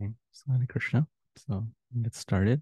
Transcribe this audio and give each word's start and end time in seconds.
Okay, 0.00 0.12
so 0.32 0.52
Hare 0.52 0.66
Krishna. 0.66 1.06
So 1.36 1.66
let's 2.02 2.18
start 2.18 2.48
it. 2.48 2.60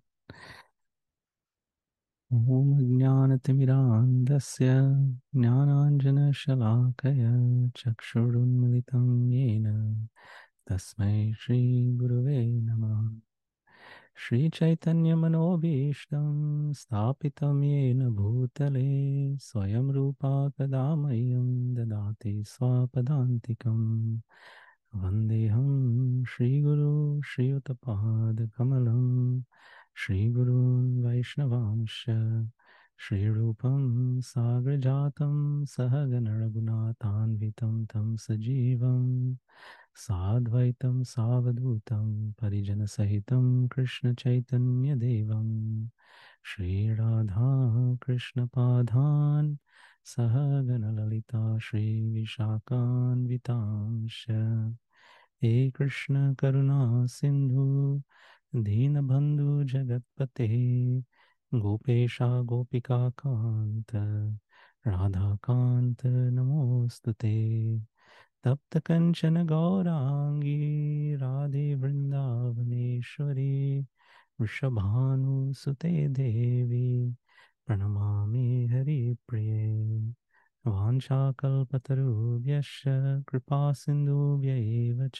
ॐ 2.30 2.98
ज्ञानतिमिरान्धस्य 2.98 4.66
ज्ञानाञ्जनशलाकय 5.36 7.22
चक्षुरुन्मिलितं 7.76 9.06
येन 9.32 9.66
तस्मै 10.68 11.14
श्रीगुरुवे 11.40 12.40
नमः 12.66 13.00
श्रीचैतन्यमनोभीष्टं 14.24 16.28
स्थापितं 16.80 17.56
येन 17.64 18.00
भूतले 18.16 18.88
स्वयं 19.48 19.86
रूपा 19.96 20.32
कदा 20.58 20.84
मह्यं 21.02 21.48
ददाति 21.74 22.34
स्वापदान्तिकम् 22.52 23.86
वन्देऽहं 24.95 26.23
श्रीगुरु 26.23 27.21
श्रीयुतपादकमलं 27.25 29.41
श्रीगुरून् 29.95 31.05
वैष्णवांश, 31.05 32.05
श्रीरूपं 32.97 34.21
साग्रजातं 34.21 35.65
सहगणरघुनाथान्वितं 35.65 37.85
तं 37.85 38.15
सजीवं, 38.15 39.35
साद्वैतं 39.95 41.03
सावधूतं 41.03 42.31
परिजनसहितं 42.31 43.67
कृष्णचैतन्यदेवं 43.67 45.87
श्रीराधा 46.43 47.95
कृष्णपादान् 47.95 49.55
सहगणललिता 50.05 51.57
श्रीविशाखान्वितांश। 51.57 54.25
हे 55.43 55.71
कृष्ण 55.71 56.33
कृष्णकरुणा 56.33 57.05
सिन्धु 57.05 58.01
दीनबन्धु 58.55 59.63
जगत्पते, 59.63 60.47
गोपेशा 61.53 62.41
गोपिका 62.41 62.97
गोपिकान्त 62.97 63.95
राधाकान्त 64.87 66.05
नमोऽस्तु 66.05 67.13
ते 67.13 67.79
तप्तकञ्चन 68.43 69.47
गौराङ्गी 69.47 71.15
राधे 71.15 71.75
वृन्दावनेश्वरी 71.75 73.85
वृषभानुसुते 74.41 76.09
देवी, 76.09 77.15
प्रणमामि 77.65 78.67
हरिप्रिये। 78.71 80.13
वाञ्छाकल्पतरुभ्यश्च 80.67 82.83
कृपासिन्धुभ्य 83.29 84.49
एव 84.49 85.07
च 85.07 85.19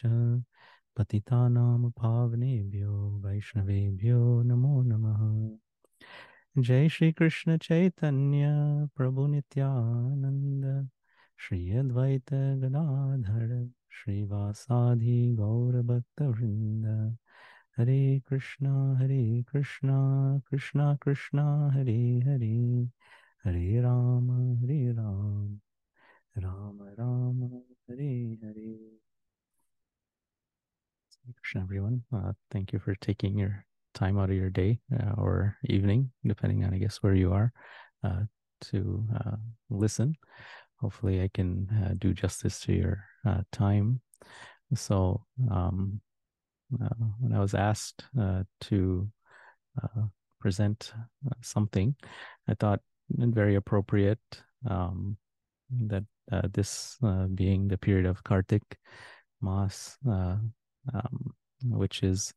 पतितानां 0.96 1.90
पावनेभ्यो 1.90 3.22
वैष्णवेभ्यो 3.24 4.42
नमो 4.42 4.82
नमः। 4.82 6.62
जय 6.62 6.88
श्रीकृष्ण 6.88 7.58
चैतन्य 7.58 8.46
प्रभुनित्यानन्द 8.96 10.88
श्री 11.38 11.70
अद्वैत 11.70 12.26
श्रीवासादि 13.92 15.34
गौरभक्तवृन्द। 15.34 17.16
हरे 17.78 18.22
कृष्णा 18.28 18.98
हरे 18.98 19.42
कृष्णा 19.42 20.40
कृष्णा 20.50 20.96
कृष्णा, 20.96 21.70
हरे 21.70 22.20
हरे। 22.20 22.90
हरे 23.45 23.81
राम 23.81 24.31
हरे 24.61 24.79
Ram 24.93 25.59
Ram 26.43 26.81
Ram 26.99 27.43
Hare 27.89 28.13
Hare 28.43 28.99
Krishna, 31.41 31.61
everyone. 31.61 32.03
Uh, 32.11 32.33
thank 32.51 32.73
you 32.73 32.79
for 32.79 32.95
taking 32.95 33.37
your 33.37 33.65
time 33.93 34.17
out 34.17 34.29
of 34.29 34.35
your 34.35 34.49
day 34.49 34.79
uh, 34.99 35.11
or 35.17 35.57
evening, 35.65 36.11
depending 36.25 36.63
on, 36.63 36.73
I 36.73 36.79
guess, 36.79 36.97
where 37.03 37.13
you 37.13 37.33
are, 37.33 37.51
uh, 38.03 38.23
to 38.61 39.05
uh, 39.15 39.35
listen. 39.69 40.15
Hopefully, 40.81 41.21
I 41.21 41.29
can 41.31 41.69
uh, 41.83 41.93
do 41.99 42.13
justice 42.13 42.59
to 42.61 42.73
your 42.73 43.03
uh, 43.27 43.41
time. 43.51 44.01
So, 44.73 45.23
um, 45.51 46.01
uh, 46.81 46.95
when 47.19 47.33
I 47.33 47.39
was 47.39 47.53
asked 47.53 48.05
uh, 48.19 48.43
to 48.61 49.09
uh, 49.83 50.03
present 50.39 50.93
uh, 51.27 51.35
something, 51.41 51.95
I 52.47 52.53
thought 52.53 52.81
it 53.10 53.28
very 53.34 53.54
appropriate 53.54 54.42
um, 54.68 55.16
that 55.70 56.04
uh, 56.32 56.48
this 56.52 56.96
uh, 57.02 57.26
being 57.26 57.68
the 57.68 57.78
period 57.78 58.06
of 58.06 58.24
Kartik 58.24 58.78
Mas, 59.40 59.98
uh, 60.08 60.36
um, 60.92 61.34
which 61.64 62.02
is 62.02 62.32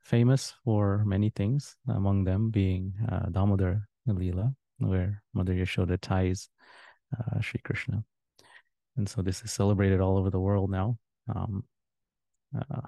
famous 0.00 0.54
for 0.64 1.04
many 1.04 1.30
things, 1.30 1.76
among 1.88 2.24
them 2.24 2.50
being 2.50 2.92
uh, 3.10 3.26
Damodar 3.30 3.86
Leela, 4.08 4.54
where 4.78 5.22
Mother 5.34 5.54
Yashoda 5.54 5.98
ties 6.00 6.48
uh, 7.16 7.40
Sri 7.40 7.60
Krishna. 7.62 8.02
And 8.96 9.08
so 9.08 9.22
this 9.22 9.42
is 9.42 9.52
celebrated 9.52 10.00
all 10.00 10.18
over 10.18 10.30
the 10.30 10.40
world 10.40 10.70
now. 10.70 10.98
Um, 11.32 11.64
uh, 12.56 12.80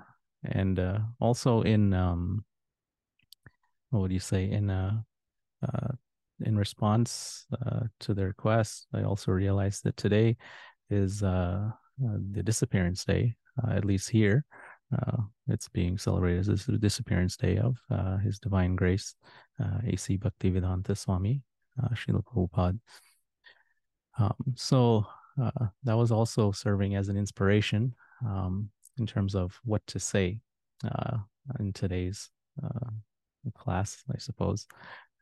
and 0.45 0.81
also 1.21 1.63
in, 1.63 1.95
um, 1.95 2.45
what 3.91 4.01
would 4.01 4.13
you 4.13 4.19
say, 4.19 4.51
in 4.51 4.71
in 6.43 6.57
response 6.57 7.47
uh, 7.65 7.81
to 8.01 8.15
the 8.15 8.27
request, 8.27 8.87
I 8.93 9.03
also 9.03 9.33
realized 9.33 9.85
that 9.85 9.97
today 9.97 10.37
is 10.91 11.23
uh, 11.23 11.71
uh, 12.05 12.17
the 12.33 12.43
disappearance 12.43 13.05
day, 13.05 13.37
uh, 13.63 13.73
at 13.73 13.85
least 13.85 14.11
here. 14.11 14.45
Uh, 14.93 15.23
it's 15.49 15.69
being 15.69 15.97
celebrated 15.97 16.49
as 16.49 16.67
the 16.67 16.79
disappearance 16.79 17.37
day 17.37 17.59
of 17.59 17.77
His 18.23 18.39
Divine 18.39 18.77
Grace, 18.77 19.15
A.C. 19.89 20.19
Bhaktivedanta 20.19 20.97
Swami, 20.97 21.43
uh, 21.83 21.89
Srila 21.89 22.23
Prabhupada. 22.25 22.79
Um, 24.19 24.35
so 24.55 25.07
that 25.85 25.97
was 25.97 26.13
also 26.13 26.53
serving 26.53 26.95
as 26.95 27.09
an 27.09 27.17
inspiration 27.17 27.95
um, 28.27 28.69
in 28.99 29.07
terms 29.07 29.35
of 29.35 29.59
what 29.65 29.87
to 29.87 29.99
say 29.99 30.41
in 31.59 31.73
today's 31.73 32.31
class, 33.57 34.03
I 34.15 34.19
suppose. 34.19 34.67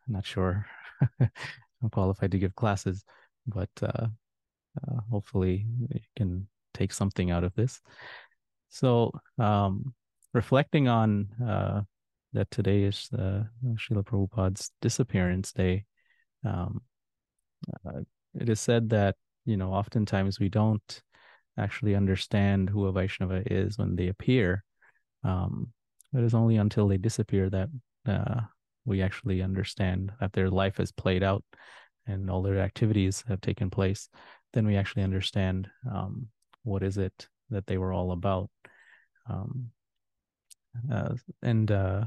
I'm 0.06 0.14
not 0.14 0.26
sure 0.26 0.66
I'm 1.20 1.90
qualified 1.90 2.32
to 2.32 2.38
give 2.38 2.54
classes, 2.54 3.04
but 3.46 3.70
uh, 3.82 4.06
uh, 4.88 5.00
hopefully 5.10 5.66
you 5.88 6.00
can 6.16 6.48
take 6.74 6.92
something 6.92 7.30
out 7.30 7.44
of 7.44 7.54
this. 7.54 7.80
So, 8.68 9.12
um, 9.38 9.94
reflecting 10.32 10.88
on 10.88 11.28
uh, 11.44 11.82
that 12.32 12.50
today 12.50 12.84
is 12.84 13.08
uh, 13.12 13.44
Srila 13.64 14.04
Prabhupada's 14.04 14.70
disappearance 14.80 15.52
day, 15.52 15.84
um, 16.44 16.82
uh, 17.84 18.00
it 18.34 18.48
is 18.48 18.60
said 18.60 18.90
that, 18.90 19.16
you 19.44 19.56
know, 19.56 19.72
oftentimes 19.72 20.38
we 20.38 20.48
don't 20.48 21.02
actually 21.58 21.94
understand 21.94 22.70
who 22.70 22.86
a 22.86 22.92
Vaishnava 22.92 23.42
is 23.46 23.78
when 23.78 23.96
they 23.96 24.08
appear. 24.08 24.64
Um, 25.24 25.72
it 26.14 26.22
is 26.22 26.34
only 26.34 26.56
until 26.56 26.88
they 26.88 26.96
disappear 26.96 27.50
that 27.50 27.68
uh, 28.06 28.42
we 28.90 29.00
actually 29.00 29.40
understand 29.40 30.12
that 30.20 30.32
their 30.32 30.50
life 30.50 30.76
has 30.76 30.92
played 30.92 31.22
out 31.22 31.44
and 32.06 32.28
all 32.28 32.42
their 32.42 32.58
activities 32.58 33.24
have 33.28 33.40
taken 33.40 33.70
place. 33.70 34.08
Then 34.52 34.66
we 34.66 34.76
actually 34.76 35.04
understand 35.04 35.68
um, 35.90 36.26
what 36.64 36.82
is 36.82 36.98
it 36.98 37.28
that 37.50 37.66
they 37.66 37.78
were 37.78 37.92
all 37.92 38.10
about. 38.12 38.50
Um, 39.28 39.70
uh, 40.92 41.14
and 41.42 41.70
uh, 41.70 42.04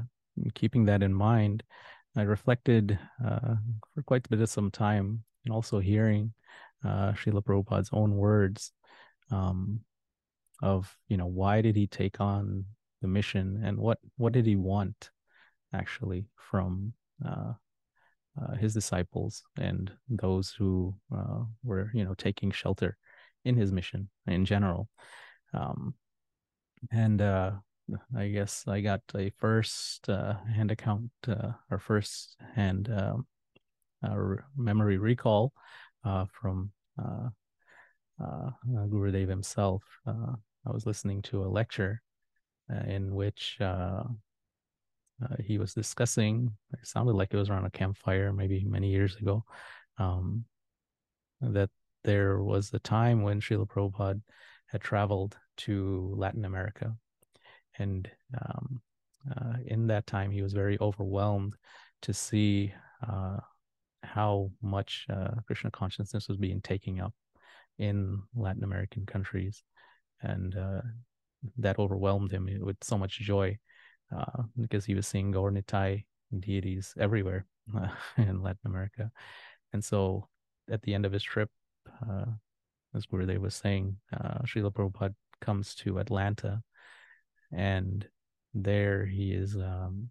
keeping 0.54 0.84
that 0.84 1.02
in 1.02 1.14
mind, 1.14 1.62
I 2.16 2.22
reflected 2.22 2.98
uh, 3.24 3.54
for 3.94 4.02
quite 4.04 4.26
a 4.26 4.28
bit 4.28 4.40
of 4.40 4.50
some 4.50 4.70
time 4.70 5.24
and 5.44 5.54
also 5.54 5.78
hearing 5.78 6.34
uh, 6.84 7.12
Srila 7.12 7.42
Prabhupada's 7.42 7.90
own 7.92 8.14
words 8.14 8.72
um, 9.30 9.80
of, 10.62 10.94
you 11.08 11.16
know, 11.16 11.26
why 11.26 11.62
did 11.62 11.76
he 11.76 11.86
take 11.86 12.20
on 12.20 12.66
the 13.00 13.08
mission 13.08 13.62
and 13.64 13.78
what, 13.78 13.98
what 14.16 14.34
did 14.34 14.46
he 14.46 14.56
want 14.56 15.10
actually 15.74 16.26
from 16.36 16.92
uh, 17.24 17.52
uh, 18.40 18.54
his 18.56 18.74
disciples 18.74 19.42
and 19.58 19.92
those 20.08 20.54
who 20.58 20.94
uh, 21.14 21.42
were, 21.62 21.90
you 21.94 22.04
know, 22.04 22.14
taking 22.14 22.50
shelter 22.50 22.96
in 23.44 23.56
his 23.56 23.72
mission 23.72 24.08
in 24.26 24.44
general. 24.44 24.88
Um, 25.52 25.94
and 26.90 27.20
uh, 27.20 27.52
I 28.16 28.28
guess 28.28 28.64
I 28.66 28.80
got 28.80 29.02
a 29.14 29.30
first 29.38 30.08
uh, 30.08 30.34
hand 30.54 30.70
account 30.70 31.10
or 31.28 31.78
first 31.78 32.36
hand 32.54 32.90
um, 32.90 33.26
memory 34.56 34.98
recall 34.98 35.52
from 36.02 36.70
uh, 36.98 37.28
uh, 38.22 38.50
Gurudev 38.88 39.28
himself. 39.28 39.82
Uh, 40.06 40.34
I 40.66 40.70
was 40.70 40.86
listening 40.86 41.22
to 41.22 41.44
a 41.44 41.48
lecture 41.48 42.02
uh, 42.72 42.84
in 42.86 43.14
which 43.14 43.56
uh, 43.60 44.04
uh, 45.24 45.36
he 45.42 45.58
was 45.58 45.74
discussing, 45.74 46.54
it 46.72 46.86
sounded 46.86 47.14
like 47.14 47.32
it 47.32 47.36
was 47.36 47.50
around 47.50 47.64
a 47.64 47.70
campfire, 47.70 48.32
maybe 48.32 48.64
many 48.64 48.90
years 48.90 49.16
ago, 49.16 49.44
um, 49.98 50.44
that 51.40 51.70
there 52.02 52.42
was 52.42 52.72
a 52.72 52.78
time 52.78 53.22
when 53.22 53.40
Srila 53.40 53.68
Prabhupada 53.68 54.20
had 54.66 54.80
traveled 54.80 55.36
to 55.56 56.12
Latin 56.16 56.44
America. 56.44 56.94
And 57.78 58.10
um, 58.40 58.80
uh, 59.30 59.54
in 59.66 59.86
that 59.88 60.06
time 60.06 60.30
he 60.30 60.42
was 60.42 60.52
very 60.52 60.78
overwhelmed 60.80 61.54
to 62.02 62.12
see 62.12 62.72
uh, 63.06 63.38
how 64.02 64.50
much 64.62 65.06
uh, 65.10 65.30
Krishna 65.46 65.70
consciousness 65.70 66.28
was 66.28 66.36
being 66.36 66.60
taken 66.60 67.00
up 67.00 67.14
in 67.78 68.22
Latin 68.36 68.64
American 68.64 69.06
countries, 69.06 69.62
and 70.22 70.56
uh, 70.56 70.82
that 71.58 71.78
overwhelmed 71.78 72.30
him 72.30 72.48
with 72.60 72.76
so 72.82 72.96
much 72.96 73.18
joy 73.18 73.58
uh, 74.14 74.42
because 74.60 74.84
he 74.84 74.94
was 74.94 75.06
seeing 75.06 75.30
Gaur-Nitai 75.30 76.04
deities 76.40 76.94
everywhere 76.98 77.46
in 78.16 78.42
Latin 78.42 78.66
America, 78.66 79.10
and 79.72 79.84
so 79.84 80.28
at 80.70 80.82
the 80.82 80.94
end 80.94 81.04
of 81.04 81.12
his 81.12 81.22
trip, 81.22 81.50
uh, 82.08 82.26
as 82.94 83.06
Gurudev 83.06 83.40
was 83.40 83.54
saying, 83.54 83.96
uh, 84.12 84.38
Srila 84.44 84.72
Prabhupada 84.72 85.14
comes 85.40 85.74
to 85.76 85.98
Atlanta, 85.98 86.62
and 87.52 88.06
there 88.54 89.04
he 89.04 89.32
is 89.32 89.56
um, 89.56 90.10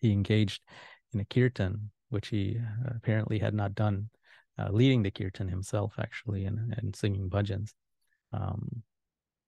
he 0.00 0.12
engaged 0.12 0.62
in 1.12 1.20
a 1.20 1.24
kirtan, 1.24 1.90
which 2.10 2.28
he 2.28 2.58
uh, 2.58 2.92
apparently 2.96 3.38
had 3.38 3.54
not 3.54 3.74
done, 3.74 4.10
uh, 4.58 4.68
leading 4.70 5.02
the 5.02 5.10
kirtan 5.10 5.48
himself 5.48 5.94
actually, 5.98 6.44
and, 6.44 6.74
and 6.78 6.94
singing 6.94 7.28
bhajans, 7.28 7.72
um, 8.32 8.82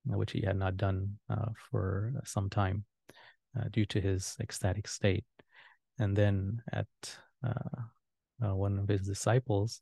which 0.06 0.32
he 0.32 0.42
had 0.42 0.56
not 0.56 0.76
done 0.76 1.18
uh, 1.30 1.50
for 1.70 2.12
some 2.24 2.50
time 2.50 2.84
uh, 3.58 3.64
due 3.70 3.86
to 3.86 4.00
his 4.00 4.36
ecstatic 4.40 4.88
state. 4.88 5.24
And 5.98 6.16
then 6.16 6.62
at 6.72 6.86
uh, 7.46 7.82
uh, 8.44 8.54
one 8.54 8.78
of 8.78 8.88
his 8.88 9.02
disciples 9.02 9.80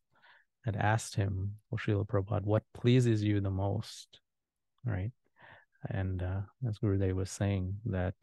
had 0.64 0.76
asked 0.76 1.14
him, 1.14 1.56
well, 1.70 1.78
Srila 1.78 2.06
Prabhupada, 2.06 2.44
what 2.44 2.62
pleases 2.74 3.22
you 3.22 3.40
the 3.40 3.50
most? 3.50 4.20
Right. 4.84 5.12
And 5.88 6.22
uh, 6.22 6.40
as 6.68 6.78
Gurudev 6.78 7.14
was 7.14 7.30
saying, 7.30 7.76
that, 7.86 8.14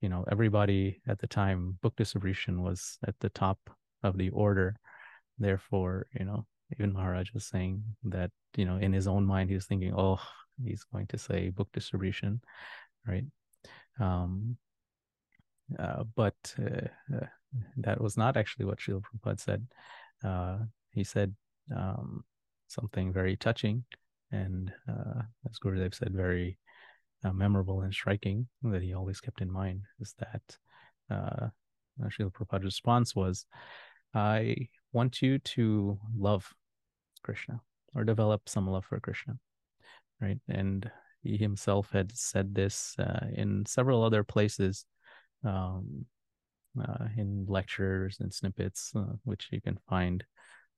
you 0.00 0.08
know, 0.08 0.24
everybody 0.30 1.00
at 1.08 1.18
the 1.18 1.26
time, 1.26 1.78
book 1.80 1.96
distribution 1.96 2.62
was 2.62 2.98
at 3.06 3.14
the 3.20 3.30
top 3.30 3.58
of 4.02 4.18
the 4.18 4.30
order. 4.30 4.76
Therefore, 5.38 6.06
you 6.18 6.26
know, 6.26 6.44
even 6.78 6.92
Maharaj 6.92 7.32
was 7.32 7.46
saying 7.46 7.82
that, 8.04 8.30
you 8.56 8.64
know, 8.64 8.76
in 8.76 8.92
his 8.92 9.06
own 9.06 9.24
mind, 9.24 9.48
he 9.48 9.54
was 9.54 9.66
thinking, 9.66 9.94
oh, 9.96 10.20
he's 10.62 10.84
going 10.92 11.06
to 11.08 11.18
say 11.18 11.50
book 11.50 11.68
distribution, 11.72 12.40
right? 13.06 13.24
Um, 14.00 14.56
but 16.16 16.54
uh, 16.58 17.16
uh 17.16 17.26
that 17.76 18.00
was 18.00 18.16
not 18.16 18.36
actually 18.36 18.64
what 18.64 18.78
Srila 18.78 19.02
Prabhupada 19.02 19.40
said. 19.40 19.66
Uh, 20.24 20.58
he 20.90 21.04
said 21.04 21.34
um, 21.74 22.24
something 22.68 23.12
very 23.12 23.36
touching 23.36 23.84
and, 24.30 24.72
uh, 24.88 25.22
as 25.48 25.58
Gurudev 25.58 25.94
said, 25.94 26.12
very 26.12 26.58
uh, 27.24 27.32
memorable 27.32 27.82
and 27.82 27.92
striking 27.92 28.48
that 28.62 28.82
he 28.82 28.94
always 28.94 29.20
kept 29.20 29.42
in 29.42 29.50
mind 29.50 29.82
is 30.00 30.14
that 30.18 30.56
uh, 31.10 31.48
Srila 32.00 32.32
Prabhupada's 32.32 32.64
response 32.64 33.14
was, 33.14 33.46
I 34.14 34.68
want 34.92 35.22
you 35.22 35.38
to 35.38 35.98
love 36.16 36.52
Krishna 37.22 37.60
or 37.94 38.04
develop 38.04 38.48
some 38.48 38.68
love 38.68 38.84
for 38.86 39.00
Krishna, 39.00 39.34
right? 40.20 40.38
And 40.48 40.90
he 41.22 41.36
himself 41.36 41.90
had 41.92 42.16
said 42.16 42.54
this 42.54 42.96
uh, 42.98 43.26
in 43.34 43.64
several 43.66 44.02
other 44.02 44.24
places 44.24 44.86
um, 45.44 46.06
uh, 46.80 47.06
in 47.16 47.44
lectures 47.48 48.18
and 48.20 48.32
snippets, 48.32 48.92
uh, 48.96 49.14
which 49.24 49.48
you 49.50 49.60
can 49.60 49.78
find 49.88 50.24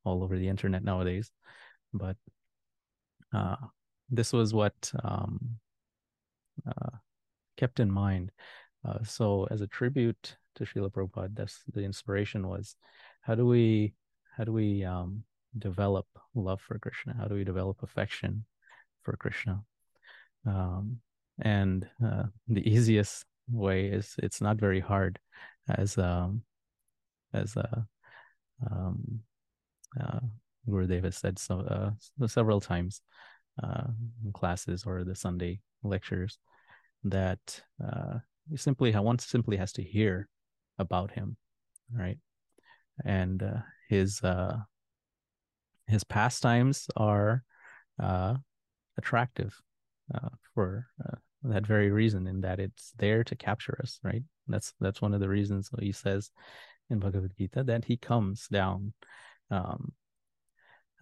all 0.05 0.23
over 0.23 0.39
the 0.39 0.49
internet 0.49 0.85
nowadays. 0.85 1.31
But 1.93 2.17
uh, 3.33 3.57
this 4.11 4.33
was 4.33 4.53
what 4.53 4.93
um, 5.03 5.57
uh, 6.67 6.97
kept 7.57 7.81
in 7.81 7.91
mind. 7.91 8.31
Uh, 8.87 9.03
so, 9.03 9.47
as 9.51 9.61
a 9.61 9.67
tribute 9.67 10.37
to 10.57 10.65
Srila 10.65 10.91
Prabhupada, 10.93 11.35
that's 11.35 11.61
the 11.73 11.83
inspiration 11.83 12.47
was 12.47 12.77
how 13.23 13.35
do 13.35 13.47
we 13.47 13.95
how 14.37 14.45
do 14.45 14.53
we 14.53 14.85
um, 14.85 15.23
develop 15.59 16.07
love 16.35 16.61
for 16.61 16.79
Krishna? 16.79 17.15
How 17.19 17.27
do 17.27 17.35
we 17.35 17.45
develop 17.45 17.83
affection 17.83 18.45
for 19.03 19.17
Krishna? 19.17 19.63
Um, 20.47 20.99
and 21.41 21.89
uh, 22.05 22.25
the 22.49 22.69
easiest 22.71 23.25
way 23.50 23.87
is 23.87 24.14
it's 24.19 24.41
not 24.41 24.56
very 24.56 24.81
hard, 24.81 25.19
as 25.69 25.99
um, 25.99 26.43
as 27.32 27.56
uh, 27.56 27.82
um, 28.70 29.20
uh, 30.00 30.20
has 31.02 31.17
said 31.17 31.38
so 31.38 31.61
uh, 31.61 32.26
several 32.26 32.61
times 32.61 33.02
uh, 33.62 33.85
in 34.25 34.32
classes 34.32 34.85
or 34.87 35.05
the 35.05 35.14
Sunday 35.14 35.61
lectures 35.82 36.38
that 37.05 37.62
uh, 37.85 38.19
you 38.50 38.56
simply 38.56 38.93
one 38.93 39.19
simply 39.19 39.56
has 39.56 39.73
to 39.73 39.82
hear 39.82 40.29
about 40.79 41.11
him, 41.11 41.37
right? 41.93 42.19
And 43.05 43.43
uh, 43.43 43.61
his 43.88 44.23
uh, 44.23 44.58
his 45.87 46.05
pastimes 46.05 46.88
are 46.96 47.44
uh, 48.02 48.37
attractive 48.96 49.61
uh, 50.14 50.29
for 50.55 50.87
uh, 51.05 51.17
that 51.44 51.67
very 51.67 51.91
reason, 51.91 52.26
in 52.26 52.41
that 52.41 52.58
it's 52.58 52.93
there 52.99 53.25
to 53.25 53.37
capture 53.37 53.79
us, 53.82 54.00
right? 54.02 54.23
That's 54.49 54.75
that's 54.81 55.02
one 55.02 55.14
of 55.14 55.20
the 55.20 55.29
reasons 55.29 55.70
he 55.79 55.93
says 55.93 56.31
in 56.91 56.99
Bhagavad 56.99 57.32
Gita 57.37 57.64
that 57.64 57.85
he 57.85 57.96
comes 57.96 58.49
down 58.49 58.93
um, 59.50 59.93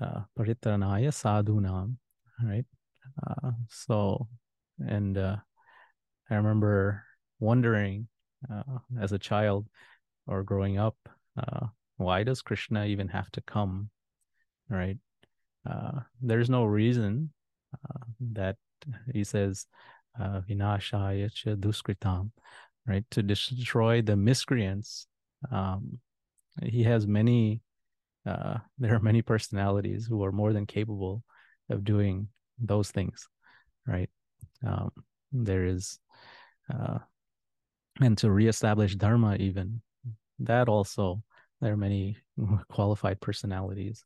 uh, 0.01 0.21
paritranaya 0.39 1.11
sadhunam, 1.11 1.97
right? 2.43 2.65
Uh, 3.27 3.53
so, 3.69 4.29
and 4.79 5.19
uh, 5.19 5.37
I 6.31 6.35
remember 6.35 7.05
wondering 7.41 8.09
uh, 8.51 8.79
as 9.01 9.13
a 9.13 9.19
child 9.19 9.67
or 10.27 10.43
growing 10.43 10.79
up, 10.79 10.97
uh, 11.37 11.67
why 11.97 12.23
does 12.23 12.43
Krishna 12.43 12.87
even 12.87 13.09
have 13.09 13.31
to 13.33 13.41
come, 13.43 13.91
right? 14.69 14.99
Uh, 15.69 16.01
there's 16.21 16.51
no 16.51 16.65
reason 16.65 17.33
uh, 17.75 18.05
that 18.33 18.57
he 19.13 19.25
says 19.25 19.67
uh, 20.19 20.41
vinashaya 20.49 21.33
cha 21.33 21.51
duskritam, 21.51 22.31
right? 22.87 23.05
To 23.13 23.23
destroy 23.23 24.03
the 24.03 24.17
miscreants. 24.17 25.07
Um, 25.51 25.99
he 26.63 26.83
has 26.85 27.07
many 27.07 27.63
uh, 28.27 28.59
there 28.79 28.95
are 28.95 29.01
many 29.01 29.23
personalities 29.23 30.07
who 30.07 30.25
are 30.25 30.33
more 30.33 30.53
than 30.53 30.67
capable 30.67 31.23
of 31.71 31.85
doing 31.85 32.29
those 32.59 32.91
things, 32.91 33.29
right? 33.87 34.11
Um, 34.67 34.91
there 35.33 35.65
is, 35.65 35.99
uh, 36.73 36.99
and 38.01 38.17
to 38.19 38.31
reestablish 38.31 38.97
dharma, 38.97 39.37
even 39.37 39.81
that 40.41 40.69
also, 40.69 41.23
there 41.61 41.73
are 41.73 41.77
many 41.77 42.17
qualified 42.69 43.21
personalities 43.21 44.05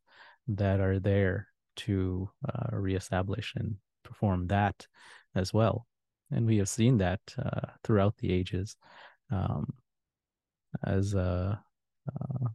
that 0.49 0.81
are 0.81 0.99
there 1.01 1.49
to 1.77 2.31
uh, 2.49 2.77
reestablish 2.77 3.55
and 3.57 3.77
perform 4.03 4.47
that 4.49 4.87
as 5.35 5.53
well. 5.53 5.87
And 6.31 6.47
we 6.47 6.59
have 6.59 6.69
seen 6.69 6.99
that 6.99 7.21
uh, 7.39 7.69
throughout 7.85 8.17
the 8.19 8.33
ages 8.33 8.77
um, 9.31 9.73
as, 10.85 11.15
uh, 11.15 11.57
uh, 12.13 12.49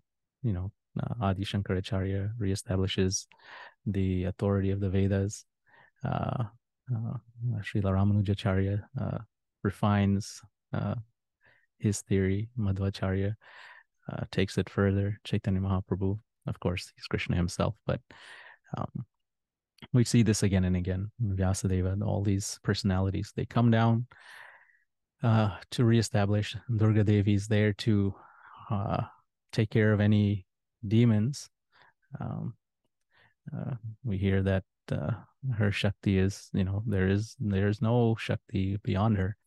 you 0.44 0.54
know, 0.54 0.72
uh, 1.02 1.26
Adi 1.26 1.46
Shankaracharya 1.46 2.32
reestablishes 2.40 3.28
the 3.86 4.26
authority 4.26 4.72
of 4.72 4.80
the 4.80 4.90
Vedas. 4.90 5.46
Uh, 6.04 6.46
uh, 6.94 7.18
Srila 7.60 7.94
Ramanujacharya 7.94 8.84
uh, 9.00 9.18
refines 9.64 10.42
uh, 10.74 10.96
his 11.80 12.02
theory. 12.02 12.50
Madhvacharya 12.58 13.36
takes 14.32 14.58
it 14.58 14.70
further. 14.70 15.18
Chaitanya 15.24 15.62
Mahaprabhu, 15.62 16.20
of 16.48 16.60
course, 16.60 16.92
he's 16.96 17.08
Krishna 17.08 17.38
himself, 17.38 17.76
but 17.86 18.02
um, 18.78 19.06
we 19.94 20.04
see 20.04 20.24
this 20.24 20.44
again 20.44 20.64
and 20.64 20.76
again. 20.76 21.12
Vyasadeva, 21.22 21.94
and 21.94 22.04
all 22.04 22.24
these 22.24 22.60
personalities, 22.64 23.34
they 23.36 23.46
come 23.46 23.72
down 23.72 24.08
uh, 25.24 25.58
to 25.72 25.84
reestablish. 25.84 26.56
Durga 26.76 27.04
Devi 27.04 27.34
is 27.34 27.48
there 27.48 27.74
to 27.74 28.16
uh, 28.70 29.04
take 29.52 29.70
care 29.70 29.94
of 29.94 30.00
any 30.00 30.46
demons. 30.88 31.50
Um, 32.20 32.54
uh, 33.56 33.76
we 34.04 34.18
hear 34.18 34.42
that 34.44 34.64
uh, 34.92 35.12
her 35.58 35.72
Shakti 35.72 36.18
is, 36.18 36.50
you 36.54 36.64
know, 36.64 36.84
there 36.86 37.08
is 37.08 37.36
there 37.40 37.68
is 37.68 37.82
no 37.82 38.16
Shakti 38.18 38.78
beyond 38.84 39.18
her. 39.18 39.38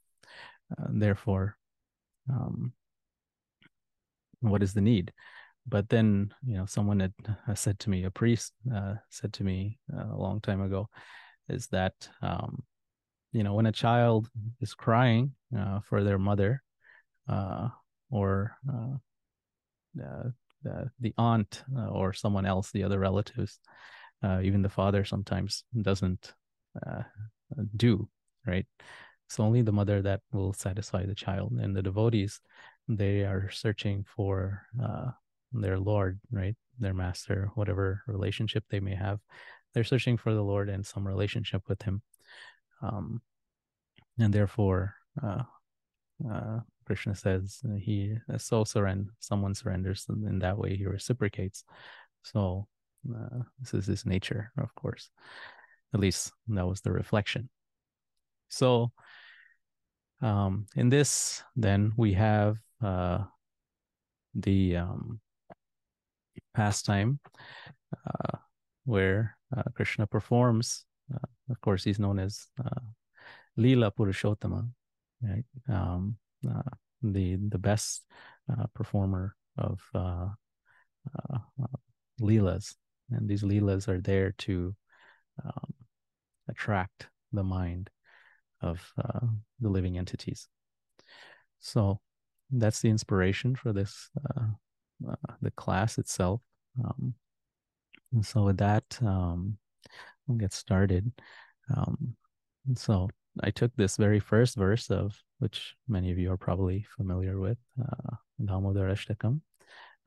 Uh, 0.71 0.89
therefore, 0.91 1.57
um, 2.29 2.73
what 4.41 4.63
is 4.63 4.75
the 4.75 4.81
need? 4.81 5.13
But 5.67 5.89
then, 5.89 6.33
you 6.47 6.57
know, 6.57 6.67
someone 6.67 7.01
had 7.01 7.15
uh, 7.49 7.55
said 7.55 7.79
to 7.81 7.91
me, 7.91 8.05
a 8.05 8.11
priest 8.11 8.53
uh, 8.75 8.95
said 9.11 9.33
to 9.35 9.45
me 9.45 9.79
uh, 9.97 10.15
a 10.15 10.19
long 10.21 10.41
time 10.41 10.61
ago, 10.61 10.89
is 11.49 11.67
that, 11.69 11.95
um, 12.23 12.63
you 13.33 13.43
know, 13.43 13.55
when 13.55 13.67
a 13.67 13.73
child 13.73 14.29
is 14.61 14.75
crying 14.75 15.33
for 15.85 16.05
their 16.05 16.19
mother 16.19 16.63
or 18.11 18.57
the, 19.95 20.35
the 21.01 21.15
aunt 21.19 21.65
uh, 21.77 21.89
or 21.89 22.13
someone 22.13 22.47
else, 22.47 22.71
the 22.71 22.85
other 22.85 22.99
relatives, 22.99 23.59
uh, 24.23 24.41
even 24.43 24.63
the 24.63 24.69
father 24.69 25.05
sometimes 25.05 25.65
doesn't 25.83 26.35
uh, 26.87 27.03
do, 27.77 28.09
right? 28.47 28.67
it's 29.27 29.41
only 29.41 29.63
the 29.63 29.73
mother 29.73 30.03
that 30.03 30.21
will 30.33 30.53
satisfy 30.53 31.05
the 31.05 31.15
child 31.15 31.53
and 31.53 31.75
the 31.75 31.83
devotees 31.83 32.41
they 32.89 33.21
are 33.23 33.51
searching 33.51 34.05
for 34.05 34.63
uh, 34.83 35.11
their 35.61 35.79
lord 35.79 36.21
right? 36.31 36.57
Their 36.79 36.95
master 36.95 37.51
whatever 37.55 38.03
relationship 38.07 38.65
they 38.69 38.81
may 38.81 38.95
have. 38.95 39.21
They're 39.73 39.85
searching 39.85 40.17
for 40.17 40.35
the 40.35 40.43
lord 40.43 40.69
and 40.69 40.85
some 40.85 41.07
relationship 41.07 41.63
with 41.69 41.83
him. 41.83 42.03
Um, 42.83 43.23
and 44.19 44.33
therefore 44.33 44.95
uh, 45.23 45.43
uh, 46.31 46.61
krishna 46.87 47.15
says 47.15 47.61
he 47.79 48.17
so 48.39 48.65
surrender 48.65 49.11
someone 49.19 49.55
surrenders 49.55 50.05
and 50.09 50.27
in 50.29 50.39
that 50.41 50.59
way 50.59 50.77
he 50.77 50.87
reciprocates. 50.87 51.65
So 52.23 52.67
uh, 53.11 53.41
this 53.61 53.75
is 53.75 53.87
his 53.87 54.07
nature 54.07 54.53
of 54.59 54.75
course. 54.75 55.11
At 55.93 56.01
least 56.01 56.33
that 56.49 56.67
was 56.67 56.81
the 56.81 56.91
reflection. 56.91 57.49
So 58.49 58.93
um, 60.21 60.67
in 60.75 60.89
this 60.89 61.43
then 61.55 61.93
we 61.97 62.15
have 62.15 62.57
uh, 62.83 63.25
the 64.35 64.77
um, 64.77 65.21
pastime 66.55 67.19
uh, 68.07 68.39
where 68.85 69.37
uh, 69.57 69.63
Krishna 69.75 70.07
performs. 70.07 70.85
Uh, 71.13 71.27
of 71.51 71.61
course, 71.61 71.85
he's 71.85 71.99
known 71.99 72.19
as 72.19 72.47
uh, 72.65 72.81
Leela 73.59 73.91
Purushottama, 73.95 74.69
right? 75.23 75.45
Um, 75.69 76.17
uh, 76.49 76.63
the 77.03 77.37
the 77.37 77.59
best 77.59 78.03
uh, 78.51 78.67
performer 78.75 79.37
of 79.59 79.81
uh, 79.95 80.29
uh, 81.19 81.39
leelas, 82.21 82.75
and 83.11 83.29
these 83.29 83.43
leelas 83.43 83.89
are 83.89 84.01
there 84.01 84.33
to 84.39 84.75
um, 85.45 85.75
attract 86.49 87.09
the 87.33 87.45
mind 87.45 87.91
of 88.61 88.93
the 89.61 89.69
living 89.69 89.99
entities. 89.99 90.49
So 91.61 92.01
that's 92.51 92.81
the 92.81 92.89
inspiration 92.89 93.57
for 93.57 93.73
this 93.73 94.11
the 95.41 95.51
class 95.53 95.99
itself. 95.99 96.41
Um, 96.85 97.15
so 98.23 98.45
with 98.45 98.59
that, 98.59 98.85
um, 99.03 99.59
we'll 100.27 100.39
get 100.39 100.53
started. 100.53 101.11
Um, 101.75 102.17
so 102.75 103.09
I 103.43 103.51
took 103.51 103.75
this 103.77 103.97
very 103.97 104.21
first 104.21 104.57
verse 104.57 104.91
of 104.91 105.21
which 105.39 105.75
many 105.89 106.11
of 106.11 106.19
you 106.19 106.31
are 106.33 106.37
probably 106.37 106.87
familiar 106.97 107.39
with, 107.39 107.59
uh, 107.81 108.17
Damodarashtakam, 108.41 109.41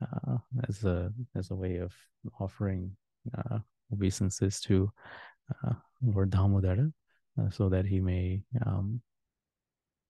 uh, 0.02 0.38
as 0.68 0.84
a 0.84 1.12
as 1.34 1.50
a 1.50 1.54
way 1.54 1.76
of 1.76 1.92
offering 2.40 2.96
uh, 3.36 3.58
obeisances 3.92 4.60
to 4.60 4.90
uh, 5.64 5.74
Lord 6.02 6.30
Damodara, 6.30 6.92
uh, 7.40 7.50
so 7.50 7.68
that 7.68 7.86
he 7.86 8.00
may 8.00 8.42
um, 8.66 9.00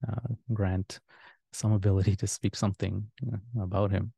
uh, 0.07 0.33
grant 0.53 0.99
some 1.53 1.71
ability 1.71 2.15
to 2.17 2.27
speak 2.27 2.55
something 2.55 3.03
uh, 3.33 3.61
about 3.61 3.91
him. 3.91 4.13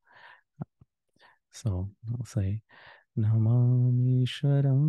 So 1.53 1.89
I'll 2.09 2.25
say 2.25 2.61
नमामीश्वरं 3.19 4.83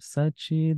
सच्चिदानन्दरूपं 0.00 0.72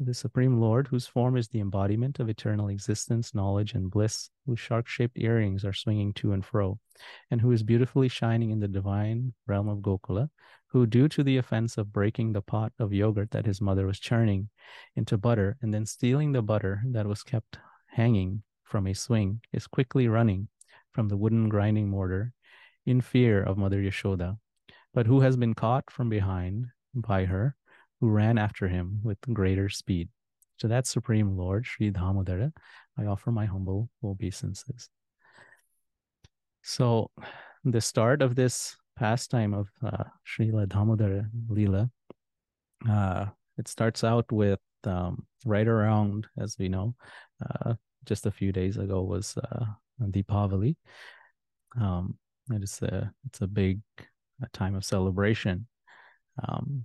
the 0.00 0.14
Supreme 0.14 0.60
Lord, 0.60 0.86
whose 0.86 1.08
form 1.08 1.36
is 1.36 1.48
the 1.48 1.60
embodiment 1.60 2.20
of 2.20 2.28
eternal 2.28 2.68
existence, 2.68 3.34
knowledge, 3.34 3.74
and 3.74 3.90
bliss, 3.90 4.30
whose 4.46 4.60
shark 4.60 4.86
shaped 4.86 5.18
earrings 5.18 5.64
are 5.64 5.72
swinging 5.72 6.12
to 6.14 6.32
and 6.32 6.44
fro, 6.44 6.78
and 7.30 7.40
who 7.40 7.50
is 7.50 7.64
beautifully 7.64 8.08
shining 8.08 8.50
in 8.50 8.60
the 8.60 8.68
divine 8.68 9.34
realm 9.46 9.68
of 9.68 9.78
Gokula, 9.78 10.30
who, 10.68 10.86
due 10.86 11.08
to 11.08 11.24
the 11.24 11.38
offense 11.38 11.78
of 11.78 11.92
breaking 11.92 12.32
the 12.32 12.42
pot 12.42 12.72
of 12.78 12.92
yogurt 12.92 13.32
that 13.32 13.46
his 13.46 13.60
mother 13.60 13.86
was 13.86 13.98
churning 13.98 14.48
into 14.94 15.18
butter 15.18 15.56
and 15.62 15.74
then 15.74 15.84
stealing 15.84 16.30
the 16.32 16.42
butter 16.42 16.82
that 16.86 17.06
was 17.06 17.22
kept 17.24 17.58
hanging 17.88 18.42
from 18.62 18.86
a 18.86 18.94
swing, 18.94 19.40
is 19.52 19.66
quickly 19.66 20.06
running 20.06 20.48
from 20.92 21.08
the 21.08 21.16
wooden 21.16 21.48
grinding 21.48 21.88
mortar 21.88 22.32
in 22.86 23.00
fear 23.00 23.42
of 23.42 23.58
Mother 23.58 23.80
Yashoda, 23.80 24.38
but 24.94 25.06
who 25.06 25.20
has 25.20 25.36
been 25.36 25.54
caught 25.54 25.90
from 25.90 26.08
behind 26.08 26.66
by 26.94 27.24
her 27.24 27.56
who 28.00 28.08
ran 28.08 28.38
after 28.38 28.68
him 28.68 29.00
with 29.02 29.18
greater 29.32 29.68
speed. 29.68 30.08
To 30.60 30.68
that 30.68 30.86
Supreme 30.86 31.36
Lord, 31.36 31.66
Sri 31.66 31.90
Damodara, 31.90 32.52
I 32.98 33.06
offer 33.06 33.30
my 33.30 33.46
humble 33.46 33.88
obeisances. 34.02 34.88
So, 36.62 37.10
the 37.64 37.80
start 37.80 38.22
of 38.22 38.34
this 38.34 38.76
pastime 38.96 39.54
of 39.54 39.68
uh, 39.84 40.04
Srila 40.26 40.66
Damodara 40.66 41.28
Leela, 41.48 41.90
uh, 42.88 43.26
it 43.56 43.68
starts 43.68 44.02
out 44.02 44.30
with 44.32 44.60
um, 44.84 45.26
right 45.44 45.66
around, 45.66 46.26
as 46.38 46.56
we 46.58 46.68
know, 46.68 46.94
uh, 47.44 47.74
just 48.04 48.26
a 48.26 48.30
few 48.30 48.52
days 48.52 48.76
ago 48.76 49.02
was 49.02 49.36
uh, 49.36 49.64
Deepavali. 50.02 50.76
Um, 51.80 52.18
it 52.50 52.62
is 52.62 52.80
a 52.82 53.12
it's 53.26 53.40
a 53.42 53.46
big 53.46 53.80
a 54.42 54.48
time 54.52 54.74
of 54.74 54.84
celebration. 54.84 55.66
Um, 56.48 56.84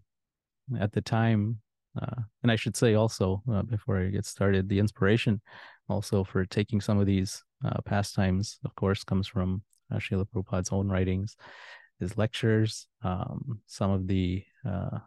at 0.80 0.92
the 0.92 1.02
time 1.02 1.60
uh, 2.02 2.22
and 2.42 2.52
I 2.52 2.56
should 2.56 2.76
say 2.76 2.96
also 2.96 3.44
uh, 3.52 3.62
before 3.62 4.00
I 4.00 4.08
get 4.08 4.26
started, 4.26 4.68
the 4.68 4.80
inspiration 4.80 5.42
also 5.90 6.24
for 6.24 6.46
taking 6.46 6.82
some 6.82 7.00
of 7.00 7.06
these 7.06 7.44
uh, 7.64 7.82
pastimes, 7.86 8.60
of 8.66 8.76
course, 8.76 9.04
comes 9.04 9.28
from 9.28 9.62
uh, 9.92 9.98
Srila 9.98 10.26
Prabhupada's 10.26 10.72
own 10.72 10.90
writings, 10.90 11.36
his 12.00 12.18
lectures, 12.18 12.88
um, 13.04 13.62
some 13.68 13.92
of 13.92 14.08
the 14.08 14.44
uh, 14.68 15.00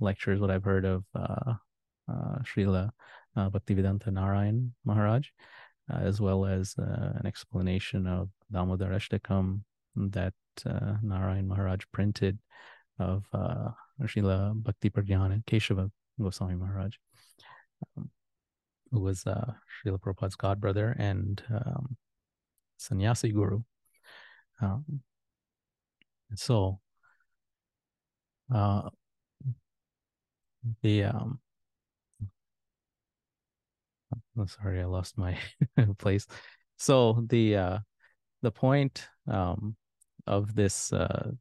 lectures, 0.00 0.40
what 0.40 0.50
I've 0.50 0.64
heard 0.64 0.84
of 0.84 1.04
uh, 1.14 1.54
uh, 2.10 2.38
Srila 2.42 2.90
uh, 3.36 3.50
Bhaktivedanta 3.50 4.08
Narayan 4.08 4.74
Maharaj, 4.84 5.28
as 5.90 6.20
well 6.20 6.44
as 6.44 6.74
an 6.78 7.26
explanation 7.26 8.06
of 8.06 8.28
Damodar 8.52 8.90
Ashtakam 8.90 9.60
that 9.96 10.34
Narayan 11.02 11.48
Maharaj 11.48 11.80
printed 11.92 12.38
of 12.98 13.24
Srila 14.02 14.54
Bhakti 14.54 14.90
Pragyana 14.90 15.44
Keshava 15.44 15.90
Goswami 16.20 16.54
Maharaj, 16.54 16.94
um, 17.96 18.10
who 18.90 19.00
was 19.00 19.26
uh, 19.26 19.52
Srila 19.84 19.98
Prabhupada's 19.98 20.36
godbrother 20.36 20.94
and 20.98 21.42
um, 21.50 21.96
sannyasi 22.76 23.32
guru. 23.32 23.62
Um, 24.60 25.00
so, 26.36 26.80
uh, 28.52 28.88
the 30.82 31.04
um, 31.04 31.40
oh, 34.38 34.46
sorry, 34.46 34.80
I 34.80 34.84
lost 34.84 35.18
my 35.18 35.36
place. 35.98 36.26
So 36.76 37.24
the 37.28 37.56
uh, 37.56 37.78
the 38.42 38.50
point 38.50 39.06
um, 39.28 39.76
of 40.26 40.54
this 40.54 40.92
uh, 40.92 41.32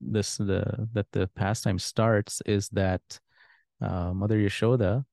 this 0.00 0.36
the 0.36 0.88
that 0.92 1.06
the 1.12 1.26
pastime 1.28 1.78
starts 1.78 2.40
is 2.46 2.68
that 2.70 3.02
uh, 3.80 4.12
Mother 4.12 4.38
Yashoda 4.38 5.04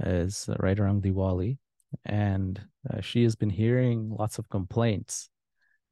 is 0.00 0.48
right 0.58 0.78
around 0.78 1.02
Diwali, 1.02 1.58
and 2.04 2.60
uh, 2.88 3.00
she 3.00 3.22
has 3.24 3.36
been 3.36 3.50
hearing 3.50 4.10
lots 4.10 4.38
of 4.38 4.48
complaints 4.48 5.30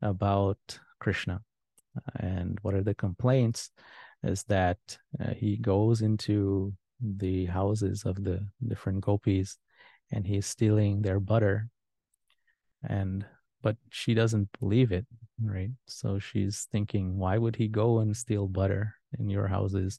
about 0.03 0.79
Krishna. 1.01 1.43
And 2.19 2.59
what 2.63 2.75
are 2.75 2.83
the 2.83 2.95
complaints? 2.95 3.71
Is 4.23 4.43
that 4.45 4.79
uh, 5.21 5.35
he 5.35 5.57
goes 5.57 6.03
into 6.03 6.75
the 7.01 7.47
houses 7.47 8.05
of 8.05 8.23
the 8.23 8.47
different 8.67 9.03
gopis 9.03 9.59
and 10.11 10.27
he's 10.27 10.47
stealing 10.47 11.03
their 11.03 11.21
butter 11.21 11.69
and 12.89 13.25
but 13.63 13.77
she 13.91 14.15
doesn't 14.15 14.49
believe 14.61 14.93
it 14.93 15.07
right? 15.43 15.71
So 15.87 16.19
she's 16.19 16.67
thinking 16.73 17.19
why 17.19 17.39
would 17.39 17.57
he 17.57 17.69
go 17.69 17.99
and 17.99 18.17
steal 18.17 18.47
butter 18.47 18.95
in 19.19 19.29
your 19.29 19.47
houses? 19.47 19.99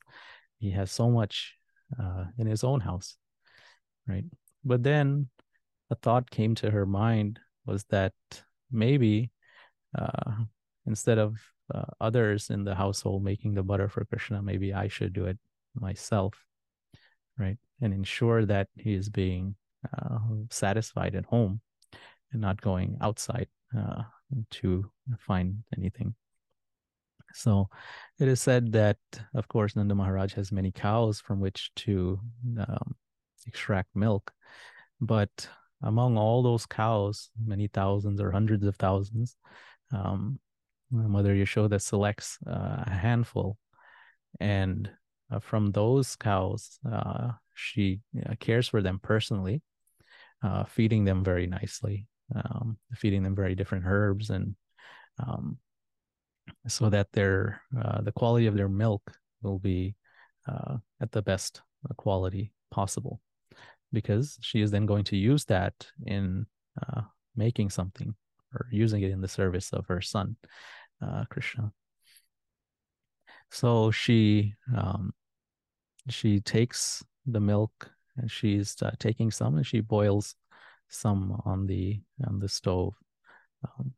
He 0.60 0.72
has 0.72 0.92
so 0.92 1.10
much 1.10 1.56
uh, 2.00 2.26
in 2.38 2.48
his 2.48 2.64
own 2.64 2.80
house 2.80 3.18
right? 4.08 4.26
But 4.64 4.84
then 4.84 5.28
a 5.90 5.96
thought 5.96 6.30
came 6.30 6.56
to 6.56 6.72
her 6.72 6.86
mind 6.86 7.40
was 7.66 7.84
that 7.90 8.14
maybe 8.72 9.32
uh, 9.98 10.36
instead 10.86 11.18
of 11.18 11.38
uh, 11.74 11.84
others 12.00 12.50
in 12.50 12.64
the 12.64 12.76
household 12.76 13.24
making 13.24 13.54
the 13.54 13.64
butter 13.64 13.90
for 13.90 14.06
krishna 14.06 14.42
maybe 14.42 14.74
i 14.74 14.88
should 14.88 15.12
do 15.12 15.26
it 15.26 15.38
myself 15.76 16.34
right? 17.38 17.58
And 17.82 17.94
ensure 17.94 18.46
that 18.46 18.68
he 18.76 18.94
is 18.94 19.10
being 19.10 19.56
uh, 19.98 20.20
satisfied 20.50 21.16
at 21.16 21.26
home 21.26 21.62
and 22.32 22.42
not 22.42 22.62
going 22.62 22.98
outside 23.02 23.48
uh, 23.78 24.04
to 24.52 24.90
find 25.20 25.64
anything. 25.78 26.16
So 27.34 27.70
it 28.20 28.28
is 28.28 28.42
said 28.42 28.72
that, 28.72 28.98
of 29.36 29.48
course, 29.48 29.76
Nanda 29.76 29.96
Maharaj 29.96 30.34
has 30.34 30.52
many 30.52 30.72
cows 30.72 31.20
from 31.20 31.40
which 31.40 31.72
to 31.76 32.20
um, 32.60 32.96
extract 33.46 33.96
milk. 33.96 34.32
But 35.00 35.48
among 35.84 36.18
all 36.18 36.42
those 36.42 36.66
cows, 36.66 37.30
many 37.46 37.68
thousands 37.68 38.20
or 38.20 38.32
hundreds 38.32 38.66
of 38.66 38.76
thousands, 38.78 39.36
um, 39.94 40.40
Mother 40.90 41.36
Yashoda 41.36 41.82
selects 41.82 42.40
uh, 42.48 42.84
a 42.88 42.90
handful. 42.92 43.58
And 44.40 44.90
uh, 45.32 45.40
from 45.40 45.72
those 45.72 46.16
cows, 46.16 46.80
uh, 46.90 47.32
she 47.54 48.00
uh, 48.26 48.36
cares 48.40 48.68
for 48.68 48.82
them 48.82 49.00
personally, 49.02 49.62
uh, 50.44 50.64
feeding 50.64 51.04
them 51.06 51.24
very 51.24 51.48
nicely, 51.48 52.08
um, 52.36 52.78
feeding 52.96 53.24
them 53.24 53.36
very 53.36 53.56
different 53.56 53.86
herbs 53.88 54.30
and 54.30 54.56
um, 55.26 55.58
so 56.68 56.90
that 56.90 57.12
their 57.12 57.62
uh, 57.82 58.02
the 58.02 58.12
quality 58.12 58.48
of 58.48 58.56
their 58.56 58.70
milk 58.70 59.02
will 59.42 59.60
be 59.60 59.96
uh, 60.48 60.78
at 61.02 61.12
the 61.12 61.22
best 61.22 61.62
quality 61.98 62.52
possible. 62.72 63.22
Because 63.94 64.38
she 64.42 64.62
is 64.62 64.72
then 64.72 64.86
going 64.86 65.06
to 65.06 65.16
use 65.16 65.46
that 65.46 65.74
in 66.06 66.46
uh, 66.82 67.02
making 67.36 67.70
something 67.70 68.14
or 68.54 68.68
using 68.72 69.02
it 69.02 69.12
in 69.12 69.22
the 69.22 69.28
service 69.28 69.72
of 69.72 69.86
her 69.88 70.02
son 70.02 70.36
uh, 71.02 71.24
krishna. 71.30 71.72
So 73.52 73.92
she 73.92 74.56
um, 74.76 75.14
she 76.10 76.42
takes 76.42 77.04
the 77.26 77.40
milk 77.40 77.90
and 78.18 78.30
she's 78.30 78.76
uh, 78.82 78.92
taking 79.00 79.32
some 79.32 79.56
and 79.56 79.66
she 79.66 79.80
boils 79.80 80.36
some 80.90 81.42
on 81.46 81.68
the 81.68 82.00
on 82.28 82.40
the 82.40 82.50
stove 82.50 82.94
um, 83.64 83.94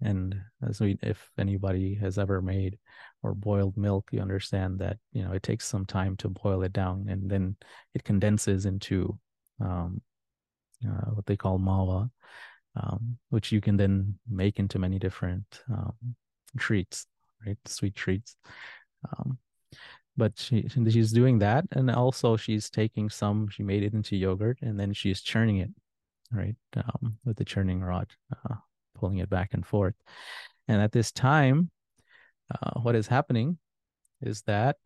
and 0.00 0.40
as 0.68 0.80
we 0.80 0.98
if 1.02 1.30
anybody 1.38 1.94
has 1.94 2.18
ever 2.18 2.42
made 2.42 2.78
or 3.22 3.34
boiled 3.34 3.76
milk 3.76 4.08
you 4.12 4.20
understand 4.20 4.78
that 4.78 4.98
you 5.12 5.22
know 5.22 5.32
it 5.32 5.42
takes 5.42 5.66
some 5.66 5.84
time 5.84 6.16
to 6.16 6.28
boil 6.28 6.62
it 6.62 6.72
down 6.72 7.06
and 7.08 7.30
then 7.30 7.56
it 7.94 8.04
condenses 8.04 8.66
into 8.66 9.18
um, 9.60 10.00
uh, 10.86 11.10
what 11.10 11.26
they 11.26 11.36
call 11.36 11.58
mawa 11.58 12.10
um, 12.74 13.18
which 13.30 13.52
you 13.52 13.60
can 13.60 13.76
then 13.76 14.18
make 14.28 14.58
into 14.58 14.78
many 14.78 14.98
different 14.98 15.62
um, 15.70 15.94
treats 16.58 17.06
right? 17.46 17.58
Sweet 17.66 17.94
treats 17.94 18.36
um, 19.10 19.38
but 20.16 20.38
she 20.38 20.68
she's 20.68 21.12
doing 21.12 21.38
that 21.38 21.64
and 21.72 21.90
also 21.90 22.36
she's 22.36 22.68
taking 22.68 23.08
some 23.08 23.48
she 23.48 23.62
made 23.62 23.82
it 23.82 23.94
into 23.94 24.16
yogurt 24.16 24.58
and 24.60 24.78
then 24.78 24.92
she's 24.92 25.20
churning 25.22 25.58
it 25.58 25.70
right 26.32 26.56
um, 26.76 27.18
with 27.24 27.36
the 27.36 27.44
churning 27.44 27.80
rod 27.80 28.08
uh, 28.32 28.54
pulling 29.02 29.18
it 29.18 29.28
back 29.28 29.52
and 29.52 29.66
forth. 29.66 29.96
And 30.68 30.80
at 30.80 30.92
this 30.92 31.10
time, 31.10 31.70
uh, 32.54 32.78
what 32.80 32.94
is 32.94 33.08
happening 33.08 33.58
is 34.20 34.42
that 34.42 34.76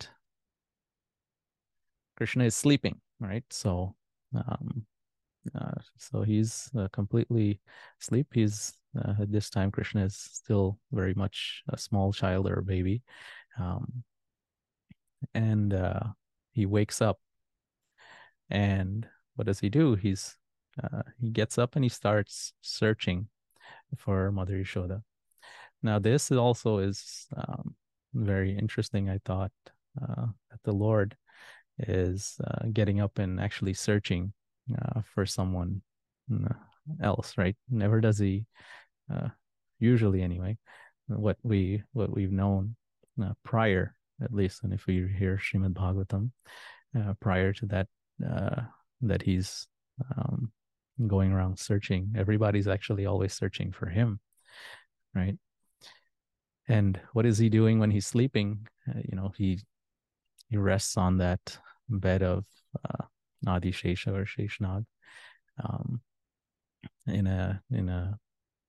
Krishna 2.17 2.45
is 2.45 2.57
sleeping, 2.57 2.99
right? 3.21 3.45
So, 3.51 3.95
um, 4.35 4.87
uh, 5.55 5.81
so 5.99 6.23
he's 6.23 6.71
uh, 6.79 6.89
completely 6.95 7.61
asleep. 8.01 8.29
He's 8.33 8.73
uh, 8.99 9.13
at 9.21 9.31
this 9.31 9.51
time 9.51 9.71
Krishna 9.71 10.07
is 10.07 10.17
still 10.17 10.79
very 10.93 11.13
much 11.13 11.63
a 11.69 11.77
small 11.77 12.15
child 12.15 12.49
or 12.49 12.61
a 12.61 12.63
baby, 12.63 13.03
um, 13.59 14.03
and 15.35 15.75
uh, 15.75 16.01
he 16.53 16.67
wakes 16.67 17.01
up. 17.03 17.19
And 18.51 19.07
what 19.35 19.47
does 19.47 19.61
he 19.61 19.69
do? 19.69 19.95
He's 19.95 20.37
uh, 20.83 21.03
he 21.21 21.31
gets 21.31 21.59
up 21.59 21.75
and 21.75 21.85
he 21.85 21.89
starts 21.89 22.53
searching 22.61 23.29
for 23.97 24.31
Mother 24.31 24.57
Yashoda. 24.57 25.03
Now, 25.83 25.99
this 25.99 26.31
also 26.33 26.79
is 26.79 27.27
um, 27.37 27.75
very 28.15 28.57
interesting. 28.57 29.09
I 29.09 29.21
thought 29.25 29.53
uh, 30.01 30.27
that 30.51 30.63
the 30.65 30.73
Lord 30.73 31.17
is 31.79 32.37
uh, 32.45 32.67
getting 32.73 33.01
up 33.01 33.19
and 33.19 33.41
actually 33.41 33.75
searching 33.75 34.33
uh, 34.77 35.03
for 35.15 35.27
someone 35.27 35.83
uh, 36.33 36.55
else, 37.03 37.35
right? 37.37 37.57
Never 37.71 38.01
does 38.01 38.19
he, 38.19 38.47
uh, 39.13 39.29
usually 39.79 40.23
anyway, 40.23 40.59
what 41.07 41.37
we 41.43 41.83
what 41.93 42.15
we've 42.15 42.33
known 42.33 42.77
uh, 43.23 43.33
prior, 43.45 43.95
at 44.23 44.33
least, 44.33 44.63
and 44.65 44.73
if 44.73 44.87
we 44.87 45.07
hear 45.19 45.39
Srimad 45.39 45.75
Bhagavatam, 45.75 46.31
prior 47.21 47.53
to 47.53 47.67
that, 47.67 47.89
that 49.03 49.23
he's 49.23 49.69
um, 50.17 50.53
going 51.07 51.33
around 51.33 51.59
searching. 51.59 52.15
Everybody's 52.17 52.69
actually 52.69 53.07
always 53.07 53.35
searching 53.35 53.73
for 53.73 53.87
him, 53.87 54.21
right? 55.15 55.37
And 56.69 56.99
what 57.13 57.27
is 57.27 57.39
he 57.39 57.49
doing 57.49 57.79
when 57.79 57.91
he's 57.91 58.07
sleeping? 58.07 58.67
Uh, 58.89 59.01
you 59.05 59.17
know, 59.17 59.33
he 59.37 59.61
he 60.49 60.57
rests 60.57 60.97
on 60.97 61.19
that 61.19 61.59
bed 61.89 62.23
of 62.23 62.45
uh, 62.85 63.05
Nadi 63.47 63.73
Shesha 63.73 64.09
or 64.09 64.25
Sheshnag, 64.25 64.85
um, 65.63 66.01
in 67.07 67.27
a 67.27 67.63
in 67.71 67.89
a 67.89 68.19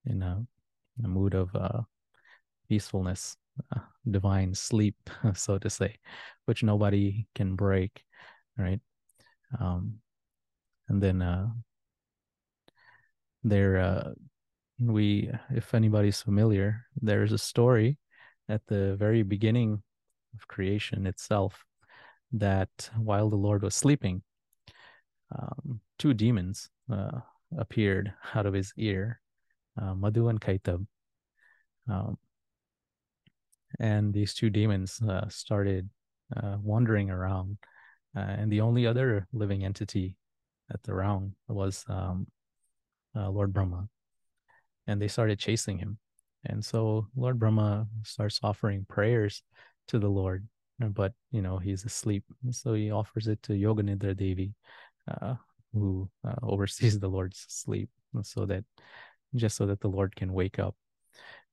in 0.06 0.22
a, 0.22 0.46
a 1.04 1.08
mood 1.08 1.34
of 1.34 1.56
uh, 1.56 1.82
peacefulness, 2.70 3.38
divine 4.10 4.54
sleep, 4.54 4.96
so 5.34 5.58
to 5.58 5.70
say, 5.70 5.96
which 6.46 6.64
nobody 6.64 7.28
can 7.36 7.56
break, 7.56 8.04
right? 8.58 8.80
Um, 9.60 10.00
and 10.90 11.02
then 11.02 11.22
uh, 11.22 11.48
there 13.44 13.78
uh, 13.78 14.12
we 14.80 15.32
if 15.50 15.74
anybody's 15.74 16.22
familiar 16.22 16.86
there's 17.02 17.32
a 17.32 17.38
story 17.38 17.98
at 18.50 18.62
the 18.68 18.96
very 18.96 19.24
beginning 19.24 19.82
of 20.36 20.48
creation 20.48 21.08
itself 21.08 21.64
that 22.32 22.90
while 22.98 23.30
the 23.30 23.36
lord 23.36 23.64
was 23.64 23.76
sleeping 23.76 24.22
um, 25.38 25.80
two 25.98 26.14
demons 26.14 26.70
uh, 26.92 27.20
appeared 27.58 28.14
out 28.36 28.46
of 28.46 28.54
his 28.54 28.74
ear 28.78 29.20
uh, 29.82 29.96
madhu 29.96 30.28
and 30.28 30.42
kaitab 30.42 30.86
um, 31.90 32.18
and 33.80 34.14
these 34.14 34.34
two 34.34 34.50
demons 34.50 35.02
uh, 35.02 35.28
started 35.30 35.90
uh, 36.36 36.58
wandering 36.62 37.10
around 37.10 37.58
uh, 38.18 38.22
and 38.22 38.52
the 38.52 38.62
only 38.62 38.88
other 38.88 39.28
living 39.32 39.64
entity 39.64 40.16
at 40.74 40.82
the 40.84 40.94
round 40.94 41.34
was 41.48 41.86
um, 41.88 42.26
uh, 43.16 43.30
Lord 43.30 43.54
Brahma, 43.54 43.88
and 44.88 45.00
they 45.00 45.08
started 45.08 45.38
chasing 45.38 45.78
him. 45.78 46.00
And 46.46 46.64
so 46.66 47.08
Lord 47.16 47.38
Brahma 47.38 47.88
starts 48.04 48.40
offering 48.42 48.86
prayers 48.90 49.44
to 49.90 50.00
the 50.00 50.10
Lord, 50.10 50.48
but 50.80 51.14
you 51.32 51.42
know 51.42 51.58
he's 51.60 51.86
asleep, 51.86 52.24
so 52.50 52.74
he 52.74 52.90
offers 52.90 53.28
it 53.28 53.42
to 53.44 53.54
Yoganidra 53.54 54.18
Devi, 54.18 54.54
uh, 55.10 55.36
who 55.74 56.10
uh, 56.28 56.36
oversees 56.44 57.00
the 57.00 57.10
Lord's 57.10 57.46
sleep, 57.48 57.90
so 58.24 58.46
that 58.48 58.64
just 59.36 59.58
so 59.58 59.68
that 59.68 59.82
the 59.82 59.90
Lord 59.90 60.16
can 60.16 60.34
wake 60.34 60.58
up, 60.58 60.76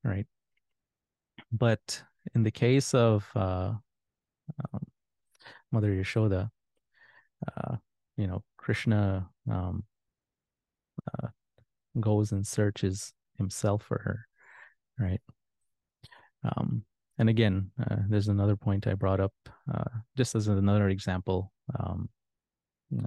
right? 0.02 0.26
But 1.52 2.02
in 2.34 2.42
the 2.42 2.50
case 2.50 2.94
of 2.94 3.28
uh, 3.34 3.72
um, 4.72 4.86
Mother 5.70 5.92
Yashoda, 5.92 6.50
uh, 7.56 7.76
you 8.16 8.26
know, 8.26 8.42
Krishna 8.56 9.28
um, 9.50 9.84
uh, 11.12 11.28
goes 12.00 12.32
and 12.32 12.46
searches 12.46 13.12
himself 13.38 13.82
for 13.82 13.98
her, 13.98 14.26
right? 14.98 15.20
Um, 16.44 16.84
and 17.18 17.28
again, 17.28 17.70
uh, 17.80 17.96
there's 18.08 18.28
another 18.28 18.56
point 18.56 18.86
I 18.86 18.94
brought 18.94 19.20
up 19.20 19.34
uh, 19.72 19.84
just 20.16 20.34
as 20.34 20.48
another 20.48 20.88
example 20.88 21.52
um, 21.78 22.08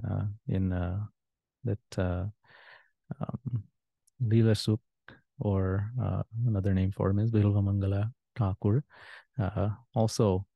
uh, 0.08 0.24
in 0.48 0.72
uh, 0.72 1.00
that 1.64 1.98
uh, 1.98 2.24
um, 3.20 3.64
Leela 4.22 4.56
Suk, 4.56 4.80
or 5.40 5.90
uh, 6.02 6.22
another 6.46 6.74
name 6.74 6.90
for 6.90 7.10
him 7.10 7.18
is 7.18 7.30
Bilva 7.30 7.62
Mangala 7.62 8.10
Thakur, 8.38 8.84
uh, 9.38 9.70
also 9.94 10.46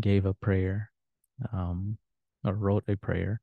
gave 0.00 0.26
a 0.26 0.34
prayer 0.34 0.90
um, 1.52 1.98
or 2.44 2.54
wrote 2.54 2.84
a 2.88 2.96
prayer 2.96 3.40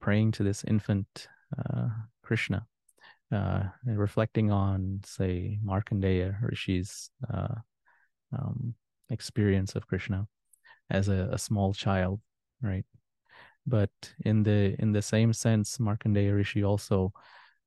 praying 0.00 0.32
to 0.32 0.42
this 0.42 0.64
infant 0.64 1.28
Krishna 2.22 2.66
uh, 3.32 3.64
reflecting 3.84 4.50
on, 4.50 5.00
say, 5.04 5.58
Markandeya 5.64 6.36
Rishi's 6.42 7.10
uh, 7.32 7.54
um, 8.32 8.74
experience 9.10 9.74
of 9.74 9.86
Krishna 9.86 10.26
as 10.90 11.08
a, 11.08 11.30
a, 11.32 11.38
small 11.38 11.72
child, 11.72 12.20
right? 12.62 12.84
But 13.66 13.90
in 14.24 14.42
the 14.42 14.76
in 14.78 14.92
the 14.92 15.02
same 15.02 15.32
sense, 15.32 15.78
Markandeya 15.78 16.34
Rishi 16.34 16.62
also, 16.62 17.12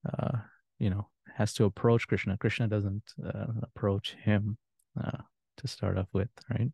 uh, 0.07 0.37
you 0.79 0.89
know, 0.89 1.09
has 1.35 1.53
to 1.55 1.65
approach 1.65 2.07
Krishna. 2.07 2.37
Krishna 2.37 2.67
doesn't 2.67 3.03
uh, 3.25 3.47
approach 3.63 4.15
him 4.23 4.57
uh, 5.03 5.21
to 5.57 5.67
start 5.67 5.97
off 5.97 6.07
with, 6.13 6.29
right? 6.49 6.71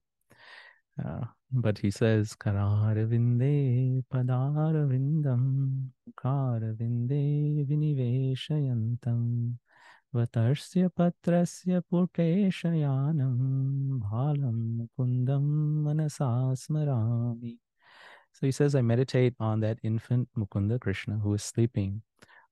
Uh, 1.04 1.26
but 1.52 1.78
he 1.78 1.92
says, 1.92 2.36
Karavinde 2.36 4.04
Padaravindam 4.12 5.88
Karavinde 6.16 7.68
Viniveshayantam 7.68 9.54
Vatarasya 10.14 10.90
Patrasya 10.98 11.82
Puteshayanam 11.92 14.00
Balam 14.00 14.88
Mukundam 15.00 15.84
Manasasmarami. 15.84 17.58
So 18.34 18.46
he 18.46 18.52
says, 18.52 18.76
I 18.76 18.82
meditate 18.82 19.34
on 19.40 19.60
that 19.62 19.80
infant 19.84 20.30
Mukunda 20.38 20.80
Krishna 20.80 21.18
who 21.18 21.34
is 21.34 21.44
sleeping 21.44 22.02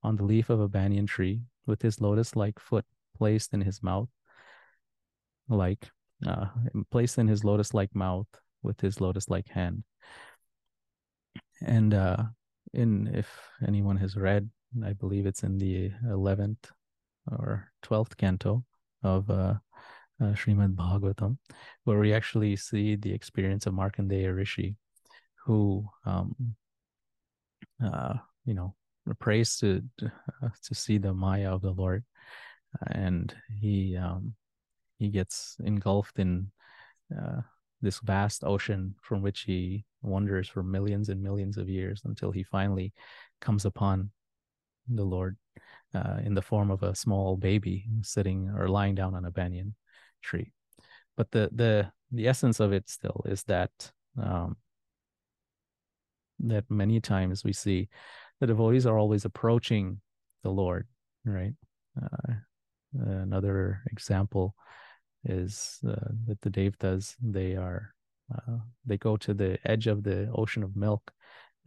on 0.03 0.15
the 0.15 0.23
leaf 0.23 0.49
of 0.49 0.59
a 0.59 0.67
banyan 0.67 1.05
tree 1.05 1.41
with 1.65 1.81
his 1.81 2.01
lotus 2.01 2.35
like 2.35 2.59
foot 2.59 2.85
placed 3.17 3.53
in 3.53 3.61
his 3.61 3.83
mouth 3.83 4.09
like 5.51 5.89
uh, 6.25 6.47
placed 6.89 7.17
in 7.17 7.27
his 7.27 7.43
lotus 7.43 7.73
like 7.73 7.93
mouth 7.95 8.27
with 8.63 8.79
his 8.81 9.01
lotus 9.01 9.29
like 9.29 9.47
hand. 9.49 9.83
And 11.65 11.93
uh, 11.93 12.23
in 12.73 13.07
if 13.13 13.29
anyone 13.65 13.97
has 13.97 14.15
read, 14.15 14.49
I 14.85 14.93
believe 14.93 15.25
it's 15.25 15.43
in 15.43 15.57
the 15.57 15.91
11th 16.07 16.71
or 17.31 17.71
12th 17.83 18.17
canto 18.17 18.63
of 19.03 19.29
uh, 19.29 19.55
uh, 20.21 20.33
Srimad 20.33 20.75
Bhagavatam, 20.75 21.37
where 21.83 21.99
we 21.99 22.13
actually 22.13 22.55
see 22.55 22.95
the 22.95 23.11
experience 23.11 23.65
of 23.65 23.73
Markandeya 23.73 24.35
Rishi, 24.35 24.75
who, 25.45 25.87
um, 26.05 26.35
uh, 27.83 28.15
you 28.45 28.53
know, 28.53 28.75
prays 29.19 29.57
to 29.57 29.83
uh, 30.03 30.49
to 30.63 30.75
see 30.75 30.97
the 30.97 31.13
Maya 31.13 31.53
of 31.53 31.61
the 31.61 31.71
Lord, 31.71 32.03
and 32.87 33.33
he 33.49 33.97
um, 33.97 34.35
he 35.01 35.09
gets 35.09 35.57
engulfed 35.63 36.19
in 36.19 36.51
uh, 37.11 37.41
this 37.81 37.99
vast 38.01 38.43
ocean 38.43 38.93
from 39.01 39.23
which 39.23 39.41
he 39.41 39.83
wanders 40.03 40.47
for 40.47 40.61
millions 40.61 41.09
and 41.09 41.23
millions 41.23 41.57
of 41.57 41.67
years 41.67 42.03
until 42.05 42.31
he 42.31 42.43
finally 42.43 42.93
comes 43.39 43.65
upon 43.65 44.11
the 44.87 45.03
Lord 45.03 45.37
uh, 45.95 46.17
in 46.23 46.35
the 46.35 46.41
form 46.41 46.69
of 46.69 46.83
a 46.83 46.93
small 46.93 47.35
baby 47.35 47.85
sitting 48.03 48.53
or 48.55 48.67
lying 48.67 48.93
down 48.93 49.15
on 49.15 49.25
a 49.25 49.31
banyan 49.31 49.73
tree. 50.21 50.51
But 51.17 51.31
the 51.31 51.49
the 51.51 51.91
the 52.11 52.27
essence 52.27 52.59
of 52.59 52.71
it 52.71 52.87
still 52.87 53.23
is 53.25 53.41
that 53.43 53.71
um, 54.21 54.55
that 56.41 56.69
many 56.69 56.99
times 56.99 57.43
we 57.43 57.53
see 57.53 57.89
the 58.39 58.45
devotees 58.47 58.85
are 58.85 58.99
always 58.99 59.25
approaching 59.25 59.99
the 60.43 60.51
Lord, 60.51 60.87
right? 61.25 61.53
Uh, 61.99 62.33
another 62.93 63.81
example 63.91 64.53
is 65.23 65.79
uh, 65.87 65.95
that 66.27 66.41
the 66.41 66.49
devtas 66.49 67.15
they 67.21 67.55
are 67.55 67.93
uh, 68.33 68.57
they 68.85 68.97
go 68.97 69.17
to 69.17 69.33
the 69.33 69.57
edge 69.65 69.87
of 69.87 70.03
the 70.03 70.29
ocean 70.33 70.63
of 70.63 70.75
milk, 70.75 71.11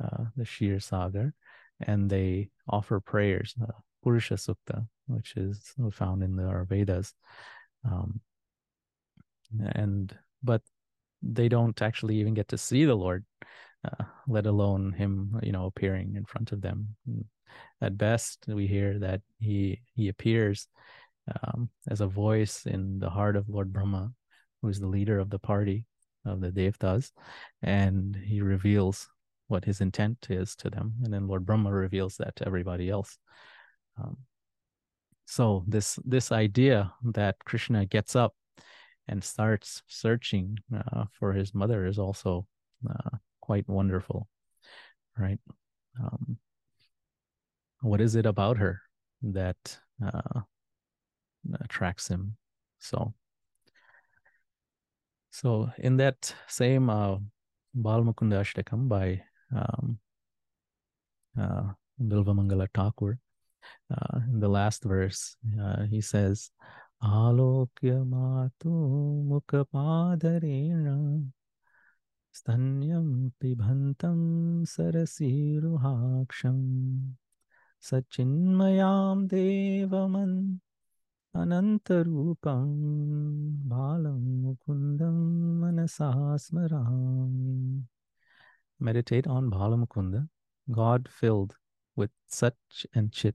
uh, 0.03 0.25
the 0.37 0.45
Shir 0.45 0.81
Sagar, 0.81 1.35
and 1.81 2.09
they 2.09 2.51
offer 2.69 3.01
prayers, 3.01 3.55
uh, 3.63 3.73
Purusha 4.03 4.35
Sukta, 4.35 4.87
which 5.07 5.37
is 5.37 5.75
found 5.93 6.23
in 6.23 6.37
the 6.37 6.67
Vedas. 6.69 7.13
Um, 7.85 8.21
and 9.75 10.17
but 10.43 10.63
they 11.23 11.49
don't 11.49 11.81
actually 11.81 12.17
even 12.17 12.35
get 12.35 12.49
to 12.49 12.59
see 12.59 12.85
the 12.85 12.95
Lord, 12.95 13.25
uh, 13.85 14.05
let 14.27 14.47
alone 14.47 14.93
him, 14.93 15.39
you 15.43 15.53
know, 15.53 15.67
appearing 15.67 16.17
in 16.17 16.25
front 16.25 16.53
of 16.53 16.61
them. 16.61 16.97
At 17.81 17.97
best, 17.97 18.45
we 18.49 18.67
hear 18.67 18.99
that 19.01 19.21
he 19.39 19.83
he 19.95 20.09
appears 20.09 20.69
um, 21.43 21.71
as 21.89 22.01
a 22.01 22.07
voice 22.07 22.67
in 22.67 22.99
the 22.99 23.11
heart 23.11 23.37
of 23.37 23.49
Lord 23.49 23.73
Brahma, 23.73 24.13
who 24.61 24.69
is 24.69 24.81
the 24.81 24.87
leader 24.87 25.19
of 25.19 25.31
the 25.31 25.39
party 25.39 25.87
of 26.25 26.41
the 26.41 26.51
Devtas, 26.51 27.11
and 27.63 28.17
he 28.17 28.41
reveals 28.41 29.09
what 29.49 29.65
his 29.65 29.81
intent 29.81 30.27
is 30.31 30.57
to 30.57 30.71
them, 30.71 30.95
and 31.03 31.13
then 31.13 31.29
Lord 31.29 31.45
Brahma 31.45 31.73
reveals 31.73 32.17
that 32.17 32.37
to 32.37 32.47
everybody 32.47 32.89
else. 32.89 33.19
Um, 33.99 34.17
so 35.27 35.65
this 35.67 35.99
this 36.05 36.33
idea 36.33 36.93
that 37.13 37.37
Krishna 37.45 37.87
gets 37.87 38.17
up 38.17 38.35
and 39.09 39.23
starts 39.23 39.83
searching 39.87 40.59
uh, 40.75 41.05
for 41.19 41.33
his 41.33 41.55
mother 41.55 41.87
is 41.87 41.99
also 41.99 42.47
uh, 42.89 43.17
quite 43.41 43.69
wonderful, 43.69 44.29
right? 45.19 45.39
Um, 46.01 46.39
what 47.81 48.01
is 48.01 48.15
it 48.15 48.27
about 48.27 48.57
her 48.59 48.81
that 49.23 49.79
uh, 50.05 50.41
attracts 51.61 52.09
him? 52.09 52.37
So, 52.79 53.15
so 55.31 55.71
in 55.79 55.97
that 55.99 56.35
same 56.49 56.91
uh, 56.91 57.19
Balmukunda 57.77 58.41
Ashtakam 58.41 58.89
by 58.89 59.23
um, 59.55 59.99
uh, 61.39 61.73
Bilvamangala 62.01 62.69
Thakur, 62.75 63.19
uh, 63.91 64.21
in 64.31 64.41
the 64.41 64.49
last 64.49 64.85
verse, 64.85 65.37
uh, 65.61 65.85
he 65.85 66.01
says, 66.01 66.51
Alokya 67.03 68.05
matu 68.07 68.71
mukapadarena 69.29 71.27
stanyam 72.33 73.33
pibhantam 73.41 74.65
sarasiruhaksham 74.65 77.17
sachinmayam 77.83 79.29
devaman 81.35 81.81
anantarupam 81.81 83.57
balam 83.67 84.45
mukundam 84.45 85.59
manasasmarami. 85.61 87.83
Meditate 88.81 89.27
on 89.27 89.51
Balamukunda, 89.51 90.29
God 90.71 91.09
filled 91.11 91.57
with 91.97 92.11
such 92.27 92.87
and 92.95 93.13
chit 93.13 93.35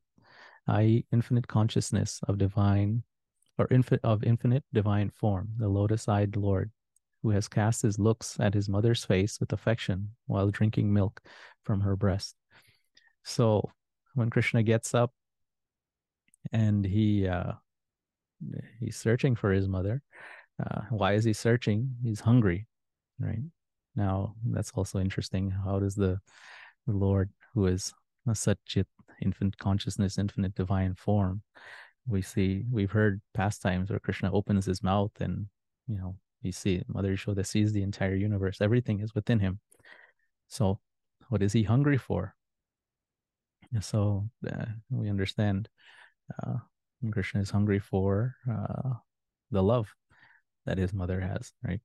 i.e., 0.68 1.06
infinite 1.12 1.48
consciousness 1.48 2.20
of 2.28 2.38
divine 2.38 3.04
or 3.58 3.68
infin- 3.70 4.00
of 4.04 4.24
infinite 4.24 4.64
divine 4.74 5.10
form, 5.10 5.50
the 5.58 5.68
lotus-eyed 5.68 6.36
Lord, 6.36 6.70
who 7.24 7.32
has 7.32 7.48
cast 7.48 7.82
his 7.82 7.98
looks 7.98 8.40
at 8.40 8.54
his 8.54 8.70
mother's 8.70 9.04
face 9.04 9.40
with 9.40 9.52
affection 9.54 10.10
while 10.28 10.52
drinking 10.52 10.94
milk 10.94 11.22
from 11.64 11.82
her 11.82 11.96
breast. 11.96 12.36
So 13.24 13.72
when 14.14 14.30
Krishna 14.30 14.62
gets 14.64 14.94
up 14.94 15.12
and 16.52 16.86
he 16.86 17.28
uh, 17.28 17.54
he's 18.80 18.98
searching 18.98 19.36
for 19.36 19.52
his 19.52 19.68
mother, 19.68 20.02
uh, 20.64 20.82
why 20.90 21.14
is 21.14 21.24
he 21.24 21.34
searching? 21.34 21.96
He's 22.04 22.20
hungry, 22.20 22.68
right? 23.20 23.44
Now 23.96 24.36
that's 24.46 24.72
also 24.72 25.00
interesting. 25.00 25.52
How 25.52 25.80
does 25.80 25.96
the, 25.96 26.20
Lord, 26.88 27.30
who 27.54 27.68
is 27.68 27.94
such 28.34 28.78
infinite 29.22 29.58
consciousness, 29.58 30.18
infinite 30.18 30.56
divine 30.56 30.96
form. 30.96 31.42
We 32.08 32.22
see, 32.22 32.66
we've 32.72 32.92
heard 32.92 33.22
pastimes 33.34 33.90
where 33.90 34.00
Krishna 34.00 34.32
opens 34.32 34.66
his 34.66 34.82
mouth 34.82 35.12
and, 35.20 35.48
you 35.88 35.98
know, 35.98 36.16
you 36.42 36.52
see 36.52 36.82
Mother 36.88 37.14
Yashoda 37.14 37.46
sees 37.46 37.74
the 37.74 37.84
entire 37.84 38.16
universe. 38.16 38.62
Everything 38.62 39.02
is 39.02 39.14
within 39.14 39.40
him. 39.40 39.60
So, 40.48 40.80
what 41.28 41.44
is 41.44 41.54
he 41.54 41.64
hungry 41.64 41.98
for? 41.98 42.34
So 43.82 44.30
uh, 44.50 44.66
we 44.90 45.10
understand 45.10 45.70
uh, 46.42 46.56
Krishna 47.12 47.42
is 47.42 47.50
hungry 47.50 47.80
for 47.80 48.36
uh, 48.50 48.94
the 49.52 49.64
love 49.64 49.94
that 50.66 50.78
his 50.78 50.94
mother 50.94 51.20
has, 51.20 51.54
right, 51.64 51.82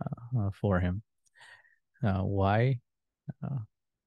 uh, 0.00 0.40
uh, 0.40 0.50
for 0.50 0.80
him. 0.80 1.02
Uh, 2.02 2.22
why? 2.22 2.80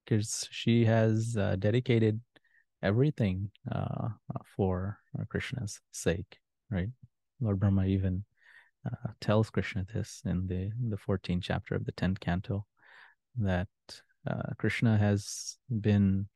Because 0.05 0.47
she 0.51 0.85
has 0.85 1.33
dedicated 1.59 2.21
everything 2.81 3.51
uh, 3.71 4.09
uh, 4.35 4.39
for 4.55 4.97
uh, 5.17 5.23
Krishna's 5.29 5.79
sake, 5.91 6.37
right? 6.69 6.89
Lord 7.41 7.59
Brahma 7.59 7.85
even 7.85 8.23
uh, 8.85 9.11
tells 9.21 9.49
Krishna 9.49 9.85
this 9.93 10.21
in 10.25 10.47
the 10.47 10.71
the 10.89 10.97
14th 10.97 11.43
chapter 11.43 11.75
of 11.75 11.85
the 11.85 11.91
10th 11.93 12.19
canto 12.19 12.65
that 13.37 13.67
uh, 14.27 14.53
Krishna 14.57 14.97
has 14.97 15.57
been 15.69 16.27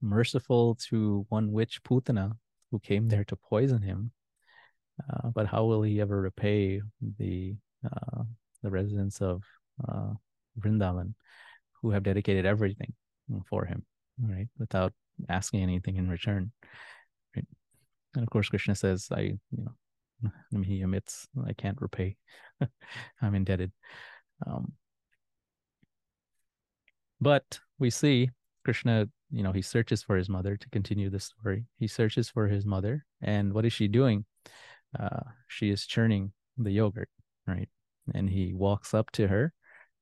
merciful 0.00 0.76
to 0.88 1.26
one 1.28 1.52
witch 1.52 1.82
Putana 1.82 2.36
who 2.72 2.80
came 2.80 3.08
there 3.08 3.22
to 3.24 3.36
poison 3.36 3.80
him, 3.80 4.10
uh, 5.08 5.28
but 5.32 5.46
how 5.46 5.64
will 5.64 5.82
he 5.82 6.00
ever 6.00 6.20
repay 6.20 6.82
the 7.18 7.54
the 8.62 8.70
residents 8.70 9.20
of 9.20 9.42
Vrindavan 10.58 11.14
who 11.80 11.90
have 11.90 12.02
dedicated 12.02 12.46
everything 12.46 12.92
for 13.48 13.64
him, 13.64 13.84
right? 14.20 14.48
Without 14.58 14.92
asking 15.28 15.62
anything 15.62 15.96
in 15.96 16.08
return. 16.08 16.52
Right? 17.34 17.46
And 18.14 18.22
of 18.22 18.30
course, 18.30 18.48
Krishna 18.48 18.74
says, 18.74 19.08
I, 19.10 19.20
you 19.20 19.38
know, 19.52 19.72
I 20.24 20.30
mean, 20.52 20.62
he 20.62 20.82
admits, 20.82 21.26
I 21.46 21.52
can't 21.52 21.80
repay. 21.80 22.16
I'm 23.22 23.34
indebted. 23.34 23.72
Um, 24.46 24.72
but 27.20 27.60
we 27.78 27.90
see 27.90 28.30
Krishna, 28.64 29.08
you 29.30 29.42
know, 29.42 29.52
he 29.52 29.62
searches 29.62 30.02
for 30.02 30.16
his 30.16 30.28
mother 30.28 30.56
to 30.56 30.68
continue 30.70 31.10
the 31.10 31.20
story. 31.20 31.64
He 31.78 31.86
searches 31.86 32.28
for 32.28 32.48
his 32.48 32.64
mother. 32.64 33.04
And 33.20 33.52
what 33.52 33.64
is 33.64 33.72
she 33.72 33.88
doing? 33.88 34.24
Uh, 34.98 35.20
she 35.48 35.70
is 35.70 35.86
churning 35.86 36.32
the 36.58 36.70
yogurt, 36.70 37.08
right? 37.46 37.68
And 38.14 38.28
he 38.28 38.52
walks 38.54 38.94
up 38.94 39.10
to 39.12 39.28
her 39.28 39.52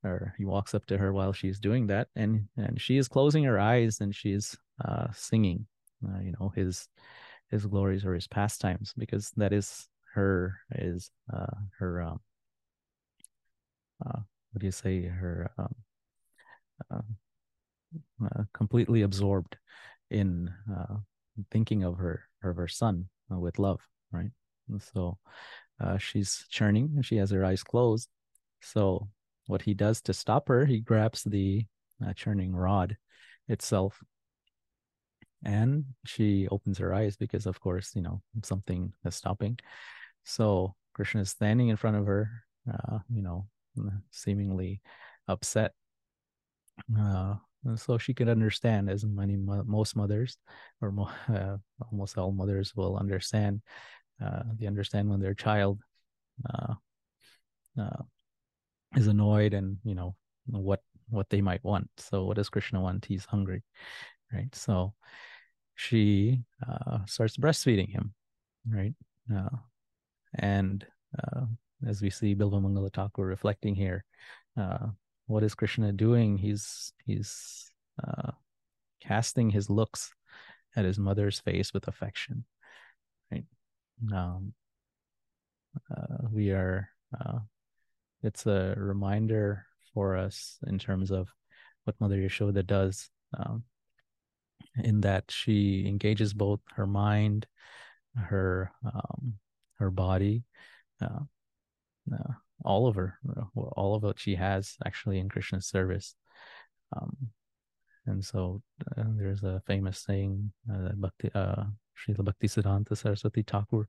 or 0.02 0.34
he 0.38 0.44
walks 0.44 0.74
up 0.74 0.86
to 0.86 0.98
her 0.98 1.12
while 1.12 1.32
she's 1.32 1.60
doing 1.60 1.86
that 1.86 2.08
and 2.16 2.48
and 2.56 2.80
she 2.80 2.96
is 2.96 3.08
closing 3.08 3.44
her 3.44 3.58
eyes 3.58 4.00
and 4.00 4.14
she's 4.14 4.56
uh, 4.84 5.06
singing 5.12 5.66
uh, 6.06 6.20
you 6.20 6.32
know 6.38 6.50
his 6.54 6.88
his 7.50 7.66
glories 7.66 8.04
or 8.04 8.14
his 8.14 8.26
pastimes 8.26 8.94
because 8.96 9.30
that 9.36 9.52
is 9.52 9.88
her 10.14 10.56
is 10.74 11.10
uh, 11.32 11.54
her 11.78 12.02
um, 12.02 12.20
uh, 14.06 14.20
what 14.52 14.60
do 14.60 14.66
you 14.66 14.72
say 14.72 15.02
her 15.02 15.50
um, 15.58 15.74
uh, 16.90 17.02
uh 18.24 18.44
completely 18.52 19.02
absorbed 19.02 19.56
in 20.10 20.52
uh, 20.70 20.96
thinking 21.50 21.84
of 21.84 21.96
her 21.96 22.22
of 22.42 22.56
her 22.56 22.68
son 22.68 23.08
uh, 23.32 23.38
with 23.38 23.58
love 23.58 23.80
right? 24.12 24.30
So 24.92 25.18
she's 25.98 26.44
churning 26.50 26.92
and 26.94 27.04
she 27.04 27.16
has 27.16 27.30
her 27.30 27.44
eyes 27.44 27.62
closed. 27.62 28.08
So 28.60 29.08
what 29.46 29.62
he 29.62 29.74
does 29.74 30.00
to 30.02 30.12
stop 30.12 30.48
her 30.48 30.64
he 30.64 30.80
grabs 30.80 31.24
the 31.24 31.64
churning 32.14 32.54
rod 32.54 32.96
itself 33.48 34.02
and 35.44 35.84
she 36.04 36.46
opens 36.48 36.78
her 36.78 36.94
eyes 36.94 37.16
because 37.16 37.46
of 37.46 37.60
course 37.60 37.92
you 37.94 38.02
know 38.02 38.20
something 38.42 38.92
is 39.04 39.14
stopping. 39.14 39.58
So 40.24 40.74
krishna 40.92 41.22
is 41.22 41.30
standing 41.30 41.68
in 41.68 41.76
front 41.76 41.96
of 41.96 42.06
her 42.06 42.30
uh, 42.72 42.98
you 43.12 43.22
know 43.22 43.46
seemingly 44.10 44.80
upset 45.28 45.72
uh, 46.98 47.34
so 47.74 47.98
she 47.98 48.14
can 48.14 48.28
understand 48.28 48.88
as 48.88 49.04
many 49.04 49.36
most 49.36 49.96
mothers 49.96 50.36
or 50.80 50.90
mo- 50.92 51.10
uh, 51.28 51.56
almost 51.90 52.16
all 52.16 52.32
mothers 52.32 52.74
will 52.74 52.96
understand 52.96 53.60
uh, 54.24 54.42
they 54.58 54.66
understand 54.66 55.08
when 55.08 55.20
their 55.20 55.34
child 55.34 55.80
uh, 56.48 56.74
uh, 57.80 58.02
is 58.96 59.06
annoyed 59.06 59.54
and 59.54 59.78
you 59.84 59.94
know 59.94 60.14
what 60.46 60.80
what 61.08 61.28
they 61.28 61.40
might 61.40 61.62
want. 61.64 61.88
So 61.98 62.24
what 62.24 62.36
does 62.36 62.48
krishna 62.48 62.80
want? 62.80 63.04
He's 63.04 63.24
hungry 63.24 63.62
right? 64.32 64.54
So 64.54 64.94
she 65.74 66.42
uh, 66.68 67.04
starts 67.06 67.36
breastfeeding 67.36 67.90
him, 67.90 68.14
right? 68.68 68.94
Uh, 69.34 69.56
and 70.34 70.86
as 71.86 72.02
we 72.02 72.10
see 72.10 72.34
Bilva 72.34 72.60
Mangala 72.60 72.92
Thakur 72.92 73.24
reflecting 73.24 73.74
here, 73.74 74.04
what 75.30 75.44
is 75.44 75.54
Krishna 75.54 75.92
doing? 75.92 76.36
He's 76.36 76.92
he's 77.06 77.70
uh, 78.02 78.32
casting 79.00 79.50
his 79.50 79.70
looks 79.70 80.12
at 80.76 80.84
his 80.84 80.98
mother's 80.98 81.38
face 81.38 81.72
with 81.72 81.86
affection, 81.86 82.44
right? 83.30 83.44
Um, 84.12 84.54
uh, 85.90 86.26
we 86.32 86.50
are. 86.50 86.88
uh, 87.18 87.38
it's 88.22 88.44
a 88.46 88.74
reminder 88.76 89.64
for 89.94 90.16
us 90.16 90.58
in 90.66 90.78
terms 90.78 91.10
of 91.10 91.28
what 91.84 91.98
Mother 92.00 92.18
Yashoda 92.18 92.66
does 92.66 93.08
um, 93.38 93.64
in 94.82 95.00
that 95.02 95.24
she 95.30 95.86
engages 95.86 96.34
both 96.34 96.60
her 96.74 96.86
mind, 96.86 97.46
her 98.16 98.72
um, 98.84 99.34
her 99.78 99.90
body, 99.90 100.44
uh, 101.00 101.24
uh, 102.12 102.32
all 102.64 102.86
of 102.86 102.94
her, 102.96 103.18
all 103.54 103.94
of 103.94 104.02
what 104.02 104.18
she 104.18 104.34
has 104.34 104.76
actually 104.84 105.18
in 105.18 105.28
Krishna's 105.28 105.66
service. 105.66 106.14
Um, 106.96 107.16
and 108.06 108.24
so 108.24 108.62
uh, 108.96 109.04
there's 109.16 109.42
a 109.42 109.62
famous 109.66 110.00
saying 110.00 110.52
uh, 110.70 110.82
that 110.88 111.00
Bhakti, 111.00 111.30
uh, 111.34 111.64
Srila 111.96 112.24
Bhakti 112.24 112.48
Siddhanta 112.48 112.96
Saraswati 112.96 113.42
Thakur 113.42 113.88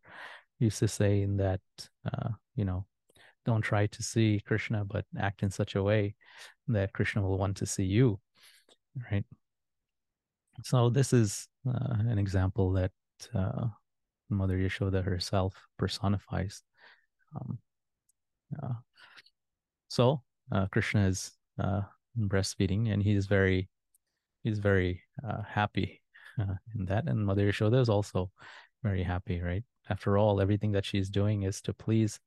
used 0.60 0.80
to 0.80 0.88
say 0.88 1.22
in 1.22 1.38
that, 1.38 1.62
uh, 2.06 2.30
you 2.56 2.66
know, 2.66 2.86
don't 3.46 3.62
try 3.62 3.88
to 3.88 4.04
see 4.04 4.42
Krishna, 4.46 4.86
but 4.86 5.06
act 5.20 5.42
in 5.42 5.50
such 5.50 5.76
a 5.76 5.82
way 5.82 6.16
that 6.68 6.94
Krishna 6.94 7.22
will 7.22 7.38
want 7.38 7.58
to 7.58 7.66
see 7.66 7.86
you, 7.86 8.20
right? 9.12 9.26
So 10.64 10.90
this 10.90 11.14
is 11.14 11.48
uh, 11.68 11.96
an 12.08 12.20
example 12.20 12.74
that 12.74 12.92
uh, 13.34 13.68
Mother 14.30 14.58
Yashoda 14.58 15.04
herself 15.04 15.56
personifies. 15.78 16.62
Um, 17.36 17.58
uh, 18.62 18.74
so 19.88 20.22
uh, 20.52 20.68
Krishna 20.68 21.08
is 21.08 21.32
uh, 21.60 21.82
breastfeeding, 22.18 22.92
and 22.94 23.02
he's 23.04 23.26
very, 23.26 23.70
he's 24.44 24.60
very 24.60 25.02
uh, 25.28 25.42
happy 25.44 26.02
in 26.76 26.86
that, 26.86 27.08
and 27.08 27.26
Mother 27.26 27.52
Yashoda 27.52 27.80
is 27.80 27.90
also 27.90 28.32
very 28.84 29.04
happy, 29.04 29.42
right? 29.42 29.64
After 29.90 30.18
all, 30.18 30.42
everything 30.42 30.72
that 30.72 30.86
she's 30.86 31.10
doing 31.10 31.44
is 31.44 31.62
to 31.62 31.74
please 31.74 32.20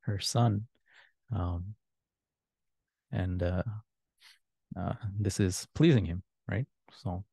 her 0.00 0.18
son, 0.18 0.66
um, 1.34 1.74
and 3.10 3.42
this 5.18 5.40
is 5.40 5.66
pleasing 5.74 6.04
him, 6.04 6.22
right? 6.48 6.66
So 7.02 7.24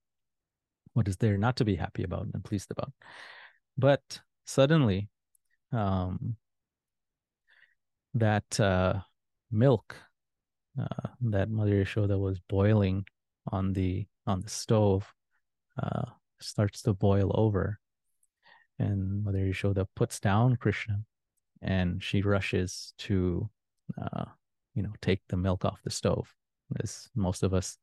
what 0.94 1.08
is 1.08 1.18
there 1.18 1.38
not 1.38 1.58
to 1.58 1.66
be 1.66 1.76
happy 1.76 2.04
about 2.04 2.28
and 2.34 2.44
pleased 2.44 2.72
about? 2.72 2.94
But 3.78 4.22
suddenly, 4.46 5.10
um, 5.72 6.36
that 8.14 8.60
uh, 8.60 8.96
milk 9.52 9.96
uh, 10.80 11.10
that 11.22 11.50
Mother 11.50 11.84
Yashoda 11.84 12.20
was 12.20 12.40
boiling 12.48 13.06
on 13.52 13.74
the 13.74 14.08
on 14.28 14.42
the 14.42 14.50
stove 14.50 15.12
uh, 15.82 16.06
starts 16.40 16.82
to 16.84 16.94
boil 16.94 17.32
over, 17.34 17.80
and 18.78 19.24
Mother 19.24 19.40
Yashoda 19.40 19.86
puts 19.96 20.20
down 20.20 20.56
Krishna, 20.56 21.02
and 21.62 22.04
she 22.04 22.22
rushes 22.22 22.94
to, 23.00 23.50
uh, 24.00 24.26
you 24.76 24.84
know, 24.84 24.94
take 25.02 25.22
the 25.30 25.38
milk 25.38 25.66
off 25.66 25.80
the 25.84 25.90
stove, 25.90 26.34
as 26.82 27.10
most 27.16 27.44
of 27.44 27.54
us 27.54 27.78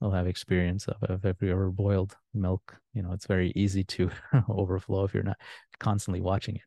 will 0.00 0.10
have 0.12 0.26
experience 0.26 0.86
of, 0.88 1.24
if 1.24 1.42
you 1.42 1.50
ever 1.50 1.72
boiled 1.72 2.16
milk 2.32 2.76
you 2.94 3.02
know 3.02 3.10
it's 3.10 3.26
very 3.26 3.52
easy 3.56 3.82
to 3.82 4.08
overflow 4.48 5.02
if 5.02 5.12
you're 5.12 5.24
not 5.24 5.36
constantly 5.80 6.20
watching 6.20 6.54
it 6.54 6.62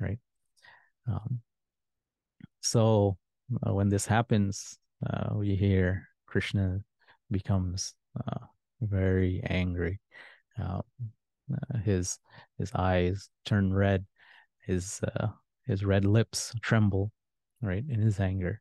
right? 0.00 0.18
Um, 1.06 1.40
so 2.60 3.16
uh, 3.66 3.72
when 3.72 3.88
this 3.88 4.06
happens 4.06 4.78
uh, 5.08 5.34
we 5.34 5.54
hear 5.54 6.06
krishna 6.26 6.80
becomes 7.30 7.94
uh, 8.26 8.46
very 8.80 9.40
angry. 9.44 10.00
Uh, 10.60 10.82
his 11.84 12.18
his 12.58 12.70
eyes 12.74 13.28
turn 13.44 13.72
red 13.72 14.04
his 14.64 15.00
uh, 15.02 15.28
his 15.66 15.84
red 15.84 16.04
lips 16.04 16.54
tremble 16.62 17.10
right 17.60 17.84
in 17.88 18.00
his 18.00 18.20
anger. 18.20 18.60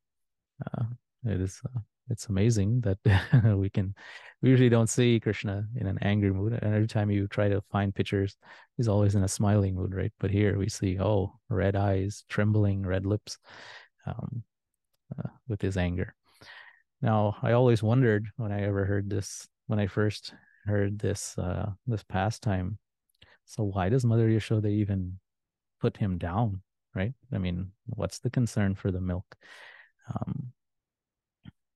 Uh, 0.66 0.86
it 1.26 1.40
is 1.42 1.62
it's 2.10 2.28
amazing 2.28 2.82
that 2.82 2.98
we 3.58 3.70
can 3.70 3.94
we 4.42 4.50
usually 4.50 4.70
don't 4.70 4.90
see 4.90 5.20
krishna 5.20 5.66
in 5.76 5.88
an 5.88 5.98
angry 6.02 6.32
mood 6.32 6.54
and 6.54 6.74
every 6.74 6.88
time 6.88 7.12
you 7.12 7.28
try 7.28 7.50
to 7.50 7.62
find 7.72 7.94
pictures 7.94 8.38
he's 8.78 8.88
always 8.88 9.16
in 9.16 9.24
a 9.24 9.28
smiling 9.28 9.76
mood 9.76 9.94
right? 9.94 10.14
But 10.20 10.32
here 10.32 10.58
we 10.58 10.70
see 10.70 11.00
oh 11.00 11.34
red 11.50 11.76
eyes 11.76 12.24
trembling 12.30 12.86
red 12.86 13.06
lips 13.06 13.38
um, 14.06 14.44
uh, 15.18 15.30
with 15.48 15.62
his 15.62 15.78
anger. 15.78 16.16
Now 17.02 17.38
i 17.42 17.54
always 17.54 17.84
wondered 17.84 18.28
when 18.38 18.52
i 18.52 18.64
ever 18.64 18.86
heard 18.86 19.10
this 19.10 19.48
when 19.68 19.80
i 19.80 19.88
first 19.88 20.34
heard 20.66 21.00
this 21.00 21.38
uh, 21.38 21.72
this 21.88 22.04
pastime 22.04 22.78
so 23.46 23.64
why 23.64 23.90
does 23.90 24.06
mother 24.06 24.30
yashoda 24.30 24.70
even 24.70 25.20
put 25.82 25.98
him 25.98 26.18
down 26.18 26.62
right? 26.96 27.14
I 27.34 27.38
mean 27.38 27.72
what's 27.88 28.20
the 28.20 28.30
concern 28.30 28.76
for 28.76 28.92
the 28.92 29.02
milk? 29.02 29.36
Um, 30.10 30.52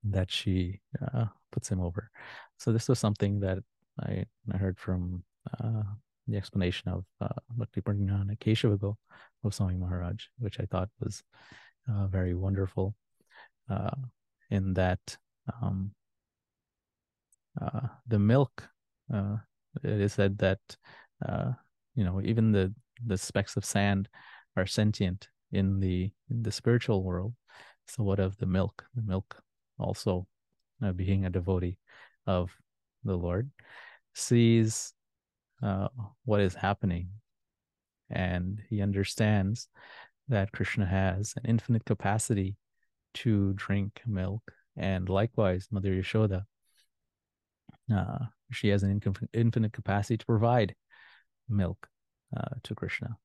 that 0.03 0.31
she 0.31 0.81
uh, 1.13 1.25
puts 1.51 1.69
him 1.69 1.79
over. 1.79 2.11
So 2.57 2.71
this 2.71 2.89
was 2.89 2.99
something 2.99 3.39
that 3.39 3.59
I, 4.01 4.25
I 4.53 4.57
heard 4.57 4.79
from 4.79 5.23
uh, 5.59 5.83
the 6.27 6.37
explanation 6.37 6.89
of 6.89 7.05
uh, 7.21 7.27
Bhakti 7.51 7.81
Keshavago 7.81 8.95
of 9.43 9.53
Swami 9.53 9.75
Maharaj, 9.75 10.25
which 10.39 10.59
I 10.59 10.65
thought 10.65 10.89
was 10.99 11.23
uh, 11.89 12.07
very 12.07 12.33
wonderful 12.33 12.95
uh, 13.69 13.91
in 14.49 14.73
that 14.73 15.17
um, 15.61 15.91
uh, 17.61 17.87
the 18.07 18.19
milk, 18.19 18.67
uh, 19.13 19.37
it 19.83 20.01
is 20.01 20.13
said 20.13 20.37
that, 20.39 20.59
you 21.95 22.03
know, 22.03 22.21
even 22.23 22.51
the, 22.51 22.73
the 23.05 23.17
specks 23.17 23.57
of 23.57 23.65
sand 23.65 24.07
are 24.55 24.65
sentient 24.65 25.27
in 25.51 25.79
the 25.79 26.11
in 26.29 26.41
the 26.41 26.51
spiritual 26.51 27.03
world. 27.03 27.33
So 27.87 28.03
what 28.03 28.19
of 28.19 28.37
the 28.37 28.45
milk? 28.45 28.85
The 28.95 29.01
milk 29.01 29.41
also 29.79 30.27
uh, 30.83 30.91
being 30.91 31.25
a 31.25 31.29
devotee 31.29 31.77
of 32.25 32.51
the 33.03 33.15
Lord, 33.15 33.49
sees 34.13 34.93
uh, 35.61 35.87
what 36.25 36.41
is 36.41 36.55
happening 36.55 37.09
and 38.09 38.61
he 38.69 38.81
understands 38.81 39.67
that 40.29 40.51
Krishna 40.51 40.85
has 40.85 41.33
an 41.37 41.43
infinite 41.49 41.85
capacity 41.85 42.55
to 43.15 43.53
drink 43.53 44.01
milk. 44.05 44.41
And 44.77 45.09
likewise, 45.09 45.67
Mother 45.71 45.93
Yashoda, 45.93 46.43
uh, 47.93 48.19
she 48.51 48.69
has 48.69 48.83
an 48.83 49.01
infinite 49.33 49.73
capacity 49.73 50.17
to 50.17 50.25
provide 50.25 50.75
milk 51.49 51.87
uh, 52.35 52.55
to 52.63 52.75
Krishna. 52.75 53.17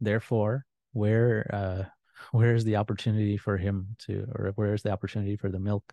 Therefore, 0.00 0.64
where 0.92 1.50
uh, 1.52 1.84
where 2.32 2.54
is 2.54 2.64
the 2.64 2.76
opportunity 2.76 3.36
for 3.36 3.56
him 3.56 3.96
to, 4.06 4.26
or 4.34 4.52
where 4.56 4.74
is 4.74 4.82
the 4.82 4.92
opportunity 4.92 5.36
for 5.36 5.50
the 5.50 5.58
milk 5.58 5.92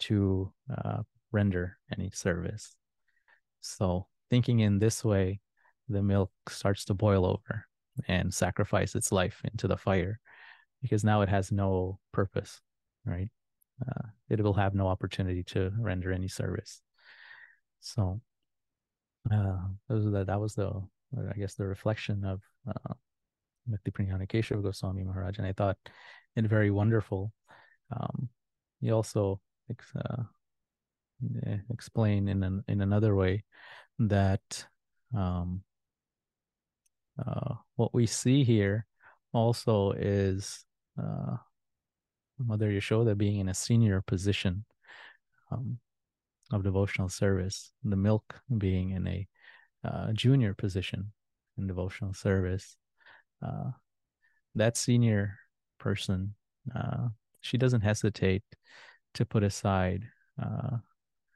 to 0.00 0.52
uh, 0.76 1.02
render 1.30 1.78
any 1.96 2.10
service? 2.10 2.74
So, 3.60 4.06
thinking 4.30 4.60
in 4.60 4.78
this 4.78 5.04
way, 5.04 5.40
the 5.88 6.02
milk 6.02 6.30
starts 6.48 6.84
to 6.86 6.94
boil 6.94 7.24
over 7.26 7.66
and 8.08 8.32
sacrifice 8.32 8.94
its 8.94 9.12
life 9.12 9.40
into 9.44 9.68
the 9.68 9.76
fire 9.76 10.18
because 10.80 11.04
now 11.04 11.20
it 11.22 11.28
has 11.28 11.52
no 11.52 11.98
purpose, 12.12 12.60
right? 13.04 13.28
Uh, 13.80 14.08
it 14.28 14.40
will 14.40 14.54
have 14.54 14.74
no 14.74 14.88
opportunity 14.88 15.42
to 15.44 15.70
render 15.78 16.12
any 16.12 16.28
service. 16.28 16.80
So 17.80 18.20
uh, 19.30 19.58
that, 19.88 20.26
that 20.26 20.40
was 20.40 20.54
the, 20.54 20.70
I 21.30 21.38
guess, 21.38 21.54
the 21.54 21.66
reflection 21.66 22.24
of 22.24 22.40
uh, 22.68 22.94
Bhakti 23.66 23.90
Keshava 23.90 24.62
Goswami 24.62 25.04
Maharaj, 25.04 25.38
and 25.38 25.46
I 25.46 25.52
thought 25.52 25.76
it 26.36 26.44
very 26.46 26.70
wonderful. 26.70 27.32
Um, 27.90 28.28
he 28.80 28.90
also 28.90 29.40
uh, 29.70 30.22
explain 31.70 32.28
in 32.28 32.42
an, 32.42 32.64
in 32.68 32.80
another 32.80 33.14
way 33.14 33.44
that 33.98 34.66
um, 35.16 35.62
uh, 37.18 37.54
what 37.76 37.94
we 37.94 38.06
see 38.06 38.44
here 38.44 38.86
also 39.32 39.92
is 39.92 40.64
uh, 41.00 41.36
Mother 42.38 42.70
Yashoda 42.70 43.16
being 43.16 43.38
in 43.38 43.48
a 43.48 43.54
senior 43.54 44.02
position 44.02 44.64
um, 45.50 45.78
of 46.52 46.64
devotional 46.64 47.08
service, 47.08 47.72
the 47.84 47.96
milk 47.96 48.40
being 48.58 48.90
in 48.90 49.06
a 49.06 49.28
uh, 49.84 50.12
junior 50.12 50.54
position 50.54 51.12
in 51.58 51.66
devotional 51.66 52.14
service. 52.14 52.76
Uh, 53.42 53.70
that 54.54 54.76
senior 54.76 55.38
person, 55.78 56.34
uh, 56.74 57.08
she 57.40 57.58
doesn't 57.58 57.80
hesitate 57.80 58.42
to 59.14 59.24
put 59.24 59.42
aside 59.42 60.04
uh, 60.42 60.78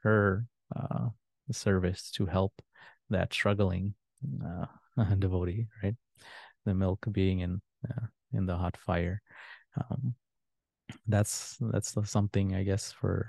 her 0.03 0.47
uh, 0.75 1.09
service 1.51 2.11
to 2.13 2.27
help 2.27 2.53
that 3.11 3.33
struggling 3.33 3.95
uh, 4.45 4.67
devotee, 5.19 5.67
right? 5.83 5.97
The 6.65 6.75
milk 6.75 7.07
being 7.13 7.41
in 7.41 7.61
uh, 7.89 8.07
in 8.33 8.47
the 8.47 8.57
hot 8.57 8.77
fire. 8.77 9.23
Um, 9.77 10.15
that's 11.07 11.57
that's 11.61 11.95
something 12.11 12.55
I 12.55 12.63
guess 12.65 12.93
for 12.93 13.29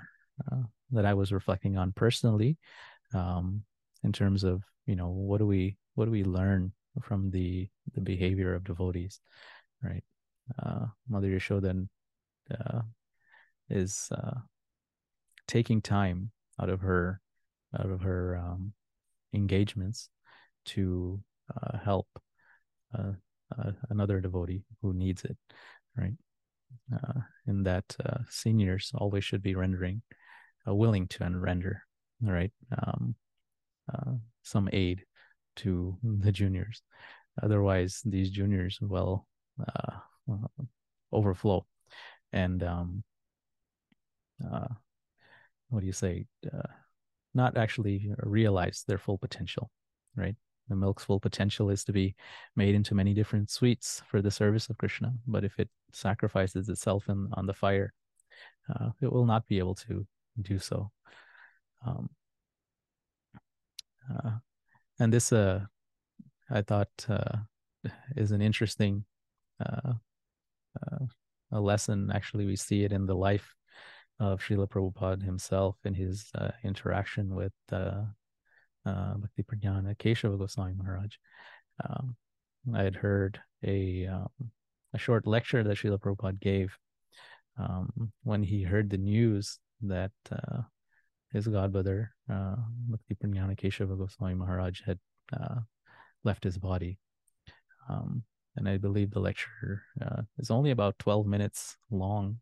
that 0.92 1.04
I 1.04 1.14
was 1.14 1.32
reflecting 1.32 1.76
on 1.76 1.92
personally, 1.92 2.56
um, 3.14 3.62
in 4.04 4.12
terms 4.12 4.44
of 4.44 4.62
you 4.86 4.96
know 4.96 5.08
what 5.08 5.38
do 5.38 5.46
we 5.46 5.76
what 5.94 6.06
do 6.06 6.10
we 6.10 6.24
learn 6.24 6.72
from 7.02 7.30
the 7.30 7.68
the 7.94 8.00
behavior 8.00 8.54
of 8.54 8.64
devotees, 8.64 9.20
right? 9.82 10.04
Uh, 10.62 10.86
Mother 11.08 11.28
Yashoda 11.28 11.86
uh, 12.50 12.80
is 13.68 14.08
uh, 14.12 14.40
taking 15.46 15.82
time 15.82 16.30
out 16.60 16.70
of 16.70 16.80
her 16.80 17.20
out 17.78 17.90
of 17.90 18.00
her 18.00 18.36
um, 18.36 18.72
engagements 19.34 20.10
to 20.64 21.20
uh, 21.54 21.78
help 21.78 22.06
uh, 22.96 23.12
uh, 23.58 23.72
another 23.90 24.20
devotee 24.20 24.62
who 24.82 24.92
needs 24.92 25.24
it, 25.24 25.36
right? 25.96 26.14
Uh, 26.92 27.20
in 27.46 27.62
that 27.62 27.84
uh, 28.04 28.18
seniors 28.28 28.92
always 28.94 29.24
should 29.24 29.42
be 29.42 29.54
rendering, 29.54 30.02
uh, 30.66 30.74
willing 30.74 31.06
to 31.08 31.24
render, 31.24 31.82
right? 32.22 32.52
Um, 32.82 33.14
some 34.42 34.68
aid 34.72 35.04
to 35.58 35.96
the 36.02 36.32
juniors. 36.32 36.82
Otherwise, 37.42 38.02
these 38.04 38.30
juniors 38.30 38.78
will 38.80 39.26
overflow, 41.12 41.64
and 42.32 42.62
um, 42.62 43.04
what 45.68 45.80
do 45.80 45.86
you 45.86 45.92
say? 45.92 46.26
not 47.34 47.56
actually 47.56 48.12
realize 48.18 48.84
their 48.86 48.98
full 48.98 49.18
potential, 49.18 49.70
right? 50.16 50.36
The 50.68 50.76
milk's 50.76 51.04
full 51.04 51.20
potential 51.20 51.70
is 51.70 51.84
to 51.84 51.92
be 51.92 52.14
made 52.56 52.74
into 52.74 52.94
many 52.94 53.14
different 53.14 53.50
sweets 53.50 54.02
for 54.10 54.20
the 54.20 54.30
service 54.30 54.68
of 54.68 54.76
Krishna. 54.76 55.14
But 55.26 55.44
if 55.44 55.58
it 55.58 55.68
sacrifices 55.92 56.68
itself 56.68 57.08
in, 57.08 57.28
on 57.32 57.46
the 57.46 57.54
fire, 57.54 57.92
uh, 58.68 58.90
it 59.00 59.10
will 59.10 59.24
not 59.24 59.46
be 59.46 59.58
able 59.58 59.76
to 59.76 60.06
do 60.42 60.58
so. 60.58 60.90
Um, 61.86 62.10
uh, 64.12 64.32
and 64.98 65.12
this, 65.12 65.32
uh, 65.32 65.60
I 66.50 66.62
thought, 66.62 66.88
uh, 67.08 67.38
is 68.16 68.32
an 68.32 68.42
interesting 68.42 69.04
uh, 69.64 69.94
uh, 70.82 71.06
a 71.52 71.60
lesson. 71.60 72.10
Actually, 72.12 72.46
we 72.46 72.56
see 72.56 72.84
it 72.84 72.92
in 72.92 73.06
the 73.06 73.14
life 73.14 73.54
of 74.20 74.40
Srila 74.40 74.68
Prabhupada 74.68 75.22
himself 75.22 75.76
in 75.84 75.94
his 75.94 76.30
uh, 76.34 76.50
interaction 76.64 77.34
with 77.34 77.52
uh, 77.72 78.02
uh, 78.84 79.14
Bhakti 79.14 79.42
Prajnana 79.42 79.96
Keshava 79.96 80.38
Goswami 80.38 80.74
Maharaj. 80.74 81.14
Um, 81.88 82.16
I 82.74 82.82
had 82.82 82.96
heard 82.96 83.40
a 83.64 84.06
um, 84.06 84.50
a 84.94 84.98
short 84.98 85.26
lecture 85.26 85.62
that 85.62 85.76
Srila 85.76 85.98
Prabhupada 85.98 86.40
gave 86.40 86.76
um, 87.58 88.12
when 88.22 88.42
he 88.42 88.62
heard 88.62 88.90
the 88.90 88.98
news 88.98 89.58
that 89.82 90.12
uh, 90.32 90.62
his 91.32 91.46
godbrother 91.46 92.08
uh, 92.30 92.56
Bhakti 92.88 93.14
Prajnana 93.14 93.58
Keshava 93.58 93.96
Goswami 93.98 94.34
Maharaj 94.34 94.80
had 94.84 94.98
uh, 95.32 95.60
left 96.24 96.44
his 96.44 96.58
body. 96.58 96.98
Um, 97.88 98.22
and 98.56 98.68
I 98.68 98.76
believe 98.76 99.10
the 99.10 99.20
lecture 99.20 99.82
uh, 100.02 100.22
is 100.38 100.50
only 100.50 100.70
about 100.70 100.98
12 100.98 101.26
minutes 101.26 101.76
long 101.90 102.38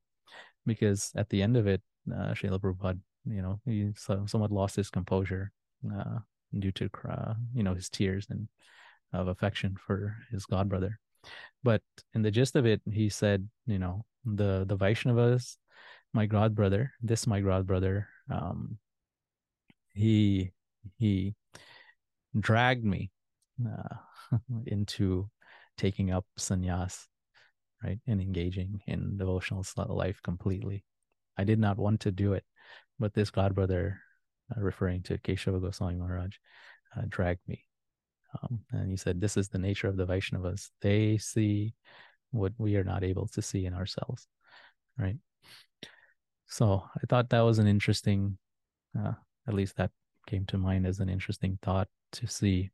because 0.65 1.13
at 1.17 1.29
the 1.29 1.43
end 1.43 1.57
of 1.57 1.67
it, 1.67 1.83
uh, 2.13 2.33
Srila 2.33 2.61
Prabhupada, 2.61 2.99
you 3.27 3.43
know, 3.43 3.61
he 3.65 3.93
somewhat 3.95 4.53
lost 4.53 4.77
his 4.77 4.91
composure 4.91 5.53
uh, 5.93 6.19
due 6.59 6.73
to, 6.73 6.89
uh, 7.09 7.35
you 7.55 7.63
know, 7.63 7.75
his 7.75 7.89
tears 7.89 8.27
and 8.31 8.49
of 9.13 9.29
affection 9.29 9.77
for 9.87 10.17
his 10.31 10.47
godbrother. 10.47 10.99
But 11.63 11.83
in 12.15 12.23
the 12.23 12.31
gist 12.31 12.57
of 12.57 12.67
it, 12.67 12.81
he 12.91 13.09
said, 13.09 13.49
you 13.67 13.79
know, 13.79 14.05
the 14.25 14.65
the 14.67 14.77
Vaishnavas, 14.77 15.57
my 16.13 16.27
godbrother, 16.27 16.91
this 17.03 17.27
my 17.27 17.41
god 17.41 17.67
brother, 17.67 18.09
um, 18.31 18.79
he 19.95 20.53
he 20.99 21.35
dragged 22.39 22.85
me 22.85 23.11
uh, 23.67 24.39
into 24.67 25.29
taking 25.77 26.11
up 26.11 26.27
sannyas 26.39 27.07
right? 27.83 27.99
And 28.07 28.21
engaging 28.21 28.81
in 28.87 29.17
devotional 29.17 29.65
life 29.89 30.21
completely. 30.23 30.85
I 31.37 31.45
did 31.45 31.59
not 31.59 31.79
want 31.79 32.01
to 32.01 32.11
do 32.11 32.33
it, 32.33 32.45
but 32.99 33.15
this 33.15 33.31
God 33.31 33.55
brother, 33.55 34.01
uh, 34.57 34.61
referring 34.61 35.03
to 35.05 35.19
Keshava 35.19 35.61
Goswami 35.61 35.97
Maharaj, 35.97 36.35
uh, 36.97 37.03
dragged 37.09 37.47
me. 37.47 37.65
Um, 38.43 38.61
and 38.73 38.91
he 38.91 38.97
said, 38.97 39.21
This 39.21 39.37
is 39.37 39.49
the 39.49 39.59
nature 39.59 39.89
of 39.89 39.97
the 39.97 40.07
Vaishnavas. 40.07 40.71
They 40.81 41.19
see 41.19 41.75
what 42.31 42.53
we 42.59 42.77
are 42.77 42.85
not 42.85 43.05
able 43.05 43.29
to 43.29 43.43
see 43.43 43.67
in 43.67 43.75
ourselves, 43.75 44.27
right? 44.99 45.17
So 46.49 46.85
I 46.95 47.07
thought 47.09 47.31
that 47.31 47.41
was 47.41 47.59
an 47.59 47.67
interesting, 47.67 48.39
uh, 48.99 49.13
at 49.47 49.55
least 49.55 49.77
that 49.77 49.91
came 50.27 50.45
to 50.47 50.59
mind 50.59 50.87
as 50.87 51.01
an 51.01 51.09
interesting 51.09 51.59
thought 51.63 51.89
to 52.13 52.27
see 52.27 52.71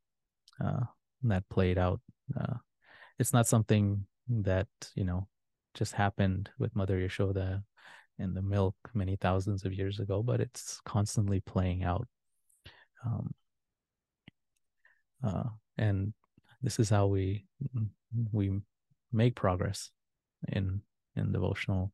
uh, 0.62 0.84
that 1.24 1.48
played 1.48 1.78
out. 1.78 2.00
Uh, 2.38 2.54
it's 3.18 3.32
not 3.32 3.46
something 3.46 4.06
that 4.28 4.68
you 4.94 5.04
know 5.04 5.28
just 5.74 5.92
happened 5.92 6.50
with 6.58 6.74
Mother 6.76 6.98
Yashoda 6.98 7.62
and 8.18 8.36
the 8.36 8.42
milk 8.42 8.74
many 8.94 9.16
thousands 9.16 9.64
of 9.64 9.72
years 9.72 10.00
ago, 10.00 10.22
but 10.22 10.40
it's 10.40 10.80
constantly 10.84 11.40
playing 11.40 11.82
out. 11.82 12.06
Um, 13.04 13.34
uh, 15.24 15.44
and 15.78 16.12
this 16.62 16.78
is 16.78 16.90
how 16.90 17.06
we 17.06 17.46
we 18.32 18.60
make 19.12 19.34
progress 19.34 19.90
in 20.48 20.82
in 21.16 21.32
devotional 21.32 21.92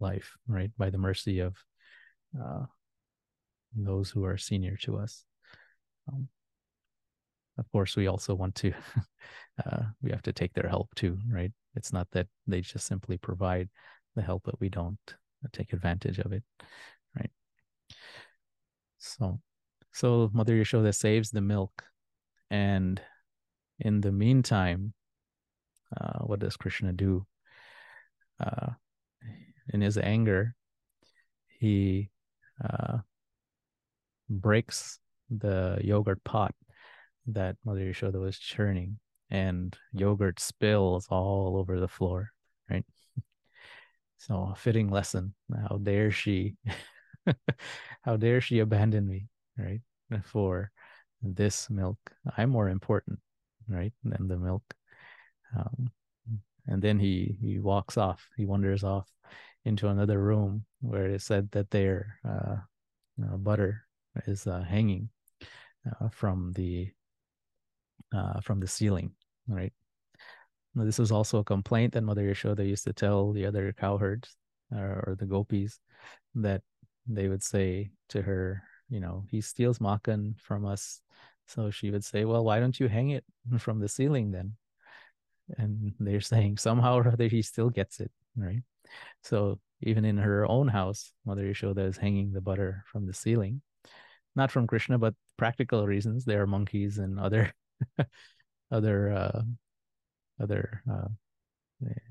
life, 0.00 0.36
right? 0.46 0.70
By 0.76 0.90
the 0.90 0.98
mercy 0.98 1.40
of 1.40 1.56
uh, 2.38 2.66
those 3.74 4.10
who 4.10 4.24
are 4.24 4.36
senior 4.36 4.76
to 4.82 4.98
us. 4.98 5.24
Um, 6.08 6.28
of 7.58 7.70
course, 7.72 7.96
we 7.96 8.06
also 8.06 8.34
want 8.34 8.54
to 8.56 8.72
uh, 9.66 9.82
we 10.02 10.10
have 10.10 10.22
to 10.22 10.32
take 10.32 10.52
their 10.54 10.68
help 10.68 10.94
too, 10.94 11.18
right? 11.30 11.52
It's 11.74 11.92
not 11.92 12.08
that 12.12 12.26
they 12.46 12.60
just 12.60 12.86
simply 12.86 13.16
provide 13.18 13.68
the 14.14 14.22
help, 14.22 14.42
but 14.44 14.60
we 14.60 14.68
don't 14.68 14.98
take 15.52 15.72
advantage 15.72 16.18
of 16.18 16.32
it, 16.32 16.42
right? 17.14 17.30
So, 18.98 19.40
so 19.92 20.30
Mother 20.32 20.54
Yashoda 20.54 20.94
saves 20.94 21.30
the 21.30 21.40
milk, 21.40 21.84
and 22.50 23.00
in 23.78 24.00
the 24.00 24.12
meantime, 24.12 24.94
uh, 25.96 26.20
what 26.20 26.40
does 26.40 26.56
Krishna 26.56 26.92
do? 26.92 27.26
Uh, 28.40 28.72
in 29.72 29.80
his 29.80 29.98
anger, 29.98 30.54
he 31.58 32.10
uh, 32.62 32.98
breaks 34.28 34.98
the 35.30 35.78
yogurt 35.82 36.22
pot 36.24 36.54
that 37.26 37.56
Mother 37.64 37.80
Yashoda 37.80 38.20
was 38.20 38.38
churning, 38.38 38.98
and 39.30 39.76
yogurt 39.92 40.38
spills 40.38 41.06
all 41.10 41.56
over 41.56 41.80
the 41.80 41.88
floor, 41.88 42.30
right? 42.70 42.84
So 44.18 44.48
a 44.50 44.56
fitting 44.56 44.88
lesson. 44.88 45.34
How 45.68 45.76
dare 45.76 46.10
she 46.10 46.56
how 48.02 48.16
dare 48.16 48.40
she 48.40 48.60
abandon 48.60 49.06
me, 49.06 49.28
right? 49.58 49.82
For 50.24 50.70
this 51.22 51.68
milk. 51.68 51.98
I'm 52.38 52.48
more 52.48 52.70
important 52.70 53.18
right? 53.68 53.92
And 54.04 54.30
the 54.30 54.36
milk. 54.36 54.62
Um, 55.56 55.90
and 56.66 56.82
then 56.82 56.98
he 56.98 57.36
he 57.40 57.58
walks 57.58 57.96
off. 57.96 58.28
He 58.36 58.46
wanders 58.46 58.84
off 58.84 59.08
into 59.66 59.88
another 59.88 60.20
room 60.22 60.64
where 60.80 61.06
it 61.06 61.20
said 61.20 61.50
that 61.50 61.70
their 61.70 62.18
uh, 62.24 62.56
uh, 63.22 63.36
butter 63.36 63.82
is 64.26 64.46
uh, 64.46 64.62
hanging 64.62 65.10
uh, 66.00 66.08
from 66.08 66.52
the 66.54 66.88
uh, 68.14 68.40
from 68.40 68.60
the 68.60 68.68
ceiling, 68.68 69.10
right? 69.48 69.72
Now, 70.74 70.84
this 70.84 70.98
was 70.98 71.10
also 71.10 71.38
a 71.38 71.44
complaint 71.44 71.94
that 71.94 72.02
Mother 72.02 72.22
Yashoda 72.22 72.66
used 72.66 72.84
to 72.84 72.92
tell 72.92 73.32
the 73.32 73.46
other 73.46 73.72
cowherds 73.72 74.36
uh, 74.74 74.78
or 74.78 75.16
the 75.18 75.26
gopis 75.26 75.80
that 76.36 76.62
they 77.06 77.28
would 77.28 77.42
say 77.42 77.90
to 78.10 78.22
her, 78.22 78.62
you 78.88 79.00
know, 79.00 79.24
he 79.28 79.40
steals 79.40 79.80
makan 79.80 80.36
from 80.38 80.64
us. 80.64 81.00
So 81.48 81.70
she 81.70 81.90
would 81.90 82.04
say, 82.04 82.24
well, 82.24 82.44
why 82.44 82.60
don't 82.60 82.78
you 82.78 82.88
hang 82.88 83.10
it 83.10 83.24
from 83.58 83.80
the 83.80 83.88
ceiling 83.88 84.30
then? 84.30 84.54
And 85.58 85.94
they're 85.98 86.20
saying 86.20 86.58
somehow 86.58 86.98
or 86.98 87.08
other 87.08 87.26
he 87.26 87.42
still 87.42 87.70
gets 87.70 87.98
it, 87.98 88.12
right? 88.36 88.62
So 89.22 89.58
even 89.82 90.04
in 90.04 90.16
her 90.18 90.46
own 90.46 90.68
house, 90.68 91.12
Mother 91.24 91.44
Yashoda 91.44 91.86
is 91.86 91.96
hanging 91.96 92.32
the 92.32 92.40
butter 92.40 92.84
from 92.90 93.06
the 93.06 93.12
ceiling, 93.12 93.60
not 94.34 94.50
from 94.50 94.66
Krishna, 94.66 94.98
but 94.98 95.14
practical 95.36 95.86
reasons. 95.86 96.24
There 96.24 96.42
are 96.42 96.46
monkeys 96.46 96.98
and 96.98 97.18
other 97.20 97.52
other 98.70 99.12
uh, 99.12 99.42
other 100.40 100.82
uh, 100.90 101.08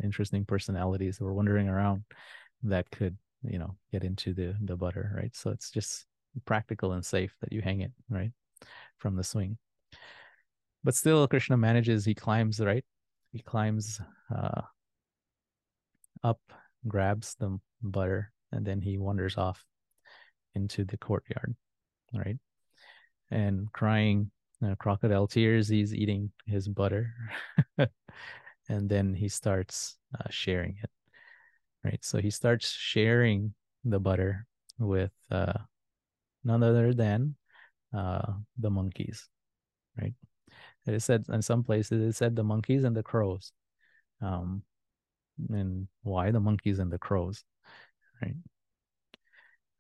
interesting 0.03 0.45
personalities 0.45 1.17
who 1.17 1.25
are 1.25 1.33
wandering 1.33 1.67
around 1.67 2.03
that 2.63 2.89
could 2.91 3.17
you 3.43 3.59
know 3.59 3.75
get 3.91 4.03
into 4.03 4.33
the 4.33 4.55
the 4.61 4.75
butter, 4.75 5.11
right? 5.15 5.35
So 5.35 5.51
it's 5.51 5.71
just 5.71 6.05
practical 6.45 6.93
and 6.93 7.05
safe 7.05 7.35
that 7.41 7.53
you 7.53 7.61
hang 7.61 7.81
it 7.81 7.91
right 8.09 8.31
from 8.97 9.15
the 9.15 9.23
swing. 9.23 9.57
But 10.83 10.95
still, 10.95 11.27
Krishna 11.27 11.57
manages. 11.57 12.05
He 12.05 12.13
climbs 12.13 12.59
right. 12.59 12.85
He 13.31 13.39
climbs 13.39 13.99
uh, 14.33 14.61
up 16.23 16.39
grabs 16.87 17.35
the 17.39 17.59
butter, 17.81 18.31
and 18.51 18.65
then 18.65 18.81
he 18.81 18.97
wanders 18.97 19.37
off 19.37 19.63
into 20.53 20.85
the 20.85 20.97
courtyard, 20.97 21.55
right? 22.13 22.37
And 23.31 23.71
crying 23.73 24.31
crocodile 24.79 25.27
tears, 25.27 25.67
he's 25.67 25.93
eating 25.93 26.31
his 26.47 26.67
butter. 26.67 27.13
and 27.77 28.89
then 28.89 29.13
he 29.13 29.29
starts 29.29 29.97
uh, 30.17 30.29
sharing 30.29 30.77
it, 30.81 30.89
right? 31.83 32.03
So 32.03 32.19
he 32.19 32.31
starts 32.31 32.71
sharing 32.71 33.53
the 33.83 33.99
butter 33.99 34.47
with 34.79 35.11
uh, 35.29 35.53
none 36.43 36.63
other 36.63 36.93
than 36.93 37.35
uh, 37.93 38.33
the 38.57 38.71
monkeys, 38.71 39.29
right? 40.01 40.13
It 40.87 41.01
said 41.01 41.25
in 41.29 41.41
some 41.41 41.63
places 41.63 42.01
it 42.01 42.17
said 42.17 42.35
the 42.35 42.43
monkeys 42.43 42.83
and 42.83 42.95
the 42.95 43.03
crows. 43.03 43.51
Um, 44.21 44.63
and 45.49 45.87
why 46.03 46.31
the 46.31 46.39
monkeys 46.39 46.79
and 46.79 46.91
the 46.91 46.97
crows, 46.97 47.43
right? 48.21 48.35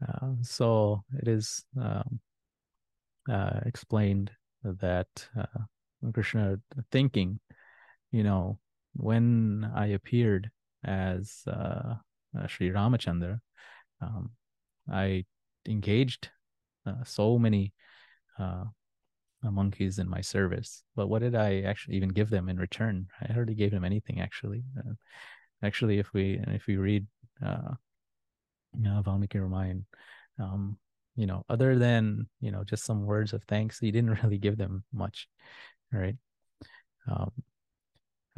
Uh, 0.07 0.31
so 0.41 1.03
it 1.19 1.27
is 1.27 1.63
um, 1.81 2.19
uh, 3.29 3.59
explained 3.65 4.31
that 4.63 5.07
uh, 5.37 5.61
Krishna 6.13 6.59
thinking, 6.91 7.39
you 8.11 8.23
know, 8.23 8.59
when 8.95 9.69
I 9.75 9.87
appeared 9.87 10.49
as 10.83 11.43
uh, 11.47 11.95
uh, 12.37 12.47
Sri 12.47 12.69
Ramachandra, 12.69 13.39
um, 14.01 14.31
I 14.91 15.25
engaged 15.67 16.29
uh, 16.85 17.03
so 17.03 17.39
many 17.39 17.73
monkeys 19.43 19.99
in 19.99 20.09
my 20.09 20.21
service. 20.21 20.83
But 20.95 21.07
what 21.07 21.21
did 21.21 21.35
I 21.35 21.61
actually 21.61 21.97
even 21.97 22.09
give 22.09 22.29
them 22.29 22.49
in 22.49 22.57
return? 22.57 23.07
I 23.21 23.31
hardly 23.31 23.55
gave 23.55 23.71
them 23.71 23.85
anything 23.85 24.19
actually 24.19 24.63
actually 25.63 25.99
if 25.99 26.13
we 26.13 26.39
if 26.47 26.67
we 26.67 26.77
read 26.77 27.05
uh 27.45 27.73
know 28.77 29.01
Valmiki 29.03 29.39
Ramayana 29.39 29.81
um 30.39 30.77
you 31.15 31.25
know 31.25 31.45
other 31.49 31.77
than 31.77 32.27
you 32.41 32.51
know 32.51 32.63
just 32.63 32.83
some 32.83 33.05
words 33.05 33.33
of 33.33 33.43
thanks 33.43 33.79
he 33.79 33.91
didn't 33.91 34.17
really 34.23 34.37
give 34.37 34.57
them 34.57 34.83
much 34.93 35.27
right? 35.91 36.15
Um 37.09 37.31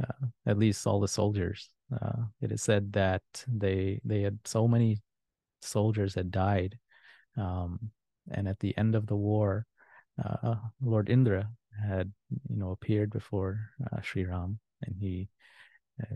uh, 0.02 0.26
at 0.46 0.58
least 0.58 0.86
all 0.86 1.00
the 1.00 1.08
soldiers 1.08 1.70
uh, 2.00 2.22
it 2.40 2.52
is 2.52 2.62
said 2.62 2.92
that 2.92 3.22
they 3.48 4.00
they 4.04 4.22
had 4.22 4.38
so 4.44 4.68
many 4.68 4.98
soldiers 5.60 6.14
had 6.14 6.30
died 6.30 6.78
um 7.36 7.90
and 8.30 8.46
at 8.46 8.58
the 8.60 8.76
end 8.78 8.94
of 8.94 9.06
the 9.06 9.16
war 9.16 9.66
uh, 10.22 10.54
lord 10.80 11.08
indra 11.08 11.48
had 11.84 12.12
you 12.48 12.56
know 12.56 12.70
appeared 12.70 13.10
before 13.10 13.70
uh, 13.92 14.00
Sri 14.00 14.24
Ram 14.24 14.58
and 14.82 14.96
he 14.98 15.28
uh, 15.30 15.57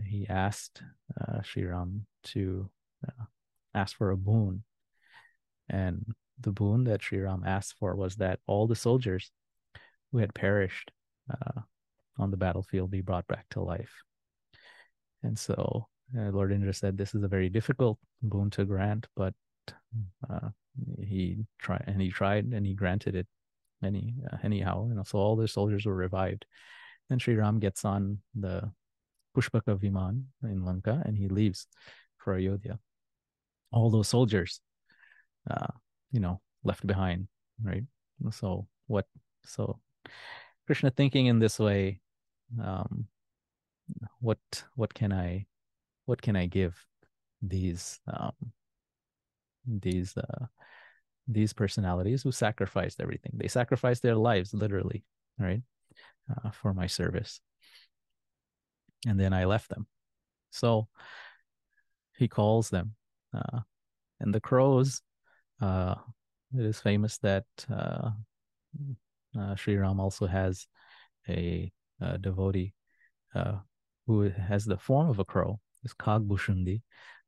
he 0.05 0.27
asked 0.27 0.81
uh, 1.19 1.41
Sri 1.41 1.65
Ram 1.65 2.05
to 2.25 2.69
uh, 3.07 3.25
ask 3.73 3.95
for 3.95 4.11
a 4.11 4.17
boon. 4.17 4.63
And 5.69 6.05
the 6.39 6.51
boon 6.51 6.85
that 6.85 7.01
Sri 7.01 7.19
Ram 7.19 7.43
asked 7.45 7.75
for 7.79 7.95
was 7.95 8.15
that 8.17 8.39
all 8.47 8.67
the 8.67 8.75
soldiers 8.75 9.31
who 10.11 10.19
had 10.19 10.33
perished 10.33 10.91
uh, 11.29 11.61
on 12.17 12.31
the 12.31 12.37
battlefield 12.37 12.91
be 12.91 13.01
brought 13.01 13.27
back 13.27 13.45
to 13.51 13.61
life. 13.61 13.93
And 15.23 15.37
so 15.37 15.87
uh, 16.17 16.29
Lord 16.29 16.51
Indra 16.51 16.73
said, 16.73 16.97
This 16.97 17.15
is 17.15 17.23
a 17.23 17.27
very 17.27 17.49
difficult 17.49 17.97
boon 18.21 18.49
to 18.51 18.65
grant, 18.65 19.07
but 19.15 19.33
uh, 20.29 20.49
he 21.01 21.45
tried 21.59 21.83
and 21.87 22.01
he 22.01 22.09
tried 22.09 22.45
and 22.45 22.65
he 22.65 22.73
granted 22.73 23.15
it 23.15 23.27
any 23.83 24.15
uh, 24.31 24.37
anyhow 24.43 24.87
and 24.89 25.05
so 25.05 25.17
all 25.17 25.35
the 25.35 25.47
soldiers 25.47 25.85
were 25.85 25.95
revived 25.95 26.45
and 27.09 27.21
Sri 27.21 27.35
Ram 27.35 27.59
gets 27.59 27.85
on 27.85 28.19
the 28.35 28.71
Pushpaka 29.35 29.77
Viman 29.77 30.23
in 30.43 30.63
Lanka 30.63 31.01
and 31.05 31.17
he 31.17 31.27
leaves 31.27 31.67
for 32.17 32.35
Ayodhya. 32.35 32.79
All 33.71 33.89
those 33.89 34.07
soldiers, 34.07 34.61
uh, 35.49 35.73
you 36.11 36.19
know, 36.19 36.41
left 36.63 36.85
behind, 36.85 37.27
right? 37.61 37.83
So 38.31 38.67
what? 38.87 39.05
So 39.45 39.79
Krishna 40.65 40.91
thinking 40.91 41.25
in 41.25 41.39
this 41.39 41.59
way, 41.59 41.99
um, 42.63 43.07
what 44.19 44.39
what 44.75 44.93
can 44.93 45.11
I, 45.11 45.47
what 46.05 46.21
can 46.21 46.35
I 46.35 46.45
give 46.45 46.85
these 47.41 47.99
um, 48.07 48.33
these 49.65 50.15
uh, 50.15 50.45
these 51.27 51.53
personalities 51.53 52.23
who 52.23 52.31
sacrificed 52.31 53.01
everything? 53.01 53.33
They 53.35 53.47
sacrificed 53.47 54.03
their 54.03 54.15
lives 54.15 54.53
literally, 54.53 55.03
right, 55.39 55.61
uh, 56.29 56.51
for 56.51 56.73
my 56.73 56.87
service 56.87 57.41
and 59.07 59.19
then 59.19 59.33
I 59.33 59.45
left 59.45 59.69
them. 59.69 59.87
So 60.51 60.87
he 62.17 62.27
calls 62.27 62.69
them, 62.69 62.95
uh, 63.33 63.61
and 64.19 64.33
the 64.33 64.39
crows. 64.39 65.01
Uh, 65.61 65.95
it 66.57 66.65
is 66.65 66.79
famous 66.79 67.17
that 67.19 67.45
uh, 67.71 68.11
uh, 69.37 69.55
Sri 69.55 69.75
Ram 69.75 69.99
also 69.99 70.27
has 70.27 70.67
a, 71.27 71.71
a 72.01 72.17
devotee 72.17 72.73
uh, 73.33 73.57
who 74.05 74.29
has 74.29 74.65
the 74.65 74.77
form 74.77 75.09
of 75.09 75.19
a 75.19 75.25
crow, 75.25 75.59
is 75.83 75.93
Kakbhushundi, 75.93 76.81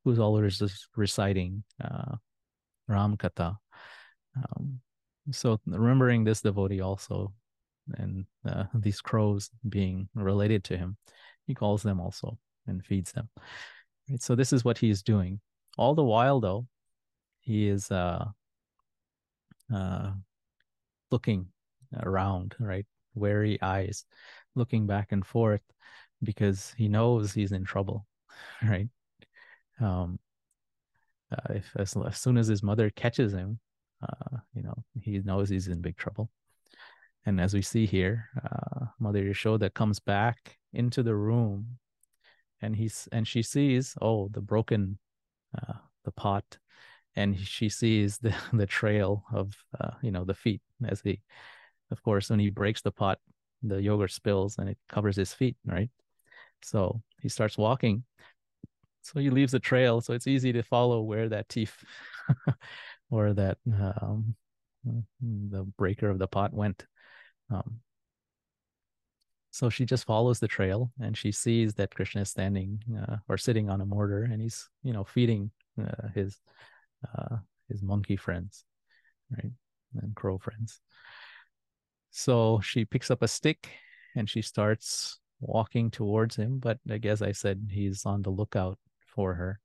who's 0.03 0.19
always 0.19 0.59
just 0.59 0.87
reciting 0.95 1.63
uh, 1.83 2.15
Ram 2.87 3.17
Katha. 3.17 3.57
Um, 4.37 4.79
so 5.31 5.59
remembering 5.65 6.23
this 6.23 6.41
devotee 6.41 6.81
also 6.81 7.33
and 7.97 8.25
these 8.73 9.01
crows 9.01 9.49
being 9.67 10.09
related 10.13 10.63
to 10.65 10.77
him 10.77 10.97
he 11.45 11.53
calls 11.53 11.83
them 11.83 11.99
also 11.99 12.37
and 12.67 12.85
feeds 12.85 13.11
them. 13.11 13.29
Right? 14.09 14.21
So 14.21 14.35
this 14.35 14.53
is 14.53 14.65
what 14.65 14.77
he 14.77 14.89
is 14.89 15.03
doing. 15.03 15.39
All 15.77 15.95
the 15.95 16.03
while, 16.03 16.39
though, 16.39 16.67
he 17.41 17.67
is 17.67 17.91
uh, 17.91 18.25
uh, 19.73 20.11
looking 21.11 21.47
around, 22.01 22.55
right? 22.59 22.85
Wary 23.13 23.59
eyes, 23.61 24.05
looking 24.55 24.87
back 24.87 25.11
and 25.11 25.25
forth 25.25 25.61
because 26.23 26.73
he 26.77 26.87
knows 26.87 27.33
he's 27.33 27.51
in 27.51 27.63
trouble, 27.63 28.05
right? 28.63 28.87
Um, 29.79 30.19
uh, 31.31 31.53
if 31.53 31.71
as, 31.77 31.95
as 31.95 32.17
soon 32.17 32.37
as 32.37 32.47
his 32.47 32.63
mother 32.63 32.89
catches 32.89 33.33
him, 33.33 33.59
uh, 34.01 34.37
you 34.53 34.63
know, 34.63 34.83
he 34.99 35.19
knows 35.19 35.49
he's 35.49 35.67
in 35.67 35.81
big 35.81 35.97
trouble. 35.97 36.29
And 37.25 37.41
as 37.41 37.53
we 37.53 37.61
see 37.61 37.85
here, 37.85 38.29
uh, 38.43 38.85
Mother 38.99 39.23
Yashoda 39.23 39.73
comes 39.73 39.99
back 39.99 40.57
into 40.75 41.03
the 41.03 41.15
room, 41.15 41.77
and 42.61 42.75
he's 42.75 43.07
and 43.11 43.27
she 43.27 43.41
sees 43.41 43.95
oh 44.01 44.29
the 44.29 44.41
broken 44.41 44.97
uh, 45.57 45.73
the 46.03 46.11
pot, 46.11 46.57
and 47.15 47.37
she 47.37 47.69
sees 47.69 48.17
the 48.17 48.33
the 48.53 48.65
trail 48.65 49.23
of 49.33 49.55
uh, 49.79 49.91
you 50.01 50.11
know 50.11 50.23
the 50.23 50.33
feet 50.33 50.61
as 50.87 51.01
he, 51.01 51.21
of 51.91 52.01
course, 52.03 52.29
when 52.29 52.39
he 52.39 52.49
breaks 52.49 52.81
the 52.81 52.91
pot, 52.91 53.19
the 53.63 53.81
yogurt 53.81 54.11
spills 54.11 54.57
and 54.57 54.69
it 54.69 54.77
covers 54.89 55.15
his 55.15 55.33
feet, 55.33 55.57
right? 55.65 55.89
So 56.63 57.01
he 57.21 57.29
starts 57.29 57.57
walking. 57.57 58.03
So 59.01 59.19
he 59.19 59.29
leaves 59.29 59.53
a 59.53 59.59
trail, 59.59 60.01
so 60.01 60.13
it's 60.13 60.25
easy 60.25 60.51
to 60.53 60.63
follow 60.63 61.01
where 61.01 61.29
that 61.29 61.47
teeth 61.47 61.75
or 63.11 63.33
that 63.33 63.57
um, 63.67 64.35
the 65.21 65.63
breaker 65.77 66.09
of 66.09 66.17
the 66.17 66.27
pot 66.27 66.53
went. 66.53 66.85
Um, 67.51 67.81
so 69.55 69.69
she 69.69 69.85
just 69.85 70.05
follows 70.05 70.39
the 70.39 70.49
trail 70.49 70.91
and 70.99 71.15
she 71.15 71.31
sees 71.31 71.73
that 71.75 71.95
krishna 71.95 72.21
is 72.21 72.29
standing 72.29 72.77
uh, 72.99 73.15
or 73.29 73.37
sitting 73.37 73.69
on 73.69 73.79
a 73.79 73.85
mortar 73.85 74.23
and 74.23 74.41
he's 74.41 74.67
you 74.83 74.91
know 74.91 75.05
feeding 75.05 75.49
uh, 75.81 76.09
his 76.13 76.41
uh, 77.17 77.37
his 77.69 77.81
monkey 77.81 78.17
friends 78.17 78.65
right 79.31 79.51
and 80.01 80.15
crow 80.15 80.37
friends. 80.37 80.81
So 82.11 82.59
she 82.61 82.83
picks 82.85 83.11
up 83.11 83.21
a 83.21 83.27
stick 83.27 83.69
and 84.15 84.29
she 84.29 84.41
starts 84.41 85.19
walking 85.41 85.91
towards 85.91 86.35
him 86.37 86.59
but 86.59 86.79
i 86.89 86.97
guess 86.97 87.21
i 87.21 87.31
said 87.31 87.67
he's 87.69 88.05
on 88.05 88.21
the 88.21 88.29
lookout 88.29 88.77
for 89.05 89.33
her. 89.35 89.59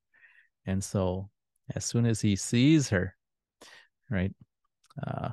And 0.67 0.83
so 0.83 1.31
as 1.75 1.85
soon 1.85 2.07
as 2.07 2.21
he 2.21 2.37
sees 2.37 2.89
her 2.91 3.17
right 4.11 4.35
uh 5.07 5.31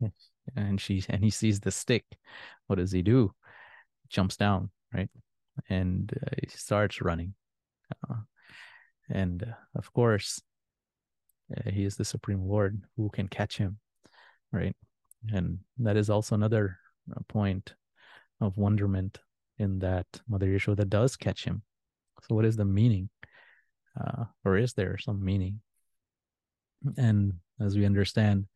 and 0.56 0.80
she 0.80 1.04
and 1.08 1.22
he 1.22 1.30
sees 1.30 1.60
the 1.60 1.70
stick 1.70 2.04
what 2.66 2.76
does 2.76 2.92
he 2.92 3.02
do 3.02 3.32
jumps 4.08 4.36
down, 4.36 4.70
right? 4.92 5.10
And 5.68 6.12
uh, 6.22 6.30
he 6.40 6.48
starts 6.48 7.00
running. 7.00 7.34
Uh, 8.08 8.16
and 9.10 9.42
uh, 9.42 9.54
of 9.74 9.92
course, 9.92 10.40
uh, 11.56 11.70
he 11.70 11.84
is 11.84 11.96
the 11.96 12.04
Supreme 12.04 12.42
Lord 12.42 12.82
who 12.96 13.08
can 13.10 13.28
catch 13.28 13.56
him, 13.56 13.78
right? 14.52 14.76
And 15.32 15.58
that 15.78 15.96
is 15.96 16.10
also 16.10 16.34
another 16.34 16.78
uh, 17.10 17.20
point 17.28 17.74
of 18.40 18.56
wonderment 18.56 19.18
in 19.58 19.78
that 19.80 20.06
Mother 20.28 20.46
Yashoda 20.46 20.88
does 20.88 21.16
catch 21.16 21.44
him. 21.44 21.62
So, 22.28 22.34
what 22.34 22.44
is 22.44 22.56
the 22.56 22.64
meaning? 22.64 23.08
Uh, 23.98 24.24
or 24.44 24.56
is 24.56 24.74
there 24.74 24.98
some 24.98 25.24
meaning? 25.24 25.60
And 26.96 27.34
as 27.60 27.76
we 27.76 27.84
understand 27.84 28.46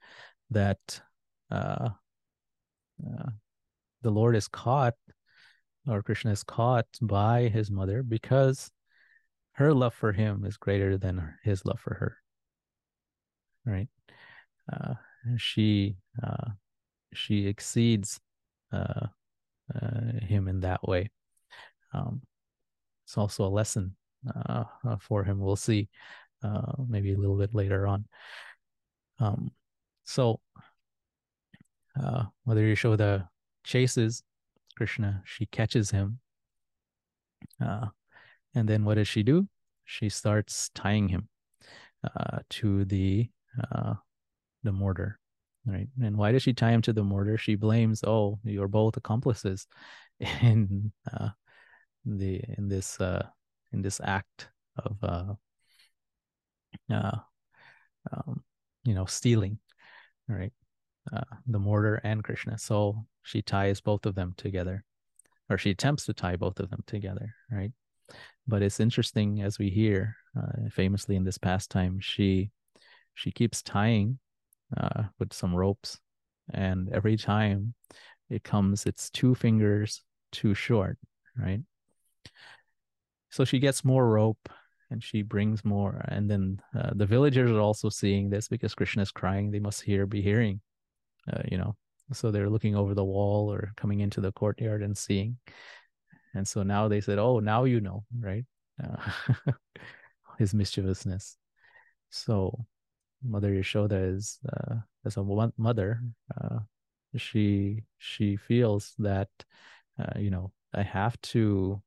that 0.51 1.01
the 4.03 4.11
Lord 4.11 4.37
is 4.37 4.49
caught 4.49 4.95
Lord 5.87 6.05
Krishna 6.05 6.31
is 6.31 6.45
caught 6.45 6.87
by 7.01 7.49
his 7.49 7.71
mother 7.71 8.03
because 8.03 8.71
her 9.53 9.75
love 9.75 9.95
for 9.95 10.13
him 10.13 10.45
is 10.45 10.57
greater 10.57 10.97
than 10.97 11.35
his 11.43 11.65
love 11.65 11.81
for 11.81 11.95
her. 11.95 12.17
Right? 13.67 13.89
Uh, 14.73 14.95
she 15.37 15.97
uh, 16.23 16.51
she 17.13 17.47
exceeds 17.47 18.21
uh, 18.73 19.07
uh 19.75 20.21
him 20.21 20.49
in 20.49 20.61
that 20.61 20.87
way. 20.87 21.11
Um, 21.93 22.23
it's 23.05 23.19
also 23.19 23.45
a 23.45 23.49
lesson 23.49 23.97
uh, 24.35 24.65
uh, 24.87 24.97
for 25.01 25.25
him. 25.25 25.41
We'll 25.41 25.57
see 25.57 25.89
maybe 26.89 27.13
a 27.13 27.19
little 27.19 27.37
bit 27.37 27.55
later 27.55 27.87
on. 27.87 28.07
Um, 29.21 29.53
so, 30.05 30.41
Mother 31.97 32.63
Yashoda 32.63 33.29
chases 33.63 34.25
Krishna, 34.83 35.23
she 35.25 35.47
catches 35.47 35.93
him. 35.93 36.19
Uh, 37.65 37.87
and 38.53 38.69
then 38.69 38.85
what 38.85 38.97
does 38.97 39.07
she 39.07 39.23
do? 39.23 39.47
She 39.85 40.09
starts 40.09 40.73
tying 40.75 41.09
him 41.09 41.29
uh, 42.03 42.39
to 42.51 42.85
the 42.87 43.31
uh, 43.71 43.95
the 44.65 44.73
mortar, 44.73 45.21
right? 45.65 45.87
And 46.03 46.17
why 46.17 46.33
does 46.33 46.43
she 46.43 46.53
tie 46.53 46.73
him 46.73 46.83
to 46.83 46.93
the 46.93 47.05
mortar? 47.05 47.39
She 47.39 47.55
blames, 47.55 48.03
oh, 48.03 48.41
you're 48.43 48.67
both 48.67 48.97
accomplices 48.97 49.69
in 50.43 50.91
uh, 51.13 51.29
the 52.05 52.43
in 52.59 52.69
this 52.69 53.01
uh, 53.01 53.25
in 53.73 53.83
this 53.83 54.01
act 54.03 54.49
of 54.85 54.97
uh, 55.05 55.35
uh, 56.93 57.19
um, 58.13 58.43
you 58.83 58.95
know 58.95 59.05
stealing, 59.05 59.61
right? 60.27 60.53
Uh, 61.11 61.37
the 61.49 61.59
mortar 61.59 61.97
and 62.05 62.23
Krishna. 62.23 62.57
So 62.59 63.05
she 63.23 63.43
ties 63.43 63.81
both 63.81 64.07
of 64.07 64.15
them 64.15 64.35
together, 64.37 64.85
or 65.51 65.59
she 65.59 65.71
attempts 65.71 66.07
to 66.07 66.15
tie 66.15 66.37
both 66.37 66.61
of 66.61 66.71
them 66.71 66.85
together, 66.87 67.35
right? 67.51 67.73
But 68.47 68.63
it's 68.63 68.79
interesting 68.79 69.43
as 69.43 69.59
we 69.59 69.69
hear, 69.69 70.17
uh, 70.39 70.69
famously 70.71 71.17
in 71.17 71.25
this 71.25 71.39
pastime, 71.39 71.99
she 72.01 72.51
she 73.15 73.33
keeps 73.33 73.63
tying 73.63 74.21
uh, 74.77 75.05
with 75.19 75.33
some 75.33 75.55
ropes, 75.55 75.99
and 76.55 76.89
every 76.93 77.17
time 77.17 77.75
it 78.31 78.45
comes, 78.45 78.87
it's 78.87 79.11
two 79.11 79.35
fingers 79.35 80.03
too 80.31 80.55
short, 80.55 80.99
right? 81.37 81.61
So 83.31 83.45
she 83.45 83.59
gets 83.59 83.85
more 83.85 84.09
rope 84.09 84.49
and 84.91 85.03
she 85.03 85.23
brings 85.23 85.65
more. 85.65 86.05
And 86.09 86.31
then 86.31 86.61
uh, 86.79 86.91
the 86.95 87.07
villagers 87.07 87.51
are 87.51 87.61
also 87.61 87.89
seeing 87.89 88.31
this 88.31 88.47
because 88.47 88.75
Krishna 88.75 89.03
is 89.03 89.11
crying. 89.11 89.51
They 89.51 89.59
must 89.59 89.83
hear, 89.83 90.07
be 90.07 90.23
hearing, 90.23 90.61
uh, 91.31 91.43
you 91.51 91.59
know, 91.59 91.77
so 92.13 92.31
they're 92.31 92.51
looking 92.51 92.77
over 92.77 92.95
the 92.95 93.05
wall 93.05 93.53
or 93.53 93.73
coming 93.77 94.01
into 94.01 94.21
the 94.21 94.33
courtyard 94.33 94.83
and 94.83 94.97
seeing. 94.97 95.39
And 96.35 96.47
so 96.47 96.63
now 96.63 96.89
they 96.89 97.01
said, 97.01 97.19
"Oh, 97.19 97.41
now 97.41 97.65
you 97.65 97.81
know, 97.81 98.05
right? 98.19 98.45
Uh, 98.83 98.97
his 100.39 100.55
mischievousness." 100.55 101.37
So 102.11 102.67
Mother 103.23 103.51
Yashoda 103.53 104.15
is 104.15 104.39
uh, 104.49 104.77
as 105.05 105.17
a 105.17 105.25
mother, 105.57 106.01
uh, 106.41 106.61
she 107.17 107.85
she 107.99 108.37
feels 108.37 108.95
that 108.99 109.29
uh, 109.99 110.19
you 110.19 110.31
know 110.31 110.53
I 110.75 110.83
have 110.83 111.21
to 111.33 111.83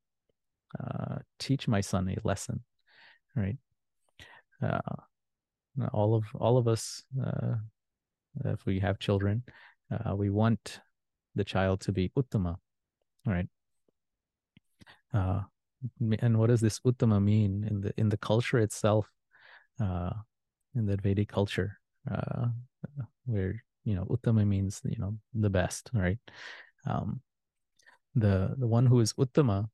uh, 0.79 1.17
teach 1.39 1.67
my 1.67 1.81
son 1.81 2.09
a 2.09 2.27
lesson, 2.27 2.63
right? 3.35 3.57
Uh, 4.61 4.79
all 5.91 6.15
of 6.15 6.23
all 6.35 6.57
of 6.57 6.67
us, 6.67 7.03
uh, 7.23 7.55
if 8.43 8.65
we 8.65 8.79
have 8.79 8.99
children, 8.99 9.43
uh, 9.91 10.15
we 10.15 10.29
want 10.29 10.79
the 11.35 11.43
child 11.43 11.81
to 11.81 11.91
be 11.91 12.11
uttama, 12.17 12.57
right? 13.25 13.47
Uh, 15.13 15.41
and 16.19 16.37
what 16.37 16.47
does 16.47 16.61
this 16.61 16.79
uttama 16.79 17.21
mean 17.21 17.65
in 17.69 17.81
the 17.81 17.93
in 17.97 18.09
the 18.09 18.17
culture 18.17 18.59
itself, 18.59 19.09
uh, 19.79 20.11
in 20.75 20.85
the 20.85 20.97
Vedic 20.97 21.29
culture, 21.29 21.79
uh, 22.11 22.47
where 23.25 23.63
you 23.83 23.95
know 23.95 24.05
uttama 24.05 24.45
means 24.45 24.81
you 24.83 24.97
know 24.97 25.15
the 25.33 25.49
best, 25.49 25.89
right? 25.93 26.17
Um, 26.87 27.21
the 28.15 28.55
the 28.57 28.67
one 28.67 28.85
who 28.85 28.99
is 28.99 29.13
uttama 29.13 29.69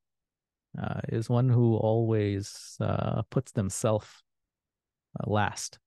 uh, 0.80 1.00
is 1.08 1.28
one 1.28 1.48
who 1.48 1.76
always 1.76 2.76
uh, 2.80 3.22
puts 3.30 3.52
themselves 3.52 4.08
uh, 5.18 5.30
last, 5.30 5.78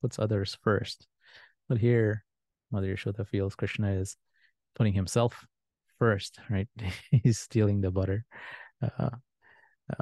puts 0.00 0.18
others 0.18 0.56
first. 0.62 1.06
But 1.68 1.78
here, 1.78 2.24
Mother 2.70 2.88
Yashoda 2.88 3.26
feels 3.26 3.54
Krishna 3.54 3.92
is 3.92 4.16
putting 4.74 4.92
himself 4.92 5.46
first, 5.98 6.38
right? 6.50 6.68
He's 7.10 7.38
stealing 7.38 7.80
the 7.80 7.90
butter. 7.90 8.24
Uh, 8.82 9.10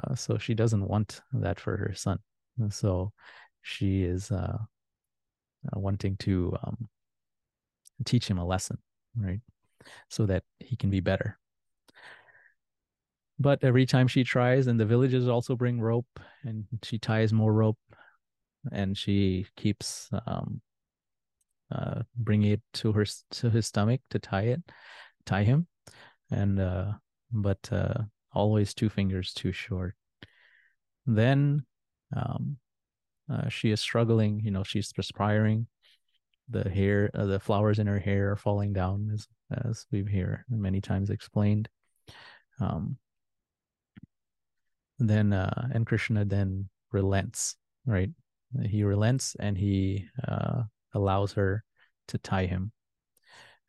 uh, 0.03 0.15
so 0.15 0.37
she 0.37 0.53
doesn't 0.53 0.87
want 0.87 1.21
that 1.33 1.59
for 1.59 1.77
her 1.77 1.93
son. 1.95 2.19
So 2.69 3.11
she 3.61 4.03
is 4.03 4.31
uh, 4.31 4.57
uh, 5.67 5.79
wanting 5.79 6.17
to 6.17 6.55
um, 6.63 6.89
teach 8.05 8.27
him 8.27 8.37
a 8.37 8.45
lesson, 8.45 8.77
right? 9.17 9.41
So 10.09 10.25
that 10.25 10.43
he 10.59 10.75
can 10.75 10.89
be 10.89 10.99
better. 10.99 11.37
But 13.37 13.63
every 13.63 13.85
time 13.85 14.07
she 14.07 14.23
tries, 14.23 14.67
and 14.67 14.79
the 14.79 14.85
villagers 14.85 15.27
also 15.27 15.55
bring 15.55 15.81
rope, 15.81 16.19
and 16.43 16.65
she 16.83 16.97
ties 16.97 17.33
more 17.33 17.51
rope, 17.51 17.79
and 18.71 18.97
she 18.97 19.45
keeps 19.57 20.09
um, 20.25 20.61
uh, 21.75 22.01
bring 22.15 22.43
it 22.43 22.61
to 22.73 22.91
her 22.93 23.05
to 23.31 23.49
his 23.49 23.67
stomach 23.67 24.01
to 24.09 24.19
tie 24.19 24.43
it, 24.43 24.61
tie 25.25 25.43
him, 25.43 25.67
and 26.31 26.59
uh, 26.59 26.93
but 27.31 27.59
uh, 27.71 28.03
always 28.33 28.73
two 28.73 28.89
fingers 28.89 29.33
too 29.33 29.51
short. 29.51 29.95
Then 31.05 31.65
um, 32.15 32.57
uh, 33.31 33.49
she 33.49 33.71
is 33.71 33.81
struggling. 33.81 34.41
You 34.43 34.51
know, 34.51 34.63
she's 34.63 34.93
perspiring. 34.93 35.67
The 36.49 36.69
hair, 36.69 37.09
uh, 37.13 37.25
the 37.25 37.39
flowers 37.39 37.79
in 37.79 37.87
her 37.87 37.99
hair 37.99 38.31
are 38.31 38.35
falling 38.35 38.71
down, 38.71 39.09
as 39.13 39.27
as 39.51 39.85
we've 39.91 40.07
here 40.07 40.45
many 40.49 40.81
times 40.81 41.09
explained. 41.09 41.67
Um, 42.59 42.97
then 44.99 45.33
uh, 45.33 45.67
and 45.73 45.85
Krishna 45.85 46.23
then 46.23 46.69
relents, 46.91 47.55
right? 47.85 48.09
He 48.63 48.83
relents 48.83 49.35
and 49.39 49.57
he 49.57 50.05
uh, 50.27 50.63
allows 50.95 51.33
her 51.33 51.63
to 52.07 52.17
tie 52.17 52.45
him. 52.45 52.71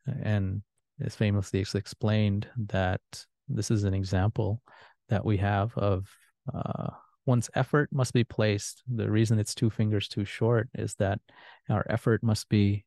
And 0.07 0.63
it's 0.99 1.17
famously 1.17 1.61
explained 1.61 2.49
that 2.69 3.01
this 3.49 3.71
is 3.71 3.85
an 3.85 3.95
example 3.95 4.63
that 5.09 5.25
we 5.25 5.37
have 5.37 5.77
of 5.77 6.09
uh, 6.53 6.91
one's 7.27 7.51
effort 7.55 7.91
must 7.93 8.13
be 8.13 8.25
placed. 8.25 8.83
The 8.93 9.11
reason 9.11 9.39
it's 9.39 9.55
two 9.55 9.71
fingers 9.71 10.09
too 10.09 10.25
short 10.25 10.69
is 10.75 10.95
that 10.95 11.21
our 11.69 11.85
effort 11.89 12.23
must 12.23 12.49
be 12.49 12.85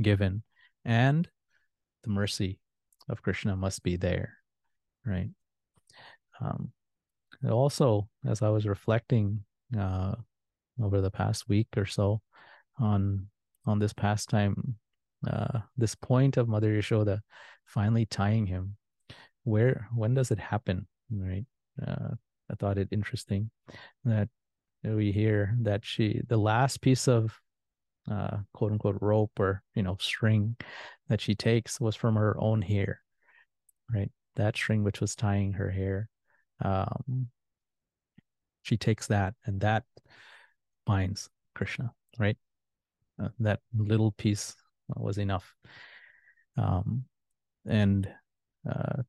given 0.00 0.42
and 0.84 1.28
the 2.04 2.10
mercy 2.10 2.60
of 3.08 3.22
Krishna 3.22 3.56
must 3.56 3.82
be 3.82 3.96
there, 3.96 4.34
right? 5.04 5.30
Um, 6.40 6.72
also, 7.48 8.08
as 8.26 8.42
I 8.42 8.48
was 8.48 8.66
reflecting 8.66 9.44
uh, 9.78 10.14
over 10.82 11.00
the 11.00 11.10
past 11.10 11.48
week 11.48 11.68
or 11.76 11.86
so 11.86 12.20
on 12.78 13.28
on 13.68 13.78
this 13.78 13.92
pastime, 13.92 14.76
uh, 15.26 15.60
this 15.76 15.94
point 15.94 16.36
of 16.36 16.48
Mother 16.48 16.72
Yashoda 16.72 17.20
finally 17.64 18.06
tying 18.06 18.46
him. 18.46 18.76
Where 19.44 19.88
when 19.94 20.14
does 20.14 20.30
it 20.30 20.38
happen 20.38 20.86
right? 21.10 21.44
Uh, 21.86 22.14
i 22.50 22.54
thought 22.54 22.78
it 22.78 22.88
interesting 22.90 23.50
that 24.04 24.28
we 24.82 25.12
hear 25.12 25.56
that 25.60 25.84
she 25.84 26.20
the 26.28 26.36
last 26.36 26.80
piece 26.80 27.08
of 27.08 27.38
uh, 28.10 28.38
quote 28.54 28.72
unquote 28.72 28.98
rope 29.00 29.32
or 29.38 29.62
you 29.74 29.82
know 29.82 29.96
string 30.00 30.56
that 31.08 31.20
she 31.20 31.34
takes 31.34 31.80
was 31.80 31.94
from 31.94 32.16
her 32.16 32.36
own 32.38 32.62
hair 32.62 33.00
right? 33.92 34.10
That 34.36 34.56
string 34.56 34.84
which 34.84 35.00
was 35.00 35.16
tying 35.16 35.54
her 35.54 35.70
hair 35.70 36.08
um, 36.62 37.28
she 38.62 38.76
takes 38.76 39.08
that 39.08 39.34
and 39.44 39.60
that 39.60 39.84
binds 40.86 41.28
krishna 41.54 41.92
right 42.18 42.36
uh, 43.22 43.28
that 43.40 43.60
little 43.76 44.12
piece 44.12 44.54
was 44.96 45.18
enough. 45.18 45.54
Um, 46.56 47.04
and 47.66 48.08
uh, 48.68 49.02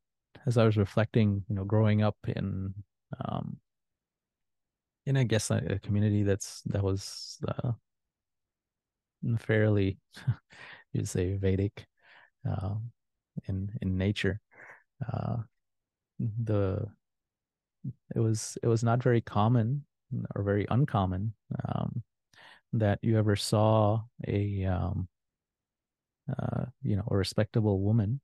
as 0.45 0.57
i 0.57 0.63
was 0.63 0.77
reflecting 0.77 1.43
you 1.49 1.55
know 1.55 1.63
growing 1.63 2.01
up 2.01 2.17
in 2.27 2.73
um, 3.25 3.57
in 5.05 5.17
i 5.17 5.23
guess 5.23 5.51
a, 5.51 5.57
a 5.69 5.79
community 5.79 6.23
that's 6.23 6.61
that 6.65 6.83
was 6.83 7.37
uh, 7.47 7.71
fairly 9.37 9.97
you'd 10.93 11.07
say 11.07 11.35
vedic 11.35 11.85
uh, 12.49 12.75
in 13.47 13.71
in 13.81 13.97
nature 13.97 14.39
uh, 15.13 15.37
the 16.43 16.85
it 18.15 18.19
was 18.19 18.57
it 18.61 18.67
was 18.67 18.83
not 18.83 19.01
very 19.01 19.21
common 19.21 19.85
or 20.35 20.43
very 20.43 20.65
uncommon 20.69 21.33
um, 21.67 22.03
that 22.73 22.99
you 23.01 23.17
ever 23.17 23.35
saw 23.35 24.01
a 24.27 24.65
um, 24.65 25.07
uh, 26.29 26.65
you 26.83 26.95
know 26.95 27.07
a 27.09 27.17
respectable 27.17 27.81
woman 27.81 28.21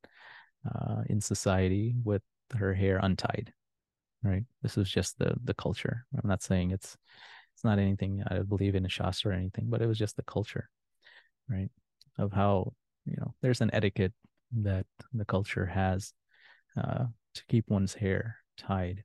uh, 0.69 1.01
in 1.07 1.21
society 1.21 1.95
with 2.03 2.21
her 2.57 2.73
hair 2.73 2.99
untied 3.01 3.51
right? 4.23 4.43
This 4.63 4.75
was 4.75 4.89
just 4.89 5.19
the 5.19 5.35
the 5.43 5.53
culture. 5.53 6.05
I'm 6.15 6.27
not 6.27 6.41
saying 6.41 6.71
it's 6.71 6.97
it's 7.53 7.63
not 7.63 7.79
anything 7.79 8.21
i 8.29 8.39
believe 8.39 8.75
in 8.75 8.85
a 8.85 8.89
shastra 8.89 9.31
or 9.31 9.33
anything 9.33 9.67
but 9.69 9.81
it 9.81 9.87
was 9.87 9.97
just 9.97 10.17
the 10.17 10.23
culture 10.23 10.69
right 11.49 11.69
of 12.17 12.33
how 12.33 12.73
you 13.05 13.15
know 13.17 13.33
there's 13.41 13.61
an 13.61 13.69
etiquette 13.73 14.13
that 14.51 14.85
the 15.13 15.25
culture 15.25 15.65
has 15.65 16.13
uh, 16.77 17.05
to 17.33 17.45
keep 17.47 17.69
one's 17.69 17.93
hair 17.93 18.37
tied. 18.57 19.03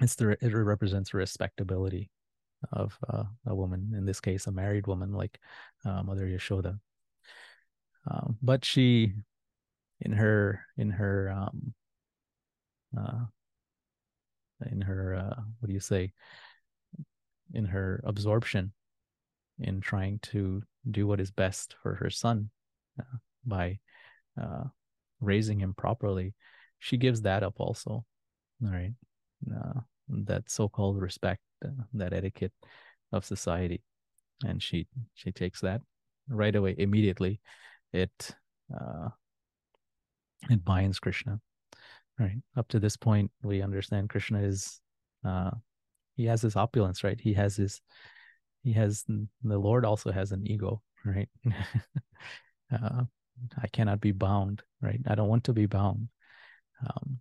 It's 0.00 0.14
the 0.14 0.36
it 0.40 0.54
represents 0.54 1.12
respectability 1.12 2.10
of 2.72 2.98
uh, 3.08 3.24
a 3.46 3.54
woman 3.54 3.92
in 3.96 4.04
this 4.04 4.20
case 4.20 4.46
a 4.46 4.52
married 4.52 4.86
woman 4.86 5.12
like 5.12 5.38
uh, 5.84 6.02
mother 6.02 6.26
yashoda. 6.26 6.78
Um, 8.10 8.36
but 8.42 8.64
she 8.64 9.12
in 10.00 10.12
her 10.12 10.60
in 10.76 10.90
her 10.90 11.30
um, 11.30 11.74
uh, 12.96 13.24
in 14.70 14.80
her 14.80 15.14
uh, 15.14 15.42
what 15.60 15.66
do 15.66 15.72
you 15.72 15.80
say? 15.80 16.12
In 17.54 17.64
her 17.64 18.02
absorption 18.04 18.72
in 19.58 19.80
trying 19.80 20.18
to 20.20 20.62
do 20.90 21.06
what 21.06 21.20
is 21.20 21.30
best 21.30 21.74
for 21.82 21.94
her 21.94 22.10
son 22.10 22.50
uh, 23.00 23.16
by 23.44 23.78
raising 25.20 25.58
him 25.58 25.74
properly 25.74 26.32
she 26.78 26.96
gives 26.96 27.22
that 27.22 27.42
up 27.42 27.54
also 27.58 28.04
all 28.62 28.70
right 28.70 28.92
that 30.08 30.50
so-called 30.50 31.00
respect 31.00 31.40
uh, 31.64 31.70
that 31.94 32.12
etiquette 32.12 32.52
of 33.12 33.24
society. 33.24 33.82
And 34.44 34.62
she 34.62 34.86
she 35.14 35.32
takes 35.32 35.60
that 35.62 35.80
right 36.28 36.54
away 36.54 36.74
immediately. 36.78 37.40
It 37.92 38.34
uh, 38.74 39.08
it 40.50 40.64
binds 40.64 40.98
krishna 40.98 41.40
right? 42.18 42.36
Up 42.56 42.68
to 42.68 42.80
this 42.80 42.96
point 42.96 43.30
we 43.42 43.62
understand 43.62 44.08
krishna 44.08 44.40
is 44.40 44.80
uh 45.24 45.50
he 46.16 46.24
has 46.26 46.42
his 46.42 46.56
opulence 46.56 47.04
right? 47.04 47.20
He 47.20 47.32
has 47.34 47.56
his 47.56 47.80
he 48.62 48.72
has 48.72 49.04
the 49.04 49.58
lord 49.58 49.84
also 49.84 50.10
has 50.10 50.32
an 50.32 50.46
ego 50.46 50.82
right? 51.04 51.28
Uh, 52.70 53.04
i 53.62 53.66
cannot 53.68 53.98
be 53.98 54.12
bound 54.12 54.62
right? 54.82 55.00
I 55.06 55.14
don't 55.14 55.28
want 55.28 55.44
to 55.44 55.54
be 55.54 55.64
bound. 55.64 56.08
Um, 56.84 57.18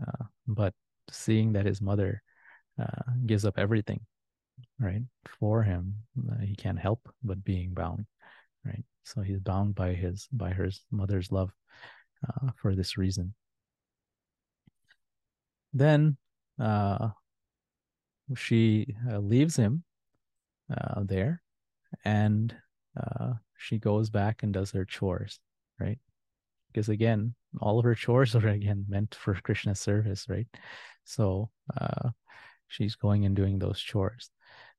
uh, 0.00 0.24
but 0.46 0.72
seeing 1.10 1.52
that 1.52 1.66
his 1.66 1.80
mother 1.80 2.22
uh, 2.80 3.12
gives 3.26 3.44
up 3.44 3.58
everything 3.58 4.00
right 4.78 5.02
for 5.38 5.62
him 5.62 5.94
uh, 6.30 6.42
he 6.42 6.54
can't 6.54 6.78
help 6.78 7.08
but 7.22 7.42
being 7.44 7.72
bound 7.72 8.04
right 8.64 8.84
so 9.04 9.20
he's 9.20 9.40
bound 9.40 9.74
by 9.74 9.92
his 9.92 10.28
by 10.32 10.50
her 10.50 10.68
mother's 10.90 11.32
love 11.32 11.50
uh, 12.28 12.50
for 12.60 12.74
this 12.74 12.96
reason 12.98 13.34
then 15.72 16.16
uh, 16.60 17.08
she 18.36 18.94
uh, 19.10 19.18
leaves 19.18 19.56
him 19.56 19.82
uh, 20.76 21.02
there 21.04 21.42
and 22.04 22.54
she 23.60 23.78
goes 23.78 24.10
back 24.10 24.42
and 24.42 24.52
does 24.52 24.72
her 24.72 24.84
chores, 24.84 25.38
right? 25.78 25.98
Because 26.72 26.88
again, 26.88 27.34
all 27.60 27.78
of 27.78 27.84
her 27.84 27.94
chores 27.94 28.34
are 28.34 28.48
again 28.48 28.86
meant 28.88 29.14
for 29.14 29.34
Krishna's 29.34 29.80
service, 29.80 30.26
right? 30.28 30.46
So 31.04 31.50
uh, 31.78 32.10
she's 32.68 32.96
going 32.96 33.24
and 33.24 33.36
doing 33.36 33.58
those 33.58 33.80
chores. 33.80 34.30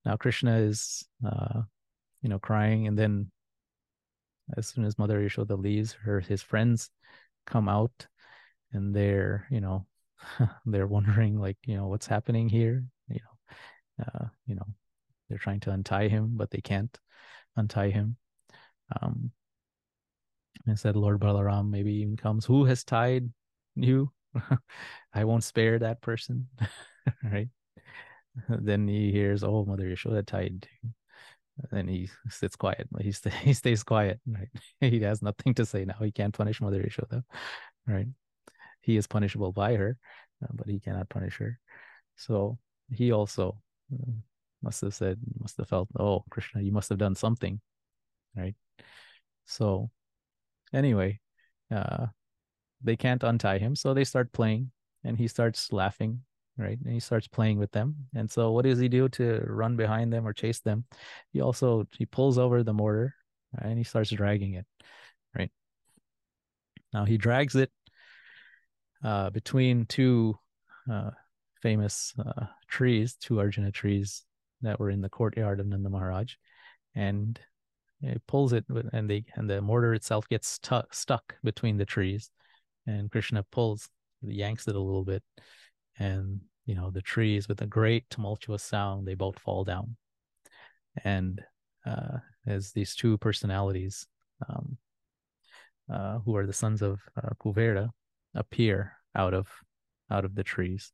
Now 0.05 0.15
Krishna 0.17 0.57
is, 0.57 1.05
uh, 1.25 1.61
you 2.21 2.29
know, 2.29 2.39
crying, 2.39 2.87
and 2.87 2.97
then 2.97 3.31
as 4.57 4.67
soon 4.67 4.85
as 4.85 4.97
Mother 4.97 5.19
Yashoda 5.19 5.57
leaves, 5.57 5.93
her 5.93 6.19
his 6.19 6.41
friends 6.41 6.89
come 7.45 7.69
out, 7.69 8.07
and 8.73 8.95
they're, 8.95 9.47
you 9.49 9.61
know, 9.61 9.85
they're 10.65 10.87
wondering 10.87 11.39
like, 11.39 11.57
you 11.65 11.75
know, 11.75 11.87
what's 11.87 12.07
happening 12.07 12.49
here, 12.49 12.83
you 13.07 13.19
know, 13.19 14.05
uh, 14.05 14.25
you 14.45 14.55
know, 14.55 14.65
they're 15.29 15.37
trying 15.37 15.59
to 15.61 15.71
untie 15.71 16.07
him, 16.07 16.31
but 16.35 16.51
they 16.51 16.61
can't 16.61 16.97
untie 17.55 17.89
him. 17.89 18.17
Um, 19.01 19.31
and 20.67 20.77
said, 20.77 20.95
Lord 20.95 21.19
Balaram 21.19 21.69
maybe 21.69 21.93
even 21.95 22.17
comes. 22.17 22.45
Who 22.45 22.65
has 22.65 22.83
tied 22.83 23.29
you? 23.75 24.11
I 25.13 25.23
won't 25.23 25.43
spare 25.43 25.79
that 25.79 26.01
person. 26.01 26.47
right. 27.23 27.49
Then 28.47 28.87
he 28.87 29.11
hears, 29.11 29.43
Oh, 29.43 29.65
Mother 29.65 29.85
Yashoda 29.85 30.25
tied. 30.25 30.67
Then 31.69 31.87
he 31.87 32.09
sits 32.29 32.55
quiet. 32.55 32.87
He, 32.99 33.11
st- 33.11 33.35
he 33.35 33.53
stays 33.53 33.83
quiet. 33.83 34.19
Right. 34.25 34.47
he 34.79 35.01
has 35.01 35.21
nothing 35.21 35.53
to 35.55 35.65
say 35.65 35.85
now. 35.85 35.97
He 36.01 36.11
can't 36.11 36.33
punish 36.33 36.61
Mother 36.61 36.81
Yashoda. 36.81 37.23
Right. 37.85 38.07
He 38.81 38.97
is 38.97 39.07
punishable 39.07 39.51
by 39.51 39.75
her, 39.75 39.97
uh, 40.43 40.47
but 40.53 40.67
he 40.67 40.79
cannot 40.79 41.09
punish 41.09 41.37
her. 41.37 41.59
So 42.15 42.57
he 42.91 43.11
also 43.11 43.61
uh, 43.93 44.11
must 44.61 44.81
have 44.81 44.93
said, 44.93 45.19
must 45.39 45.57
have 45.57 45.67
felt, 45.67 45.89
oh, 45.99 46.23
Krishna, 46.29 46.61
you 46.61 46.71
must 46.71 46.89
have 46.89 46.97
done 46.97 47.15
something, 47.15 47.59
right? 48.35 48.55
So, 49.45 49.91
anyway, 50.73 51.19
uh, 51.69 52.07
they 52.83 52.95
can't 52.95 53.23
untie 53.23 53.57
him, 53.57 53.75
so 53.75 53.93
they 53.93 54.03
start 54.03 54.31
playing, 54.31 54.71
and 55.03 55.17
he 55.17 55.27
starts 55.27 55.71
laughing, 55.71 56.21
right? 56.57 56.79
And 56.83 56.93
he 56.93 56.99
starts 56.99 57.27
playing 57.27 57.59
with 57.59 57.71
them. 57.71 57.95
And 58.15 58.29
so, 58.29 58.51
what 58.51 58.65
does 58.65 58.79
he 58.79 58.87
do 58.87 59.09
to 59.09 59.43
run 59.45 59.75
behind 59.75 60.11
them 60.11 60.27
or 60.27 60.33
chase 60.33 60.59
them? 60.59 60.85
He 61.31 61.41
also 61.41 61.87
he 61.97 62.05
pulls 62.05 62.37
over 62.37 62.63
the 62.63 62.73
mortar, 62.73 63.15
and 63.59 63.77
he 63.77 63.83
starts 63.83 64.09
dragging 64.09 64.53
it, 64.53 64.65
right? 65.35 65.51
Now 66.93 67.05
he 67.05 67.17
drags 67.17 67.55
it 67.55 67.71
uh, 69.03 69.29
between 69.29 69.85
two 69.85 70.37
uh, 70.91 71.11
famous 71.61 72.13
uh, 72.19 72.45
trees, 72.67 73.15
two 73.15 73.39
Arjuna 73.39 73.71
trees 73.71 74.23
that 74.61 74.79
were 74.79 74.89
in 74.89 75.01
the 75.01 75.09
courtyard 75.09 75.59
of 75.59 75.67
Nanda 75.67 75.89
Maharaj, 75.89 76.33
and 76.95 77.39
it 78.01 78.21
pulls 78.27 78.53
it, 78.53 78.65
and 78.93 79.09
the 79.09 79.23
and 79.35 79.49
the 79.49 79.61
mortar 79.61 79.93
itself 79.93 80.27
gets 80.27 80.47
stu- 80.47 80.81
stuck 80.91 81.35
between 81.43 81.77
the 81.77 81.85
trees, 81.85 82.31
and 82.87 83.11
Krishna 83.11 83.43
pulls, 83.51 83.89
yanks 84.21 84.67
it 84.67 84.75
a 84.75 84.79
little 84.79 85.03
bit, 85.03 85.23
and 85.99 86.41
you 86.65 86.75
know 86.75 86.91
the 86.91 87.01
trees 87.01 87.47
with 87.47 87.61
a 87.61 87.67
great 87.67 88.09
tumultuous 88.09 88.63
sound, 88.63 89.07
they 89.07 89.15
both 89.15 89.39
fall 89.39 89.63
down, 89.63 89.95
and 91.03 91.41
uh, 91.85 92.17
as 92.45 92.71
these 92.71 92.95
two 92.95 93.17
personalities, 93.17 94.07
um, 94.47 94.77
uh, 95.91 96.19
who 96.19 96.35
are 96.35 96.45
the 96.45 96.53
sons 96.53 96.81
of 96.81 96.99
uh, 97.17 97.29
Kuvera, 97.43 97.89
appear 98.35 98.93
out 99.15 99.33
of 99.33 99.47
out 100.09 100.25
of 100.25 100.35
the 100.35 100.43
trees, 100.43 100.91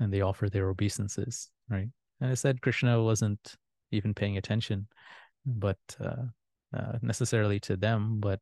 and 0.00 0.12
they 0.12 0.20
offer 0.20 0.48
their 0.48 0.68
obeisances, 0.68 1.50
right? 1.68 1.88
And 2.20 2.30
I 2.30 2.34
said 2.34 2.60
Krishna 2.60 3.02
wasn't 3.02 3.56
even 3.90 4.14
paying 4.14 4.36
attention, 4.36 4.86
but 5.46 5.78
uh, 6.00 6.24
uh, 6.76 6.98
necessarily 7.02 7.60
to 7.60 7.76
them, 7.76 8.18
but 8.20 8.40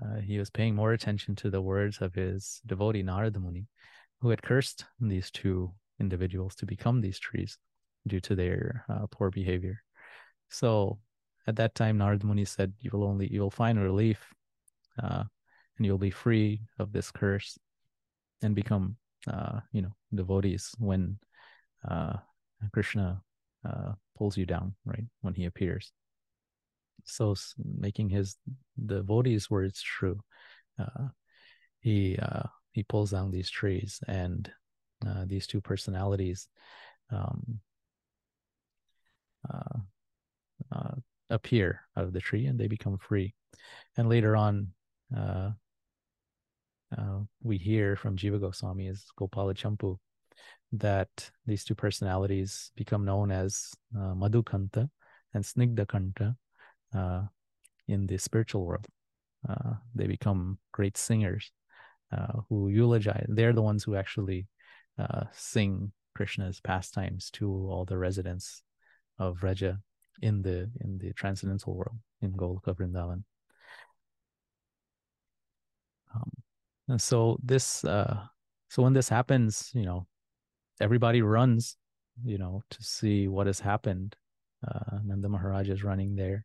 uh, 0.00 0.20
he 0.20 0.38
was 0.38 0.50
paying 0.50 0.74
more 0.74 0.92
attention 0.92 1.34
to 1.36 1.50
the 1.50 1.60
words 1.60 1.98
of 2.00 2.14
his 2.14 2.60
devotee 2.66 3.02
Narada 3.02 3.40
Muni, 3.40 3.66
who 4.20 4.30
had 4.30 4.42
cursed 4.42 4.84
these 5.00 5.30
two 5.30 5.72
individuals 5.98 6.54
to 6.56 6.66
become 6.66 7.00
these 7.00 7.18
trees 7.18 7.58
due 8.06 8.20
to 8.20 8.34
their 8.34 8.84
uh, 8.88 9.06
poor 9.10 9.30
behavior. 9.30 9.82
So 10.48 10.98
at 11.46 11.56
that 11.56 11.74
time, 11.74 11.98
Narada 11.98 12.26
Muni 12.26 12.44
said, 12.44 12.72
"You 12.80 12.90
will 12.92 13.04
only 13.04 13.32
you 13.32 13.40
will 13.40 13.50
find 13.50 13.80
relief, 13.80 14.24
uh, 15.02 15.24
and 15.76 15.86
you'll 15.86 15.98
be 15.98 16.10
free 16.10 16.62
of 16.78 16.92
this 16.92 17.10
curse 17.10 17.58
and 18.42 18.54
become 18.54 18.96
uh, 19.26 19.60
you 19.72 19.82
know 19.82 19.94
devotees 20.14 20.72
when 20.78 21.18
uh, 21.88 22.16
Krishna 22.72 23.22
pulls 24.16 24.36
you 24.36 24.46
down, 24.46 24.74
right? 24.84 25.04
When 25.22 25.34
he 25.34 25.46
appears. 25.46 25.92
So 27.04 27.34
making 27.78 28.10
his 28.10 28.36
devotees' 28.86 29.50
words 29.50 29.80
true, 29.82 30.20
uh, 30.78 31.08
he 31.80 32.18
uh, 32.18 32.44
he 32.72 32.82
pulls 32.82 33.10
down 33.10 33.30
these 33.30 33.50
trees, 33.50 34.00
and 34.06 34.50
uh, 35.06 35.24
these 35.26 35.46
two 35.46 35.60
personalities 35.60 36.48
um, 37.10 37.60
uh, 39.48 39.78
uh, 40.72 40.94
appear 41.30 41.80
out 41.96 42.04
of 42.04 42.12
the 42.12 42.20
tree, 42.20 42.46
and 42.46 42.58
they 42.58 42.68
become 42.68 42.98
free. 42.98 43.34
And 43.96 44.08
later 44.08 44.36
on, 44.36 44.68
uh, 45.16 45.50
we 47.42 47.56
hear 47.56 47.96
from 47.96 48.16
Jiva 48.16 48.40
Goswami 48.40 48.88
as 48.88 49.04
Gopala 49.18 49.54
Champu 49.54 49.96
that 50.72 51.30
these 51.46 51.64
two 51.64 51.74
personalities 51.74 52.70
become 52.76 53.04
known 53.04 53.30
as 53.30 53.72
Madhukanta 53.94 54.88
and 55.34 55.44
Snigdakanta 55.44 56.36
uh, 56.94 57.22
in 57.88 58.06
the 58.06 58.18
spiritual 58.18 58.64
world. 58.64 58.86
Uh, 59.48 59.74
they 59.94 60.06
become 60.06 60.58
great 60.72 60.96
singers 60.96 61.50
uh, 62.12 62.40
who 62.48 62.68
eulogize. 62.68 63.26
They're 63.28 63.52
the 63.52 63.62
ones 63.62 63.84
who 63.84 63.96
actually 63.96 64.46
uh, 64.98 65.24
sing 65.32 65.92
Krishna's 66.14 66.60
pastimes 66.60 67.30
to 67.30 67.48
all 67.48 67.84
the 67.84 67.96
residents 67.96 68.62
of 69.18 69.38
Vraja 69.38 69.78
in 70.22 70.42
the 70.42 70.70
in 70.80 70.98
the 70.98 71.12
transcendental 71.14 71.74
world 71.74 71.96
in 72.20 72.32
Goloka 72.32 72.74
Vrindavan. 72.74 73.24
Um, 76.14 76.30
and 76.88 77.00
so 77.00 77.38
this 77.42 77.84
uh, 77.84 78.20
so 78.68 78.82
when 78.82 78.92
this 78.92 79.08
happens, 79.08 79.70
you 79.74 79.84
know, 79.84 80.06
everybody 80.80 81.22
runs, 81.22 81.76
you 82.24 82.38
know, 82.38 82.62
to 82.70 82.82
see 82.82 83.28
what 83.28 83.46
has 83.46 83.60
happened. 83.60 84.16
Uh, 84.66 84.98
Nanda 85.04 85.28
Maharaj 85.28 85.70
is 85.70 85.82
running 85.82 86.14
there, 86.14 86.44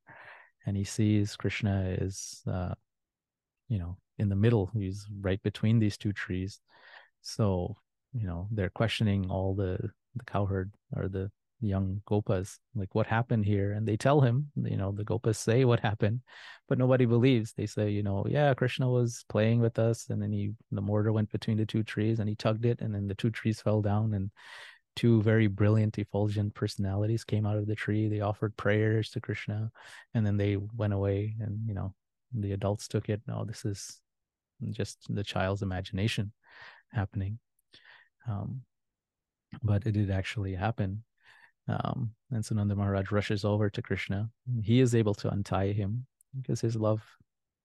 and 0.65 0.75
he 0.75 0.83
sees 0.83 1.35
Krishna 1.35 1.95
is, 1.99 2.41
uh, 2.47 2.73
you 3.67 3.79
know, 3.79 3.97
in 4.17 4.29
the 4.29 4.35
middle. 4.35 4.71
He's 4.73 5.07
right 5.21 5.41
between 5.43 5.79
these 5.79 5.97
two 5.97 6.13
trees. 6.13 6.59
So, 7.21 7.77
you 8.13 8.27
know, 8.27 8.47
they're 8.51 8.69
questioning 8.69 9.29
all 9.29 9.55
the 9.55 9.77
the 10.15 10.23
cowherd 10.25 10.71
or 10.95 11.07
the 11.07 11.29
young 11.61 12.01
gopas 12.07 12.57
like 12.75 12.93
what 12.93 13.07
happened 13.07 13.45
here 13.45 13.71
and 13.71 13.87
they 13.87 13.95
tell 13.95 14.21
him 14.21 14.51
you 14.55 14.77
know 14.77 14.91
the 14.91 15.03
gopas 15.05 15.37
say 15.37 15.63
what 15.65 15.79
happened 15.79 16.19
but 16.67 16.77
nobody 16.77 17.05
believes 17.05 17.53
they 17.53 17.65
say 17.65 17.89
you 17.89 18.03
know 18.03 18.25
yeah 18.29 18.53
krishna 18.53 18.89
was 18.89 19.23
playing 19.29 19.61
with 19.61 19.79
us 19.79 20.09
and 20.09 20.21
then 20.21 20.31
he 20.31 20.51
the 20.71 20.81
mortar 20.81 21.13
went 21.13 21.31
between 21.31 21.57
the 21.57 21.65
two 21.65 21.81
trees 21.81 22.19
and 22.19 22.27
he 22.27 22.35
tugged 22.35 22.65
it 22.65 22.81
and 22.81 22.93
then 22.93 23.07
the 23.07 23.15
two 23.15 23.29
trees 23.29 23.61
fell 23.61 23.81
down 23.81 24.13
and 24.13 24.31
two 24.95 25.21
very 25.21 25.47
brilliant 25.47 25.97
effulgent 25.97 26.53
personalities 26.53 27.23
came 27.23 27.45
out 27.45 27.57
of 27.57 27.67
the 27.67 27.75
tree. 27.75 28.07
They 28.07 28.21
offered 28.21 28.55
prayers 28.57 29.09
to 29.11 29.21
krishna 29.21 29.71
and 30.13 30.25
then 30.25 30.37
they 30.37 30.57
went 30.57 30.93
away 30.93 31.35
and 31.39 31.59
you 31.67 31.73
know 31.73 31.93
the 32.33 32.53
adults 32.53 32.87
took 32.87 33.09
it. 33.09 33.21
No 33.27 33.45
this 33.45 33.65
is 33.65 33.99
just 34.71 35.13
the 35.13 35.23
child's 35.23 35.61
imagination 35.61 36.31
happening. 36.91 37.39
Um, 38.27 38.61
but 39.63 39.85
it 39.85 39.91
did 39.91 40.11
actually 40.11 40.55
happen. 40.55 41.03
Um, 41.67 42.11
and 42.31 42.43
Sunanda 42.43 42.75
Maharaj 42.75 43.11
rushes 43.11 43.43
over 43.43 43.69
to 43.69 43.81
Krishna. 43.81 44.29
He 44.61 44.79
is 44.81 44.93
able 44.93 45.15
to 45.15 45.29
untie 45.29 45.71
him 45.71 46.05
because 46.39 46.61
his 46.61 46.75
love 46.75 47.01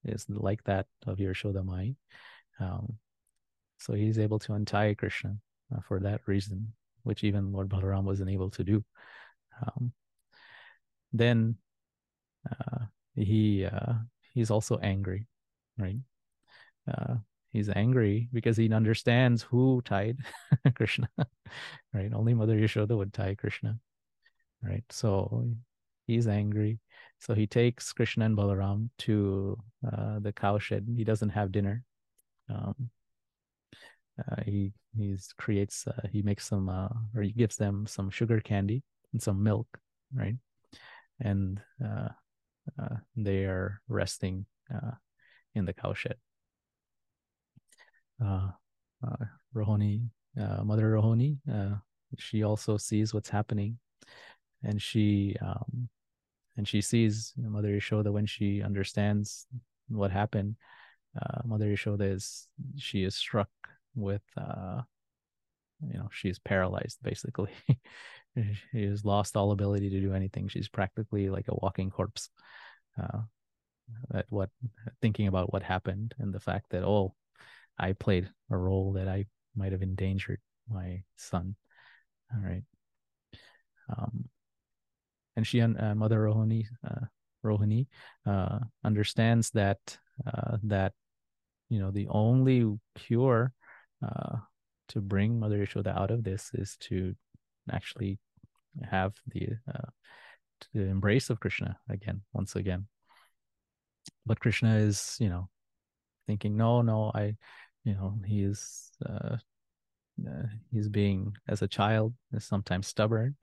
is 0.04 0.26
like 0.28 0.62
that 0.64 0.86
of 1.06 1.18
Yashoda 1.18 1.64
Mai. 1.64 1.94
Um, 2.58 2.94
so 3.78 3.94
he's 3.94 4.18
able 4.18 4.38
to 4.40 4.54
untie 4.54 4.94
Krishna 4.94 5.36
uh, 5.74 5.80
for 5.86 6.00
that 6.00 6.20
reason, 6.26 6.72
which 7.10 7.24
even 7.24 7.52
Lord 7.52 7.68
Balaram 7.68 8.04
wasn't 8.04 8.30
able 8.30 8.50
to 8.50 8.64
do. 8.64 8.84
Um, 9.60 9.92
then 11.12 11.56
uh, 12.48 12.86
he 13.14 13.66
uh, 13.66 13.94
he's 14.32 14.50
also 14.50 14.78
angry, 14.78 15.26
right? 15.76 15.98
Uh, 16.88 17.16
he's 17.52 17.68
angry 17.68 18.28
because 18.32 18.56
he 18.56 18.72
understands 18.72 19.42
who 19.42 19.82
tied 19.84 20.18
Krishna, 20.74 21.10
right? 21.92 22.14
Only 22.14 22.32
Mother 22.32 22.56
Yashoda 22.56 22.96
would 22.96 23.12
tie 23.12 23.34
Krishna 23.34 23.78
right? 24.62 24.84
So 24.90 25.46
he's 26.06 26.26
angry. 26.26 26.78
So 27.18 27.34
he 27.34 27.46
takes 27.46 27.92
Krishna 27.92 28.24
and 28.26 28.36
Balaram 28.36 28.90
to 28.98 29.58
uh, 29.86 30.18
the 30.20 30.32
cowshed. 30.32 30.84
He 30.96 31.04
doesn't 31.04 31.30
have 31.30 31.52
dinner. 31.52 31.84
Um, 32.48 32.90
uh, 34.30 34.42
he 34.44 34.72
creates 35.38 35.86
uh, 35.86 36.08
he 36.12 36.22
makes 36.22 36.46
some 36.46 36.68
uh, 36.68 36.88
or 37.14 37.22
he 37.22 37.32
gives 37.32 37.56
them 37.56 37.86
some 37.86 38.10
sugar 38.10 38.40
candy 38.40 38.82
and 39.12 39.22
some 39.22 39.42
milk, 39.42 39.66
right? 40.14 40.36
And 41.20 41.60
uh, 41.84 42.08
uh, 42.80 42.96
they 43.16 43.44
are 43.44 43.80
resting 43.88 44.46
in 45.54 45.64
the 45.64 45.72
cowshed. 45.72 46.14
Rohini, 49.54 50.08
Mother 50.36 50.92
Rohini, 50.92 51.38
she 52.18 52.42
also 52.42 52.76
sees 52.76 53.14
what's 53.14 53.30
happening 53.30 53.78
and 54.62 54.80
she 54.80 55.36
um, 55.40 55.88
and 56.56 56.66
she 56.68 56.80
sees 56.80 57.32
Mother 57.36 57.70
Yashoda 57.70 58.12
when 58.12 58.26
she 58.26 58.62
understands 58.62 59.46
what 59.88 60.10
happened. 60.10 60.56
Uh, 61.20 61.40
Mother 61.44 61.66
Yashoda 61.66 62.12
is 62.12 62.48
she 62.76 63.04
is 63.04 63.14
struck 63.14 63.50
with 63.94 64.22
uh, 64.36 64.82
you 65.86 65.94
know 65.94 66.08
she's 66.12 66.38
paralyzed 66.38 66.98
basically. 67.02 67.50
she 68.72 68.84
has 68.84 69.04
lost 69.04 69.36
all 69.36 69.52
ability 69.52 69.90
to 69.90 70.00
do 70.00 70.14
anything. 70.14 70.48
She's 70.48 70.68
practically 70.68 71.28
like 71.30 71.48
a 71.48 71.54
walking 71.54 71.90
corpse. 71.90 72.30
Uh, 73.00 73.20
at 74.14 74.26
what 74.28 74.50
thinking 75.00 75.26
about 75.26 75.52
what 75.52 75.62
happened 75.62 76.14
and 76.18 76.32
the 76.32 76.40
fact 76.40 76.66
that 76.70 76.84
oh, 76.84 77.14
I 77.78 77.92
played 77.92 78.30
a 78.50 78.56
role 78.56 78.92
that 78.92 79.08
I 79.08 79.26
might 79.56 79.72
have 79.72 79.82
endangered 79.82 80.40
my 80.68 81.02
son. 81.16 81.56
All 82.32 82.42
right. 82.42 82.62
Um, 83.88 84.28
and 85.36 85.46
she 85.46 85.60
and 85.60 85.80
uh, 85.80 85.94
Mother 85.94 86.20
Rohini, 86.20 86.66
uh, 86.86 87.06
Rohini 87.44 87.86
uh, 88.26 88.58
understands 88.84 89.50
that 89.50 89.78
uh, 90.26 90.58
that 90.64 90.92
you 91.68 91.80
know 91.80 91.90
the 91.90 92.08
only 92.08 92.78
cure 92.94 93.52
uh, 94.02 94.36
to 94.88 95.00
bring 95.00 95.38
Mother 95.38 95.58
Yashoda 95.58 95.96
out 95.96 96.10
of 96.10 96.24
this 96.24 96.50
is 96.54 96.76
to 96.80 97.14
actually 97.70 98.18
have 98.90 99.14
the 99.26 99.48
uh, 99.72 99.90
embrace 100.74 101.30
of 101.30 101.40
Krishna 101.40 101.78
again, 101.88 102.22
once 102.32 102.56
again. 102.56 102.86
But 104.26 104.40
Krishna 104.40 104.76
is, 104.76 105.16
you 105.20 105.28
know, 105.28 105.48
thinking, 106.26 106.56
no, 106.56 106.82
no, 106.82 107.12
I, 107.14 107.36
you 107.84 107.94
know, 107.94 108.18
he 108.24 108.42
is, 108.42 108.90
uh, 109.04 109.36
uh, 110.26 110.46
he's 110.72 110.88
being 110.88 111.34
as 111.48 111.62
a 111.62 111.68
child 111.68 112.14
is 112.32 112.44
sometimes 112.44 112.86
stubborn, 112.86 113.36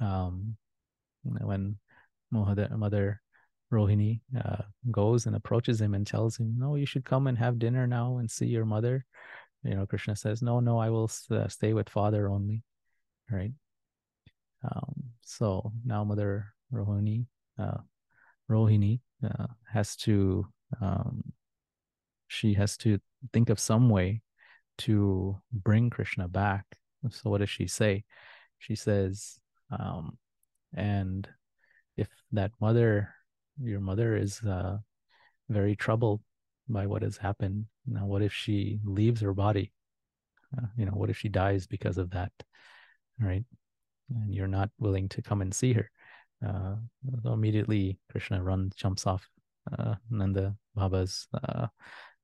um, 0.00 0.56
when 1.22 1.76
Mother, 2.30 2.68
Mother 2.76 3.20
Rohini 3.72 4.20
uh, 4.38 4.62
goes 4.90 5.26
and 5.26 5.36
approaches 5.36 5.80
him 5.80 5.94
and 5.94 6.06
tells 6.06 6.36
him, 6.36 6.56
"No, 6.58 6.76
you 6.76 6.86
should 6.86 7.04
come 7.04 7.26
and 7.26 7.38
have 7.38 7.58
dinner 7.58 7.86
now 7.86 8.18
and 8.18 8.30
see 8.30 8.46
your 8.46 8.64
mother." 8.64 9.04
You 9.64 9.74
know, 9.74 9.86
Krishna 9.86 10.16
says, 10.16 10.42
"No, 10.42 10.60
no, 10.60 10.78
I 10.78 10.90
will 10.90 11.10
uh, 11.30 11.48
stay 11.48 11.72
with 11.72 11.88
father 11.88 12.28
only." 12.28 12.62
Right. 13.30 13.52
Um, 14.62 14.94
so 15.22 15.72
now 15.84 16.04
Mother 16.04 16.54
Rohini, 16.72 17.26
uh, 17.58 17.78
Rohini 18.50 19.00
uh, 19.22 19.46
has 19.70 19.96
to, 19.96 20.46
um, 20.80 21.22
she 22.28 22.54
has 22.54 22.76
to 22.78 22.98
think 23.32 23.50
of 23.50 23.58
some 23.60 23.90
way 23.90 24.22
to 24.78 25.40
bring 25.52 25.90
Krishna 25.90 26.28
back. 26.28 26.64
So 27.10 27.30
what 27.30 27.38
does 27.38 27.50
she 27.50 27.66
say? 27.66 28.04
She 28.58 28.74
says, 28.74 29.38
um, 29.70 30.18
and 30.74 31.28
if 31.96 32.08
that 32.32 32.50
mother 32.60 33.14
your 33.62 33.80
mother 33.80 34.16
is 34.16 34.40
uh, 34.42 34.78
very 35.48 35.76
troubled 35.76 36.20
by 36.68 36.86
what 36.86 37.02
has 37.02 37.16
happened 37.16 37.66
now 37.86 38.06
what 38.06 38.22
if 38.22 38.32
she 38.32 38.80
leaves 38.84 39.20
her 39.20 39.34
body 39.34 39.72
uh, 40.56 40.66
you 40.76 40.84
know 40.84 40.92
what 40.92 41.10
if 41.10 41.18
she 41.18 41.28
dies 41.28 41.66
because 41.66 41.98
of 41.98 42.10
that 42.10 42.32
right 43.20 43.44
and 44.10 44.34
you're 44.34 44.46
not 44.46 44.70
willing 44.78 45.08
to 45.08 45.22
come 45.22 45.40
and 45.40 45.54
see 45.54 45.72
her 45.72 45.90
uh, 46.46 46.74
so 47.22 47.32
immediately 47.32 47.98
krishna 48.10 48.42
runs 48.42 48.74
jumps 48.74 49.06
off 49.06 49.28
uh, 49.78 49.94
nanda 50.10 50.54
baba's 50.74 51.26
uh, 51.34 51.66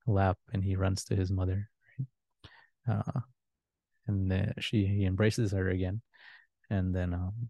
lap 0.07 0.37
and 0.53 0.63
he 0.63 0.75
runs 0.75 1.03
to 1.03 1.15
his 1.15 1.31
mother 1.31 1.69
right? 1.97 2.97
uh, 2.97 3.19
and 4.07 4.53
she 4.59 4.85
he 4.85 5.05
embraces 5.05 5.51
her 5.51 5.69
again 5.69 6.01
and 6.69 6.95
then 6.95 7.13
um, 7.13 7.49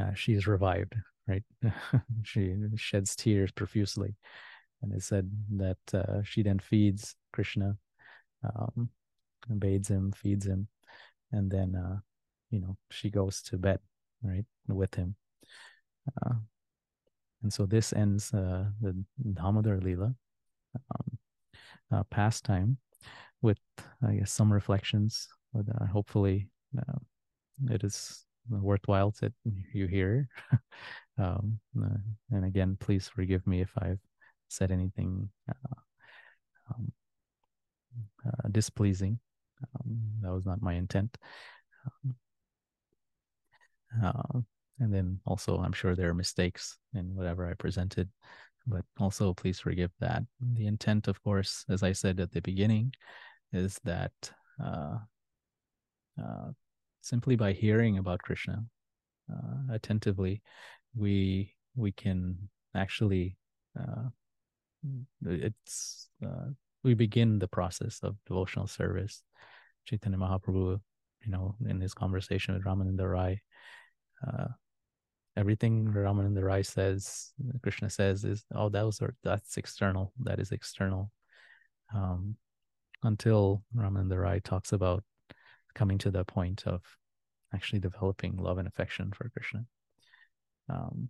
uh, 0.00 0.14
she 0.14 0.34
is 0.34 0.46
revived, 0.46 0.94
right? 1.26 1.42
she 2.22 2.54
sheds 2.76 3.16
tears 3.16 3.52
profusely. 3.52 4.14
And 4.82 4.92
it 4.92 5.02
said 5.02 5.30
that 5.56 5.78
uh, 5.94 6.22
she 6.24 6.42
then 6.42 6.58
feeds 6.58 7.14
Krishna 7.32 7.76
um, 8.44 8.90
bathes 9.58 9.88
him, 9.88 10.12
feeds 10.12 10.46
him, 10.46 10.68
and 11.30 11.50
then 11.50 11.74
uh, 11.76 11.98
you 12.50 12.60
know 12.60 12.76
she 12.90 13.10
goes 13.10 13.42
to 13.42 13.58
bed, 13.58 13.80
right, 14.22 14.44
with 14.68 14.94
him. 14.94 15.14
Uh, 16.24 16.34
and 17.42 17.52
so 17.52 17.66
this 17.66 17.92
ends 17.92 18.32
uh, 18.32 18.64
the 18.80 18.96
Damodar 19.34 19.78
Leela 19.80 20.14
um, 20.74 21.18
uh, 21.92 22.02
pastime 22.04 22.78
with, 23.40 23.58
I 24.06 24.14
guess, 24.14 24.32
some 24.32 24.52
reflections. 24.52 25.28
But 25.52 25.66
uh, 25.68 25.86
hopefully, 25.86 26.48
it 27.70 27.84
is 27.84 28.24
worthwhile 28.48 29.12
that 29.20 29.32
you 29.72 29.86
hear. 29.86 30.28
um, 31.18 31.58
and 32.30 32.44
again, 32.44 32.76
please 32.80 33.08
forgive 33.08 33.46
me 33.46 33.60
if 33.60 33.70
I've 33.76 34.00
said 34.52 34.70
anything 34.70 35.28
uh, 35.48 35.74
um, 36.70 36.92
uh, 38.26 38.48
displeasing. 38.50 39.18
Um, 39.62 40.00
that 40.22 40.32
was 40.32 40.46
not 40.46 40.62
my 40.62 40.74
intent. 40.74 41.16
Um, 41.86 42.14
uh, 44.02 44.40
and 44.80 44.92
then 44.92 45.20
also, 45.26 45.58
I'm 45.58 45.72
sure 45.72 45.94
there 45.94 46.10
are 46.10 46.14
mistakes 46.14 46.78
in 46.94 47.14
whatever 47.14 47.48
I 47.48 47.54
presented, 47.54 48.08
but 48.66 48.84
also 48.98 49.34
please 49.34 49.60
forgive 49.60 49.90
that. 50.00 50.22
The 50.54 50.66
intent, 50.66 51.08
of 51.08 51.22
course, 51.22 51.64
as 51.68 51.82
I 51.82 51.92
said 51.92 52.18
at 52.20 52.32
the 52.32 52.40
beginning, 52.40 52.92
is 53.52 53.78
that 53.84 54.12
uh, 54.62 54.98
uh, 56.20 56.50
simply 57.00 57.36
by 57.36 57.52
hearing 57.52 57.98
about 57.98 58.22
Krishna 58.22 58.64
uh, 59.32 59.74
attentively, 59.74 60.42
we 60.96 61.54
we 61.74 61.92
can 61.92 62.36
actually 62.74 63.36
it's 65.24 66.08
uh, 66.24 66.50
we 66.84 66.94
begin 66.94 67.38
the 67.38 67.48
process 67.48 68.00
of 68.02 68.16
devotional 68.26 68.66
service. 68.66 69.22
Chaitanya 69.84 70.18
Mahaprabhu, 70.18 70.80
you 71.24 71.32
know, 71.32 71.54
in 71.68 71.80
his 71.80 71.94
conversation 71.94 72.54
with 72.54 72.64
Ramananda 72.64 73.10
Rai, 73.10 73.42
uh, 74.26 74.48
everything 75.36 75.86
Ramananda 75.86 76.42
Rai 76.42 76.62
says, 76.62 77.32
Krishna 77.62 77.90
says, 77.90 78.24
is 78.24 78.44
oh, 78.54 78.68
that 78.68 78.84
was 78.84 79.00
that's 79.22 79.56
external. 79.56 80.12
That 80.20 80.38
is 80.38 80.52
external. 80.52 81.10
Um, 81.94 82.36
until 83.02 83.62
Ramananda 83.76 84.20
Rai 84.20 84.40
talks 84.40 84.72
about 84.72 85.04
coming 85.74 85.98
to 85.98 86.10
the 86.10 86.24
point 86.24 86.64
of 86.66 86.82
actually 87.54 87.80
developing 87.80 88.36
love 88.36 88.58
and 88.58 88.68
affection 88.68 89.12
for 89.12 89.28
Krishna. 89.30 89.64
Um, 90.68 91.08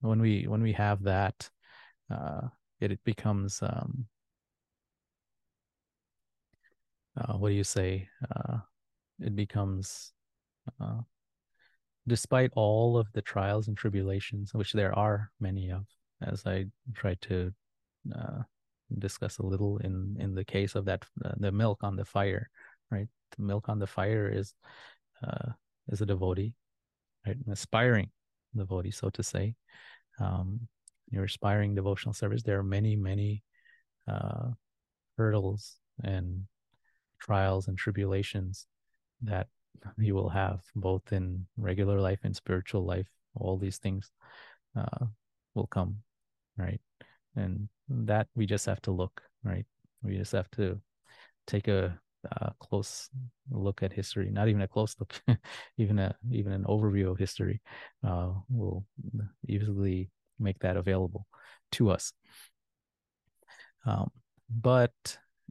when 0.00 0.20
we 0.20 0.46
when 0.46 0.62
we 0.62 0.72
have 0.72 1.02
that, 1.04 1.48
uh, 2.10 2.48
it, 2.84 2.92
it 2.92 3.00
becomes 3.04 3.60
um, 3.62 4.06
uh, 7.16 7.34
what 7.34 7.48
do 7.48 7.54
you 7.54 7.64
say? 7.64 8.08
Uh, 8.34 8.58
it 9.20 9.36
becomes 9.36 10.12
uh, 10.80 11.00
despite 12.06 12.50
all 12.54 12.98
of 12.98 13.10
the 13.12 13.22
trials 13.22 13.68
and 13.68 13.76
tribulations, 13.76 14.52
which 14.52 14.72
there 14.72 14.96
are 14.98 15.30
many 15.40 15.70
of, 15.70 15.86
as 16.22 16.44
I 16.46 16.66
tried 16.94 17.20
to 17.22 17.52
uh, 18.14 18.42
discuss 18.98 19.38
a 19.38 19.46
little 19.46 19.78
in 19.78 20.16
in 20.18 20.34
the 20.34 20.44
case 20.44 20.74
of 20.74 20.84
that 20.84 21.04
uh, 21.24 21.32
the 21.38 21.52
milk 21.52 21.78
on 21.82 21.96
the 21.96 22.04
fire, 22.04 22.50
right? 22.90 23.08
The 23.36 23.42
milk 23.42 23.68
on 23.68 23.78
the 23.78 23.86
fire 23.86 24.28
is 24.28 24.54
uh, 25.22 25.52
is 25.88 26.00
a 26.00 26.06
devotee, 26.06 26.54
right? 27.26 27.36
An 27.46 27.52
aspiring 27.52 28.10
devotee, 28.56 28.90
so 28.90 29.10
to 29.10 29.22
say. 29.22 29.54
Um, 30.20 30.68
your 31.10 31.24
aspiring 31.24 31.74
devotional 31.74 32.14
service. 32.14 32.42
There 32.42 32.58
are 32.58 32.64
many 32.64 32.96
many 32.96 33.42
uh, 34.08 34.50
hurdles 35.16 35.76
and 36.02 36.44
trials 37.20 37.68
and 37.68 37.78
tribulations 37.78 38.66
that 39.22 39.46
you 39.98 40.14
will 40.14 40.28
have 40.28 40.60
both 40.74 41.12
in 41.12 41.46
regular 41.56 42.00
life 42.00 42.20
and 42.24 42.34
spiritual 42.34 42.84
life 42.84 43.08
all 43.34 43.56
these 43.56 43.78
things 43.78 44.10
uh, 44.76 45.06
will 45.54 45.66
come 45.66 45.96
right 46.56 46.80
and 47.36 47.68
that 47.88 48.26
we 48.34 48.46
just 48.46 48.66
have 48.66 48.80
to 48.80 48.90
look 48.90 49.22
right 49.42 49.66
we 50.02 50.16
just 50.16 50.32
have 50.32 50.50
to 50.50 50.80
take 51.46 51.68
a, 51.68 51.98
a 52.30 52.52
close 52.60 53.08
look 53.50 53.82
at 53.82 53.92
history 53.92 54.30
not 54.30 54.48
even 54.48 54.62
a 54.62 54.68
close 54.68 54.94
look 54.98 55.20
even 55.78 55.98
a 55.98 56.14
even 56.30 56.52
an 56.52 56.64
overview 56.64 57.10
of 57.10 57.18
history 57.18 57.60
uh, 58.06 58.30
will 58.48 58.84
easily 59.48 60.10
make 60.38 60.58
that 60.60 60.76
available 60.76 61.26
to 61.72 61.90
us 61.90 62.12
um, 63.86 64.10
but 64.48 64.92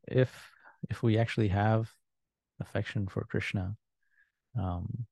if 0.08 0.52
if 0.90 1.02
we 1.02 1.18
actually 1.18 1.48
have 1.48 1.92
affection 2.60 3.08
for 3.08 3.24
krishna 3.24 3.76
um, 4.58 5.06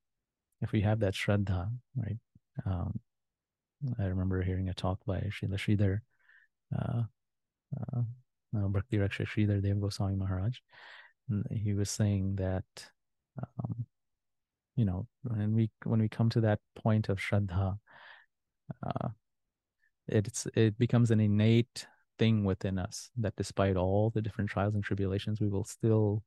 if 0.61 0.71
we 0.71 0.81
have 0.81 0.99
that 0.99 1.13
shraddha, 1.13 1.69
right? 1.95 2.17
Um, 2.65 2.99
I 3.99 4.05
remember 4.05 4.41
hearing 4.41 4.69
a 4.69 4.73
talk 4.73 4.99
by 5.05 5.21
Srila 5.21 5.55
Sridhar, 5.55 5.99
uh, 6.77 7.03
uh, 7.79 8.01
uh 8.55 8.67
Bhakti 8.67 8.97
Rakshak 8.97 9.27
Sridhar 9.27 9.61
Dev 9.61 9.81
Goswami 9.81 10.15
Maharaj. 10.15 10.57
He 11.49 11.73
was 11.73 11.89
saying 11.89 12.35
that, 12.35 12.65
um, 13.41 13.85
you 14.75 14.85
know, 14.85 15.07
when 15.23 15.55
we 15.55 15.71
when 15.83 15.99
we 15.99 16.09
come 16.09 16.29
to 16.31 16.41
that 16.41 16.59
point 16.75 17.09
of 17.09 17.17
shraddha, 17.17 17.79
uh, 18.85 19.09
it's 20.11 20.47
it 20.55 20.77
becomes 20.77 21.11
an 21.11 21.19
innate 21.19 21.87
thing 22.19 22.43
within 22.43 22.77
us 22.77 23.09
that 23.17 23.35
despite 23.35 23.75
all 23.75 24.11
the 24.11 24.21
different 24.21 24.49
trials 24.49 24.75
and 24.75 24.83
tribulations, 24.83 25.41
we 25.41 25.49
will 25.49 25.63
still 25.63 26.23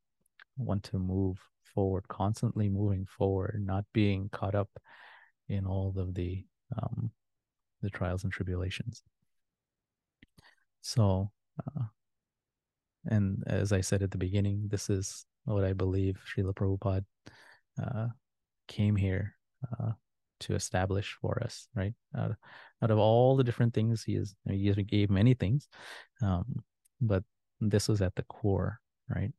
want 0.57 0.83
to 0.85 0.99
move 0.99 1.39
forward, 1.75 2.07
constantly 2.09 2.69
moving 2.69 3.07
forward, 3.07 3.63
not 3.65 3.85
being 3.93 4.29
caught 4.31 4.55
up 4.55 4.71
in 5.49 5.67
all 5.67 5.95
of 5.97 6.15
the 6.15 6.45
um, 6.77 7.11
the 7.83 7.91
trials 7.91 8.25
and 8.25 8.33
tribulations. 8.33 9.03
So, 10.81 11.31
uh, 11.67 11.85
and 13.07 13.45
as 13.47 13.73
I 13.73 13.81
said 13.81 14.03
at 14.03 14.11
the 14.11 14.19
beginning, 14.19 14.69
this 14.69 14.89
is 14.91 15.27
what 15.45 15.65
I 15.65 15.73
believe 15.73 16.21
Srila 16.27 16.55
Prabhupada 16.55 17.05
uh, 17.83 18.09
came 18.67 18.97
here 18.97 19.37
uh, 19.79 19.93
to 20.41 20.55
establish 20.55 21.17
for 21.21 21.43
us, 21.43 21.69
right? 21.75 21.95
Out, 22.83 22.91
of 22.91 22.99
all 22.99 23.37
the 23.37 23.45
different 23.45 23.73
things 23.73 24.05
he 24.05 24.15
is, 24.15 24.35
he 24.49 24.73
gave 24.83 25.11
many 25.11 25.35
things, 25.35 25.69
um, 26.23 26.45
but 27.01 27.25
this 27.61 27.89
was 27.89 28.03
at 28.03 28.15
the 28.15 28.25
core, 28.25 28.81
right? 29.09 29.33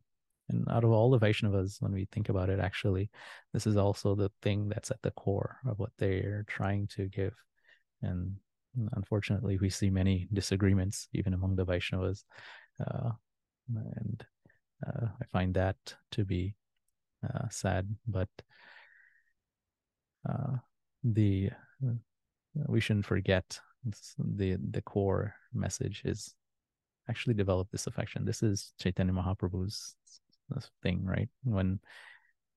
And 0.50 0.68
out 0.70 0.84
of 0.84 0.92
all 0.92 1.10
the 1.10 1.20
Vaishnavas, 1.20 1.82
when 1.82 1.92
we 1.92 2.08
think 2.12 2.30
about 2.30 2.50
it, 2.50 2.60
actually, 2.60 3.10
this 3.54 3.66
is 3.66 3.78
also 3.78 4.16
the 4.16 4.32
thing 4.42 4.70
that's 4.70 4.92
at 4.92 5.02
the 5.02 5.12
core 5.12 5.58
of 5.68 5.80
what 5.80 5.92
they're 5.98 6.46
trying 6.48 6.88
to 6.96 7.08
give. 7.08 7.34
And 8.02 8.36
unfortunately, 8.94 9.58
we 9.58 9.70
see 9.70 9.90
many 9.90 10.28
disagreements 10.34 11.08
even 11.14 11.34
among 11.34 11.56
the 11.56 11.66
Vaishnavas. 11.66 12.24
Uh, 12.80 13.12
and 13.76 14.26
uh, 14.86 15.08
I 15.22 15.26
find 15.32 15.54
that 15.56 15.78
to 16.12 16.26
be 16.26 16.56
uh, 17.24 17.50
sad. 17.50 17.96
But 18.08 18.30
uh, 20.30 20.58
the 21.04 21.50
we 22.68 22.80
shouldn't 22.80 23.06
forget 23.06 23.60
the 24.18 24.58
the 24.72 24.82
core 24.82 25.36
message 25.54 26.02
is 26.06 26.34
actually 27.10 27.34
develop 27.34 27.70
this 27.72 27.88
affection. 27.88 28.26
This 28.26 28.42
is 28.42 28.74
Chaitanya 28.80 29.14
Mahaprabhu's 29.14 29.96
thing, 30.82 31.04
right? 31.04 31.30
When 31.44 31.80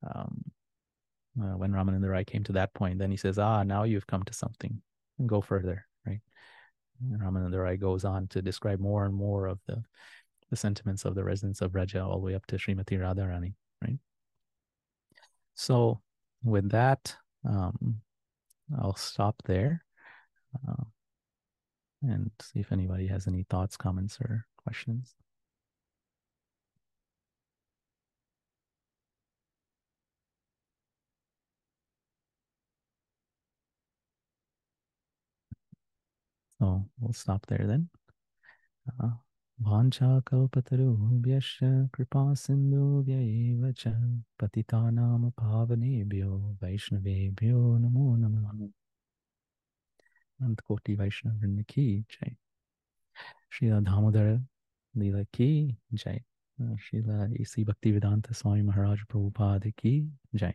um, 0.06 0.44
uh, 1.40 1.56
when 1.56 1.72
Ramananda 1.72 2.08
Rai 2.08 2.24
came 2.24 2.44
to 2.44 2.52
that 2.52 2.74
point, 2.74 2.98
then 2.98 3.10
he 3.10 3.16
says, 3.16 3.38
"Ah, 3.38 3.62
now 3.62 3.82
you've 3.84 4.06
come 4.06 4.22
to 4.24 4.32
something. 4.32 4.80
Go 5.26 5.40
further." 5.40 5.86
Right? 6.06 6.20
And 7.00 7.20
Ramananda 7.20 7.62
Rai 7.62 7.76
goes 7.76 8.04
on 8.04 8.28
to 8.28 8.42
describe 8.42 8.80
more 8.80 9.04
and 9.04 9.14
more 9.14 9.46
of 9.46 9.58
the 9.66 9.82
the 10.50 10.56
sentiments 10.56 11.04
of 11.04 11.14
the 11.14 11.24
residents 11.24 11.60
of 11.60 11.72
Braja 11.72 12.02
all 12.02 12.18
the 12.18 12.24
way 12.24 12.34
up 12.34 12.46
to 12.46 12.56
Srimati 12.56 12.98
Radharani. 12.98 13.54
Right? 13.82 13.98
So, 15.54 16.00
with 16.42 16.70
that, 16.70 17.14
um, 17.44 18.00
I'll 18.80 18.96
stop 18.96 19.36
there 19.44 19.84
uh, 20.67 20.83
and 22.01 22.31
see 22.41 22.59
if 22.59 22.71
anybody 22.71 23.07
has 23.07 23.27
any 23.27 23.43
thoughts, 23.49 23.77
comments, 23.77 24.19
or 24.21 24.45
questions. 24.57 25.15
So 36.59 36.85
we'll 36.99 37.13
stop 37.13 37.45
there 37.47 37.65
then. 37.67 37.89
Uh, 39.01 39.09
वाञ्छाकल्पतरुभ्यश्च 39.61 41.57
कृपा 41.95 42.21
सिन्धुभ्य 42.43 43.13
एव 43.13 43.71
च 43.79 43.91
पतितानां 44.41 45.29
पावनेभ्यो 45.39 46.31
वैष्णवेभ्यो 46.61 47.59
नमो 47.83 48.15
नमः 48.15 48.49
अनंत 50.40 50.60
कोटि 50.60 50.94
वैष्णव 50.94 51.62
की 51.68 52.00
जय। 52.00 52.36
श्री 53.50 53.70
दामोदर 53.70 54.36
लीला 54.96 55.22
की 55.22 55.76
जय। 55.92 56.24
श्रीला 56.80 57.26
इसी 57.40 57.64
भक्ति 57.64 57.92
वेदांत 57.92 58.32
स्वामी 58.32 58.62
महाराज 58.62 58.98
प्रभुपाद 58.98 59.66
की 59.66 60.18
जय। 60.34 60.54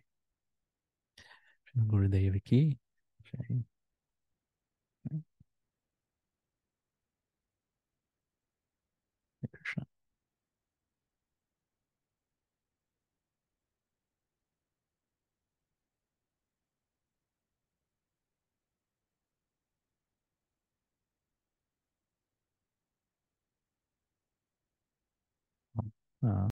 गुरुदेव 1.77 2.39
की 2.45 2.77
जय। 3.21 3.63
Uh, 26.25 26.41